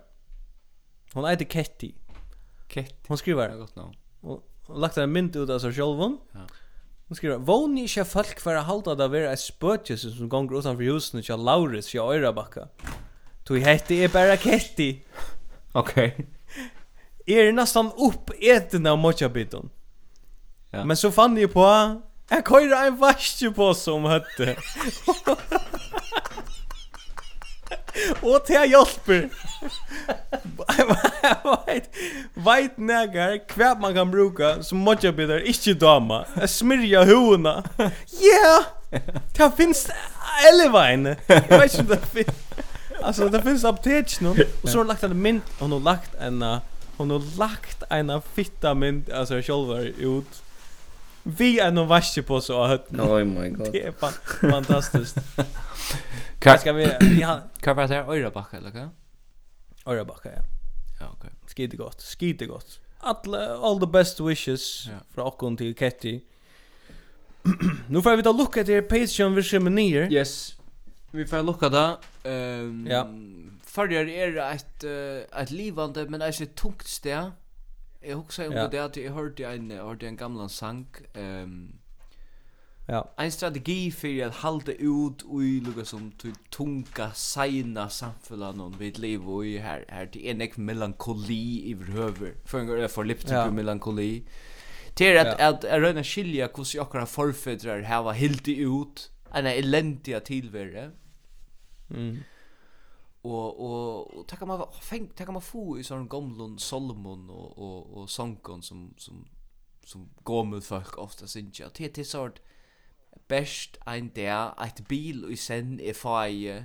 Hon 1.13 1.25
heter 1.25 1.45
Ketty. 1.45 1.93
Ketty. 2.69 2.95
Hon 3.09 3.19
skriver. 3.19 3.49
Jag 3.49 3.59
gott 3.59 3.77
namn. 3.77 3.95
Och, 4.21 4.43
lagt 4.69 4.97
en 4.97 5.13
mynd 5.13 5.37
ut 5.37 5.51
av 5.51 5.59
sig 5.59 5.73
själv. 5.73 6.01
Ja. 6.33 6.47
Hon 7.09 7.17
skriver, 7.17 7.39
vån 7.39 7.79
ikke 7.81 8.05
folk 8.05 8.41
for 8.41 8.53
å 8.53 8.63
halda 8.69 8.93
det 9.01 9.07
være 9.09 9.31
et 9.33 9.41
spøtjes 9.41 10.03
som 10.13 10.29
gonger 10.29 10.59
utanfor 10.61 10.91
husen 10.93 11.23
til 11.25 11.41
Laurits 11.41 11.95
i 11.95 11.99
Øyrabakka. 12.03 12.67
Tog 13.49 13.65
hette 13.65 13.97
er 13.97 14.13
bara 14.13 14.37
Ketty. 14.37 14.93
Ok. 15.79 15.95
er 17.29 17.53
upp 17.53 17.93
oppeten 17.97 18.87
av 18.87 18.99
mochabiton. 18.99 19.71
Ja. 20.73 20.85
Men 20.85 20.97
så 20.97 21.11
fann 21.11 21.37
jeg 21.37 21.51
på, 21.53 21.65
jeg 22.31 22.45
køyre 22.45 22.87
en 22.87 23.01
vaskje 23.01 23.53
på 23.55 23.73
som 23.75 24.05
høtte. 24.05 24.57
Og 28.23 28.41
det 28.47 28.65
hjelper. 28.71 29.29
Veit, 31.67 31.89
veit 32.35 32.79
negar 32.79 33.39
hva 33.55 33.75
man 33.81 33.95
kan 33.95 34.11
bruka 34.11 34.63
som 34.63 34.85
mycket 34.85 35.17
bättre. 35.17 35.41
Inte 35.47 35.75
dama. 35.75 36.25
Smirja 36.47 37.05
hona. 37.05 37.63
Ja. 38.23 38.65
Det 39.37 39.51
finns 39.57 39.89
elvain. 40.49 41.07
Jeg 41.29 41.45
vet 41.51 41.73
ikke 41.73 41.81
om 41.81 41.87
det 41.87 42.01
finns. 42.13 42.37
Alltså 43.03 43.29
det 43.29 43.43
finns 43.43 43.65
aptek 43.65 44.21
nu. 44.21 44.31
Och 44.63 44.69
så 44.69 44.79
har 44.79 44.85
lagt 44.85 45.03
en 45.03 45.23
mynd, 45.23 45.43
och 45.59 45.61
hon 45.61 45.73
har 45.73 45.81
lagt 45.81 46.15
en 46.15 46.45
hon 46.97 47.11
har 47.11 47.39
lagt 47.39 47.83
en 47.91 48.23
fitta 48.35 48.75
mynd, 48.75 49.11
alltså 49.13 49.43
själva 49.43 49.81
ut 49.81 50.43
Vi 51.37 51.59
är 51.59 51.71
nog 51.73 51.89
vaske 51.89 52.23
på 52.23 52.41
så 52.41 52.63
att 52.63 52.93
Oh 52.93 53.25
my 53.25 53.49
god. 53.49 53.73
Det 53.73 53.83
är 53.83 53.93
fan 53.93 54.13
fantastiskt. 54.51 55.17
Kan 56.39 56.59
ska 56.61 56.73
vi 56.73 56.97
vi 57.01 57.23
har 57.23 57.41
kan 57.61 57.77
vi 57.77 57.89
säga 57.89 58.07
Örabacka 58.07 58.57
eller 58.57 58.71
vad? 58.71 58.89
Örabacka 59.95 60.29
ja. 60.37 60.43
Ja 61.01 61.07
okej. 61.13 61.31
Skite 61.47 61.55
Skit 61.55 61.79
gott. 61.79 62.03
Skit 62.03 62.49
gott. 62.49 62.81
All 62.99 63.35
all 63.35 63.81
the 63.81 63.87
best 63.87 64.21
wishes 64.21 64.87
ja. 64.87 64.93
från 65.15 65.27
okkon 65.27 65.57
till 65.57 65.75
Ketty. 65.75 66.21
nu 67.89 68.03
får 68.03 68.17
vi 68.17 68.23
ta 68.23 68.33
lukka 68.33 68.65
til 68.65 68.83
Patreon 68.83 69.35
vi 69.35 69.43
ser 69.43 69.59
med 69.59 69.73
nyer. 69.73 70.13
Yes. 70.13 70.57
Vi 71.11 71.27
får 71.27 71.43
lukka 71.43 71.69
da. 71.69 71.99
Ehm 72.25 72.61
um, 72.61 72.87
ja. 72.87 73.07
Förr 73.65 73.93
är 73.93 74.05
det 74.05 74.89
uh, 74.89 75.43
ett 75.43 75.51
livande 75.51 76.09
men 76.09 76.23
är 76.23 76.33
så 76.33 76.47
tungt 76.47 76.87
steg. 76.87 77.31
Jeg 78.03 78.15
husker 78.15 78.49
om 78.49 78.55
ja. 78.55 78.67
det 78.71 78.79
at 78.79 78.97
jeg 78.97 79.13
hørte 79.13 79.47
en, 79.49 79.71
jeg 79.71 79.83
hørte 79.83 80.09
en 80.09 80.17
gamla 80.17 80.49
sang. 80.49 80.87
Um, 81.19 81.75
ja. 82.89 83.03
En 83.21 83.31
strategi 83.31 83.91
for 83.91 84.21
at 84.25 84.39
halde 84.43 84.77
ut 84.81 85.25
ui 85.27 85.59
lukka 85.61 85.85
som 85.85 86.13
tunga 86.51 87.11
seina 87.15 87.89
samfunnet 87.93 88.57
noen 88.57 88.79
vid 88.81 89.01
liv 89.03 89.27
og 89.29 89.45
i 89.47 89.59
her, 89.61 89.85
her 89.93 90.09
til 90.15 90.31
en 90.31 90.41
ek 90.47 90.57
melankoli 90.59 91.69
i 91.69 91.75
vrøver. 91.77 92.39
For 92.47 92.63
en 92.63 92.71
gang 92.71 92.87
er 92.87 92.93
forlipt 92.93 93.31
ja. 93.31 93.45
melankoli. 93.51 94.25
Det 94.99 95.11
er 95.11 95.21
at, 95.21 95.35
ja. 95.35 95.51
at 95.53 95.69
jeg 95.69 95.83
røyna 95.83 96.03
skilja 96.07 96.49
hvordan 96.49 96.87
okkara 96.87 97.05
forfedrar 97.07 97.85
hava 97.87 98.17
helt 98.17 98.49
ut 98.49 99.11
en 99.37 99.47
elendiga 99.47 100.23
tilverre. 100.25 100.91
Mm 101.89 102.19
og 103.25 103.61
og 103.61 104.17
og 104.19 104.27
takka 104.29 104.47
man 104.47 104.63
feng 104.81 105.09
tacka 105.17 105.33
man 105.33 105.43
få 105.43 105.79
i 105.79 105.83
sån 105.83 106.09
gamlon 106.09 106.59
Solomon 106.59 107.31
og 107.31 107.59
og 107.59 107.97
og 107.97 108.11
sånkon 108.11 108.63
som 108.63 108.95
som 108.99 109.27
som 109.87 110.09
går 110.25 110.61
folk 110.61 110.99
ofta 110.99 111.27
syns 111.27 111.61
jag 111.61 111.73
till 111.73 112.07
sort 112.07 112.41
best 113.29 113.79
ein 113.87 114.11
der 114.15 114.55
ett 114.65 114.89
bil 114.89 115.25
og 115.25 115.39
sen 115.39 115.81
if 115.81 116.05
I 116.05 116.65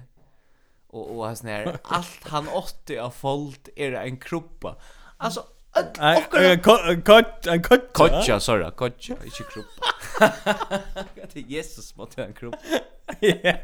og 0.89 1.17
och 1.17 1.27
han 1.27 1.47
alt 1.83 2.23
han 2.23 2.47
åtte 2.47 3.01
av 3.01 3.11
fold 3.11 3.69
er 3.75 3.99
ein 4.01 4.17
kruppa 4.17 4.75
altså 5.19 5.41
Kotja, 5.73 7.57
kotja, 7.93 8.39
sorry, 8.39 8.71
kotja, 8.77 9.15
ikke 9.25 9.43
kruppa. 9.49 9.93
Det 11.33 11.41
er 11.41 11.49
Jesus 11.49 11.95
måtte 11.97 12.21
ha 12.21 12.27
en 12.27 12.35
kruppa. 12.37 12.57
Ja, 13.21 13.57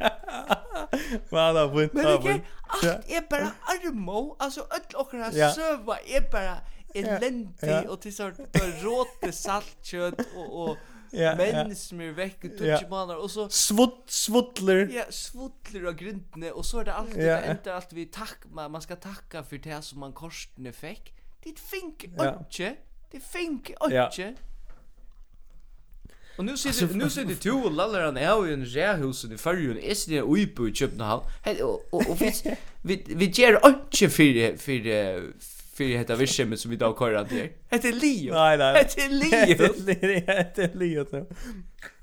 man 1.32 1.56
har 1.56 1.70
vunnet 1.72 1.94
Men 1.94 2.08
ikke, 2.08 2.34
alt 2.84 3.06
er 3.10 3.22
bare 3.30 3.52
armo, 3.72 4.36
altså, 4.40 4.66
alt 4.72 4.94
okra 5.00 5.30
søva 5.32 5.96
er 6.06 6.26
bare 6.32 6.58
elendig, 6.96 7.90
og 7.90 8.02
til 8.04 8.14
sånn, 8.14 8.42
råte 8.84 9.32
saltkjøtt, 9.34 10.26
og, 10.36 10.50
og, 10.64 10.78
Ja, 11.16 11.32
menn 11.34 11.72
som 11.74 12.02
er 12.06 12.12
vekk 12.14 12.44
og 12.46 12.52
tutsi 12.60 12.86
manar 12.92 13.18
og 13.18 13.32
så 13.34 13.48
Svut, 13.50 14.04
svutler 14.14 14.84
Ja, 14.94 15.08
svutler 15.10 15.88
av 15.90 15.96
grindene 15.98 16.52
og 16.54 16.68
så 16.68 16.84
er 16.84 16.92
det 16.92 16.98
alltid, 17.00 17.22
det 17.24 17.38
ender 17.50 17.74
alltid 17.74 17.96
vi 17.98 18.06
takk, 18.14 18.46
man, 18.54 18.70
man 18.76 18.84
skal 18.86 19.00
takka 19.02 19.42
for 19.42 19.64
det 19.64 19.80
som 19.88 20.04
man 20.04 20.14
korsene 20.14 20.74
fick. 20.76 21.10
Det 21.44 21.60
fink 21.60 22.04
inte. 22.04 22.76
Det 23.12 23.20
fink 23.20 23.70
inte. 23.70 24.36
Och 26.38 26.46
nu 26.46 26.58
sitter 26.58 26.94
nu 26.94 27.10
sitter 27.10 27.38
du 27.42 27.52
och 27.52 27.72
lallar 27.72 28.06
han 28.06 28.18
är 28.18 28.50
i 28.50 28.54
en 28.54 28.66
rehus 28.66 29.26
i 29.26 29.38
förrjun. 29.38 29.78
Är 29.78 30.10
det 30.10 30.22
uppe 30.22 30.70
i 30.70 30.74
Köpenhamn? 30.74 31.24
Hej 31.44 31.64
Och 31.64 31.94
och 31.94 32.22
vi 32.22 32.34
vi 32.82 33.04
vi 33.08 33.26
ger 33.26 33.60
inte 33.66 34.10
för 34.10 34.58
för 34.58 34.80
för 35.74 35.98
hetta 35.98 36.16
virkemet 36.16 36.60
som 36.60 36.72
vi 36.72 36.78
då 36.78 36.96
kör 37.00 37.14
att 37.14 37.30
det. 37.30 37.50
Hette 37.70 37.92
Leo. 37.92 38.34
Nej 38.34 38.58
nej. 38.58 38.76
Hette 38.76 39.08
Leo. 39.10 40.24
Hette 40.28 40.70
Leo. 40.74 41.26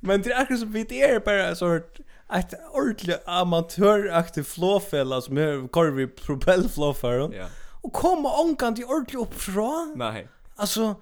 Men 0.00 0.22
det 0.22 0.32
är 0.32 0.42
akkurat 0.42 0.60
som 0.60 0.72
vi 0.72 0.84
det 0.84 1.02
är 1.02 1.20
bara 1.20 1.54
sort 1.54 1.98
ett 2.32 2.54
ordentligt 2.72 3.22
amatöraktigt 3.26 4.48
flåfälla 4.48 5.20
som 5.20 5.38
är 5.38 5.68
korv 5.68 6.00
i 6.00 6.06
propellflåfaren. 6.06 7.32
Ja 7.32 7.46
och 7.86 7.92
komma 7.92 8.40
onkan 8.40 8.74
till 8.74 8.84
ordentligt 8.84 9.22
upp 9.22 9.34
fra. 9.34 9.92
Nej. 9.96 10.28
Alltså 10.56 10.94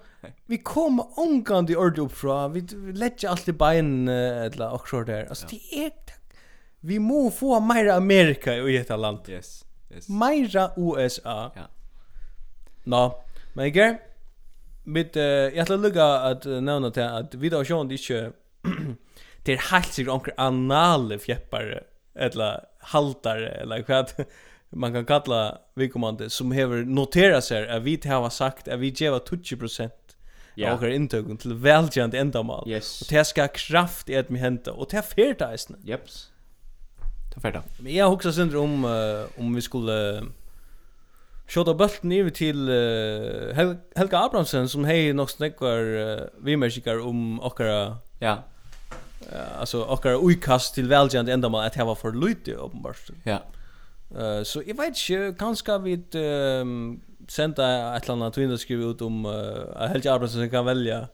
vi 0.45 0.57
kommer 0.57 1.19
onkan 1.19 1.67
till 1.67 1.77
ordentligt 1.77 2.05
upp 2.05 2.17
fra. 2.17 2.47
Vi, 2.47 2.67
vi 2.73 2.93
lägger 2.93 3.29
allt 3.29 3.47
i 3.47 3.53
bein 3.53 4.07
eller 4.07 4.73
och 4.73 5.05
där. 5.05 5.25
Alltså 5.25 5.45
ja. 5.45 5.57
det 5.71 5.85
är 5.85 5.91
vi 6.79 6.99
må 6.99 7.31
få 7.31 7.59
mer 7.59 7.87
Amerika 7.87 8.55
i 8.55 8.77
detta 8.77 8.95
land. 8.95 9.19
Yes. 9.29 9.65
Yes. 9.91 10.09
Meira 10.09 10.71
USA. 10.77 11.51
Ja. 11.55 11.61
Nå, 12.83 13.23
men 13.53 13.73
jag 13.73 13.97
Mitt, 14.87 15.15
uh, 15.17 15.23
jeg 15.23 15.63
ætla 15.63 15.75
lukka 15.81 16.05
at 16.29 16.43
uh, 16.45 16.59
nevna 16.61 16.91
til 16.93 17.01
at 17.01 17.31
vi 17.41 17.49
da 17.49 17.63
sjån 17.65 17.87
det 17.89 17.97
ikke 17.97 18.19
det 19.47 19.55
er 19.55 19.63
helt 19.71 19.95
sikkert 19.95 20.13
anker 20.13 20.35
anale 20.37 21.17
fjeppare 21.17 21.79
eller 22.13 22.67
haltare 22.91 23.49
eller 23.63 23.81
hva 23.87 24.03
man 24.75 24.93
kan 24.93 25.05
kalla 25.05 25.57
vikommande 25.75 26.29
som 26.29 26.51
hever 26.51 26.85
notera 26.85 27.41
sig 27.41 27.69
att 27.69 27.83
vi 27.83 27.99
har 28.05 28.29
sagt 28.29 28.67
att 28.67 28.79
vi 28.79 28.89
ger 28.89 29.11
20% 29.11 29.89
Ja. 30.57 30.75
våra 30.75 30.93
intögen 30.93 31.37
till 31.37 31.53
välkänt 31.53 32.13
ändamål. 32.13 32.69
Yes. 32.69 33.01
Och 33.01 33.07
det 33.09 33.25
ska 33.25 33.47
kraft 33.47 34.09
i 34.09 34.15
att 34.15 34.29
mig 34.29 34.41
hända. 34.41 34.71
Och 34.71 34.87
det 34.91 34.97
är 34.97 35.01
färdigt 35.01 35.41
eisen. 35.41 35.75
Jeps. 35.83 36.29
Det 37.29 37.37
är 37.37 37.41
färdigt. 37.41 37.79
Men 37.79 37.93
jag 37.93 38.09
huxar 38.09 38.31
syndra 38.31 38.59
om 38.59 38.85
uh, 38.85 39.25
om 39.37 39.55
vi 39.55 39.61
skulle 39.61 40.21
uh, 40.21 40.23
Shota 41.47 41.73
bulten 41.73 42.11
yfir 42.11 42.29
til 42.29 42.69
uh, 42.69 43.55
Hel 43.55 43.75
Helga 43.95 44.17
Abrahamsen 44.17 44.69
som 44.69 44.85
hei 44.85 45.11
nok 45.13 45.29
snakkar 45.29 45.91
uh, 45.93 46.45
vimersikar 46.45 47.03
om 47.05 47.39
okkara 47.39 47.97
ja. 48.21 48.37
Uh, 49.27 49.59
altså 49.59 49.83
okkara 49.83 50.17
uikast 50.17 50.75
til 50.75 50.89
velgjant 50.89 51.29
endamal 51.29 51.65
at 51.65 51.75
hava 51.75 51.93
for 51.93 52.11
lite 52.11 52.57
åpenbart. 52.57 53.11
Ja. 53.25 53.31
Yeah. 53.31 53.41
Eh 54.11 54.43
så 54.43 54.61
jeg 54.67 54.77
vet 54.77 55.09
inte 55.09 55.35
kanske 55.39 55.77
vid 55.79 56.15
ehm 56.15 57.01
senda 57.27 57.97
ett 57.97 58.09
annat 58.09 58.33
tvinna 58.33 58.57
skrive 58.57 58.85
ut 58.85 59.01
om 59.01 59.25
uh, 59.25 59.33
at 59.75 60.05
arbetare 60.05 60.29
som 60.29 60.49
kan 60.49 60.65
välja 60.65 61.07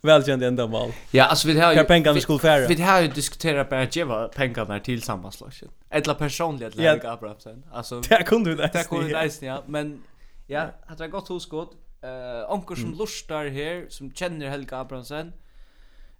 välkänd 0.00 0.42
ändamål. 0.42 0.92
Ja, 1.10 1.24
alltså 1.24 1.48
vi 1.48 1.60
har 1.60 1.72
ju 1.72 1.78
Hur 1.78 1.84
pengarna 1.84 2.20
skulle 2.20 2.38
färra. 2.38 2.66
Vi 2.66 2.82
har 2.82 3.00
ju 3.00 3.08
diskuterat 3.08 3.70
bara 3.70 3.82
att 3.82 3.96
ge 3.96 4.04
pengarna 4.34 4.80
till 4.80 5.02
sammanslagningen. 5.02 5.74
Eller 5.90 6.14
personligt 6.14 6.76
läge 6.76 7.10
Abrahamsen. 7.10 7.64
Alltså 7.72 8.00
Det 8.00 8.22
kunde 8.22 8.50
vi 8.50 8.56
Det 8.56 8.88
kunde 8.88 9.06
vi 9.06 9.22
nice, 9.22 9.46
ja, 9.46 9.62
men 9.66 10.02
ja, 10.46 10.70
hade 10.86 11.04
det 11.04 11.08
gått 11.08 11.28
huskott. 11.28 11.72
Eh 12.02 12.52
onkel 12.52 12.76
som 12.76 12.94
lustar 12.98 13.46
här 13.46 13.86
som 13.88 14.12
känner 14.12 14.48
Helga 14.48 14.78
Abrahamsen. 14.78 15.32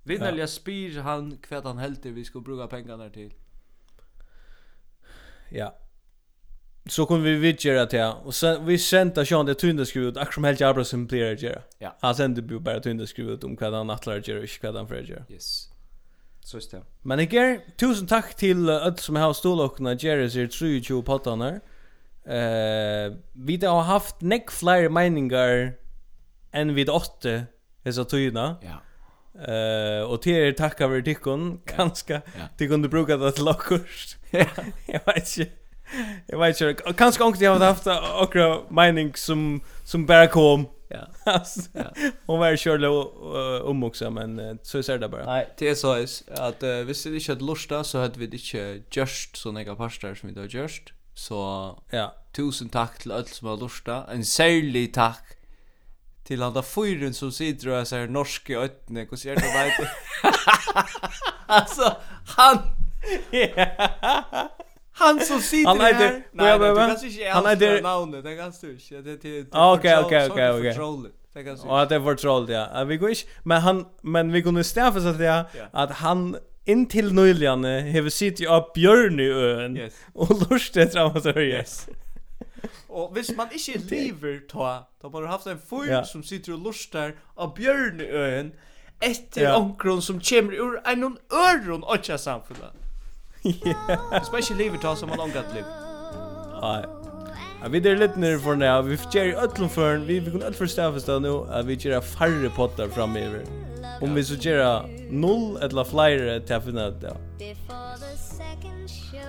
Vinnarliga 0.03 0.47
spyr 0.47 1.01
han 1.01 1.37
kvätt 1.37 1.65
han 1.65 1.79
helt 1.79 2.07
vi 2.07 2.25
skulle 2.25 2.43
bruka 2.43 2.67
pengarna 2.67 3.11
till. 3.11 3.35
Ja, 5.51 5.75
så 6.89 7.07
kommer 7.07 7.25
vi 7.25 7.35
vidgera 7.35 7.87
till 7.87 8.13
och 8.25 8.35
sen 8.35 8.67
vi 8.67 8.79
sända 8.79 9.25
Sean 9.25 9.47
det 9.47 9.55
tunna 9.55 9.85
skruvet 9.85 10.17
akkurat 10.17 10.35
som 10.35 10.45
helt 10.45 10.61
jävla 10.61 10.85
som 10.85 11.07
blir 11.07 11.25
det 11.25 11.43
göra. 11.43 11.63
Ja. 11.79 11.97
Han 12.01 12.15
sände 12.15 12.41
ju 12.41 12.59
bara 12.61 12.81
tunna 12.81 13.07
skruvet 13.07 13.45
om 13.45 13.57
vad 13.61 13.75
han 13.75 13.91
attlar 13.91 14.23
göra 14.25 14.43
och 14.43 14.49
vad 14.63 14.77
han 14.77 14.89
för 14.89 15.03
göra. 15.03 15.25
Yes. 15.29 15.69
Så 16.41 16.57
är 16.57 16.63
det. 16.71 16.83
Men 17.03 17.21
igen, 17.21 17.61
tusen 17.77 18.07
tack 18.07 18.35
till 18.35 18.69
öll 18.69 18.97
som 18.97 19.17
har 19.17 19.33
stålockna 19.33 19.95
Jerry 19.95 20.31
ser 20.31 20.49
22 20.49 21.03
pottarna. 21.03 21.49
Eh, 22.25 23.13
vi 23.33 23.59
har 23.67 23.83
haft 23.83 24.21
neck 24.21 24.51
flyer 24.51 24.89
meningar 24.89 25.75
än 26.53 26.75
vid 26.75 26.91
åtta 26.91 27.43
dessa 27.83 28.05
tøyna. 28.05 28.57
Ja. 28.63 28.83
Eh 29.53 30.03
och 30.03 30.23
till 30.23 30.55
tackar 30.55 30.89
vi 30.89 31.03
tyckon 31.03 31.61
ganska 31.77 32.23
tyckon 32.57 32.83
du 32.83 32.89
brukar 32.89 33.19
det 33.19 33.33
till 33.33 33.49
Ja. 34.31 34.47
Jag 34.87 35.15
vet 35.15 35.39
inte. 35.39 35.68
Jag 36.27 36.39
vet 36.39 36.61
inte. 36.61 36.93
Kanske 36.93 37.25
också 37.25 37.45
jag 37.45 37.55
har 37.55 37.67
haft 37.67 37.85
några 38.35 38.61
mening 38.71 39.15
som 39.15 39.61
som 39.85 40.07
bara 40.07 40.27
kom. 40.27 40.67
Ja. 40.89 41.45
Hon 42.27 42.39
var 42.39 42.57
kör 42.57 42.79
då 42.79 43.13
om 43.65 43.83
också 43.83 44.11
men 44.11 44.59
så 44.63 44.79
är 44.79 44.99
det 44.99 45.09
bara. 45.09 45.25
Nej, 45.25 45.49
det 45.59 45.69
är 45.69 45.75
så 45.75 45.93
att 46.43 46.63
uh, 46.63 46.71
visst 46.71 47.05
det 47.05 47.15
inte 47.15 47.33
hade 47.33 47.45
lusta 47.45 47.85
så 47.85 47.99
hade 47.99 48.19
vi 48.19 48.27
det 48.27 48.37
inte 48.37 48.83
gjort 49.01 49.31
så 49.35 49.53
några 49.53 49.77
pastar 49.77 50.15
som 50.15 50.29
vi 50.29 50.35
då 50.35 50.45
just. 50.45 50.83
Så 51.15 51.37
ja, 51.91 52.15
tusen 52.33 52.69
tack 52.69 52.99
till 52.99 53.13
alla 53.13 53.25
som 53.25 53.49
har 53.49 53.57
lusta. 53.57 54.05
En 54.13 54.25
särlig 54.25 54.95
tack 54.95 55.25
till 56.25 56.43
alla 56.43 56.63
fyren 56.63 57.15
som 57.15 57.33
sitter 57.33 57.69
och 57.69 57.89
säger 57.89 58.09
norske 58.09 58.59
ötne, 58.59 59.07
hur 59.11 59.17
ser 59.17 59.37
det 59.37 59.83
ut? 59.83 59.89
Alltså 61.47 61.97
han 62.37 62.59
Yeah. 63.33 64.49
Han 64.99 65.21
som 65.21 65.41
sitter 65.53 65.69
han 65.69 65.81
här. 65.81 66.23
Nej, 66.33 66.59
men 66.59 66.69
du 66.69 66.77
kan 66.77 66.91
inte 66.91 67.31
han 67.31 67.47
är 67.47 67.83
navnet. 67.83 68.25
Det 68.25 68.37
kan 68.37 68.53
du 68.61 68.71
inte. 68.73 69.01
Det 69.03 69.25
är 69.25 69.47
Okej, 69.53 69.99
okej, 69.99 70.29
okej, 70.31 70.51
okej. 70.51 70.75
Det 71.35 71.45
kan 71.45 71.55
du. 71.55 71.61
Ja, 71.67 71.85
det 71.85 71.99
var 71.99 72.15
troll 72.15 72.51
ja. 72.51 72.85
Vi 72.85 72.97
går 72.97 73.09
inte 73.09 73.23
men 73.43 73.61
han 73.61 73.87
men 74.03 74.33
vi 74.33 74.43
kunde 74.43 74.65
stäffa 74.65 75.01
så 75.01 75.09
att 75.09 75.47
att 75.73 75.91
han 75.91 76.37
intill 76.65 77.15
nyligen 77.15 77.65
har 77.65 78.09
sitt 78.09 78.41
ju 78.41 78.47
upp 78.47 78.77
Yes. 79.77 79.95
och 80.15 80.51
lust 80.51 80.75
det 80.75 80.93
fram 80.93 81.21
så 81.21 81.31
yes. 81.31 81.89
Och 82.89 83.15
hvis 83.15 83.37
man 83.37 83.49
inte 83.53 83.79
lever 83.95 84.41
ta 84.49 84.89
då 85.03 85.09
har 85.09 85.23
haft 85.27 85.47
en 85.47 85.59
fyr 85.59 85.91
ja. 85.91 86.05
som 86.05 86.23
sitter 86.23 86.53
och 86.53 86.59
lustar 86.59 87.15
av 87.35 87.55
Björnöön 87.55 88.53
efter 89.01 89.57
onkron 89.57 90.03
som 90.03 90.21
kommer 90.21 90.53
ur 90.53 90.81
en 90.85 91.05
öron 91.31 91.83
och 91.83 92.21
samfundet. 92.21 92.73
Especially 94.23 94.65
livet 94.65 94.81
tar 94.81 94.95
som 94.95 95.09
man 95.09 95.19
långat 95.19 95.55
liv. 95.55 95.65
Ja. 96.63 96.83
Ja, 97.63 97.69
vi 97.69 97.81
der 97.81 97.97
lit 97.97 98.17
nere 98.17 98.39
for 98.39 98.55
nu. 98.55 98.83
vi 98.83 98.99
gjør 99.13 99.43
ødlom 99.43 99.71
for, 99.71 99.97
vi 99.97 100.21
kunne 100.21 100.47
ødlom 100.47 100.55
for 100.55 100.67
stavest 100.67 101.07
da 101.07 101.19
nå, 101.19 101.47
at 101.51 101.67
vi 101.67 101.77
gjør 101.77 102.01
færre 102.01 102.51
potter 102.57 102.89
framover. 102.89 103.43
Om 104.03 104.15
vi 104.15 104.23
så 104.23 104.37
gjør 104.37 104.87
null 105.11 105.59
eller 105.63 105.85
flere 105.85 106.41
til 106.41 106.57
å 106.57 106.61
finne 106.61 106.87
ut, 106.89 107.03
ja. 107.03 107.17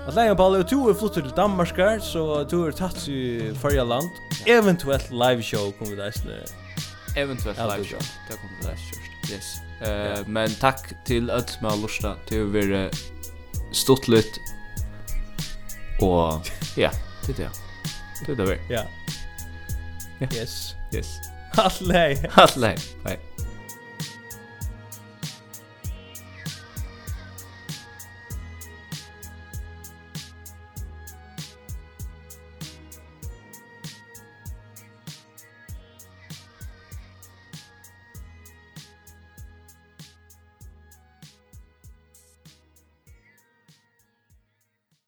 At 0.07 0.15
leia 0.15 0.34
Palle, 0.34 0.61
og 0.61 0.70
to 0.70 0.89
er 0.89 0.93
til 1.13 1.32
Danmark 1.38 2.01
så 2.01 2.43
to 2.49 2.67
är 2.67 2.72
tatt 2.72 3.07
i 3.07 3.51
farja 3.53 3.84
land. 3.84 4.09
Eventuelt 4.47 5.11
live 5.11 5.41
show 5.41 5.72
kommer 5.72 5.95
vi 5.95 6.01
deisne. 6.01 6.32
Eventuelt 7.15 7.57
live 7.57 7.86
show, 7.86 7.99
det 8.30 8.38
kommer 8.38 8.57
vi 8.61 8.67
deisne 8.67 8.93
kjørst. 8.93 9.34
Yes. 9.34 9.61
Uh, 9.82 9.88
yeah. 9.88 10.28
Men 10.28 10.49
takk 10.49 10.93
til 11.05 11.30
Ødsma 11.30 11.70
og 11.70 11.80
Lorsta, 11.82 12.13
til 12.28 12.45
å 12.45 12.49
stuttligt 13.72 14.39
och 16.01 16.49
ja, 16.76 16.91
det 17.26 17.38
där. 17.38 17.49
Det 18.26 18.36
där. 18.36 18.57
Ja. 18.70 18.84
Yes. 20.34 20.76
Yes. 20.93 21.07
Hatley. 21.53 22.17
Hatley. 22.30 22.78
Bye. 23.03 23.28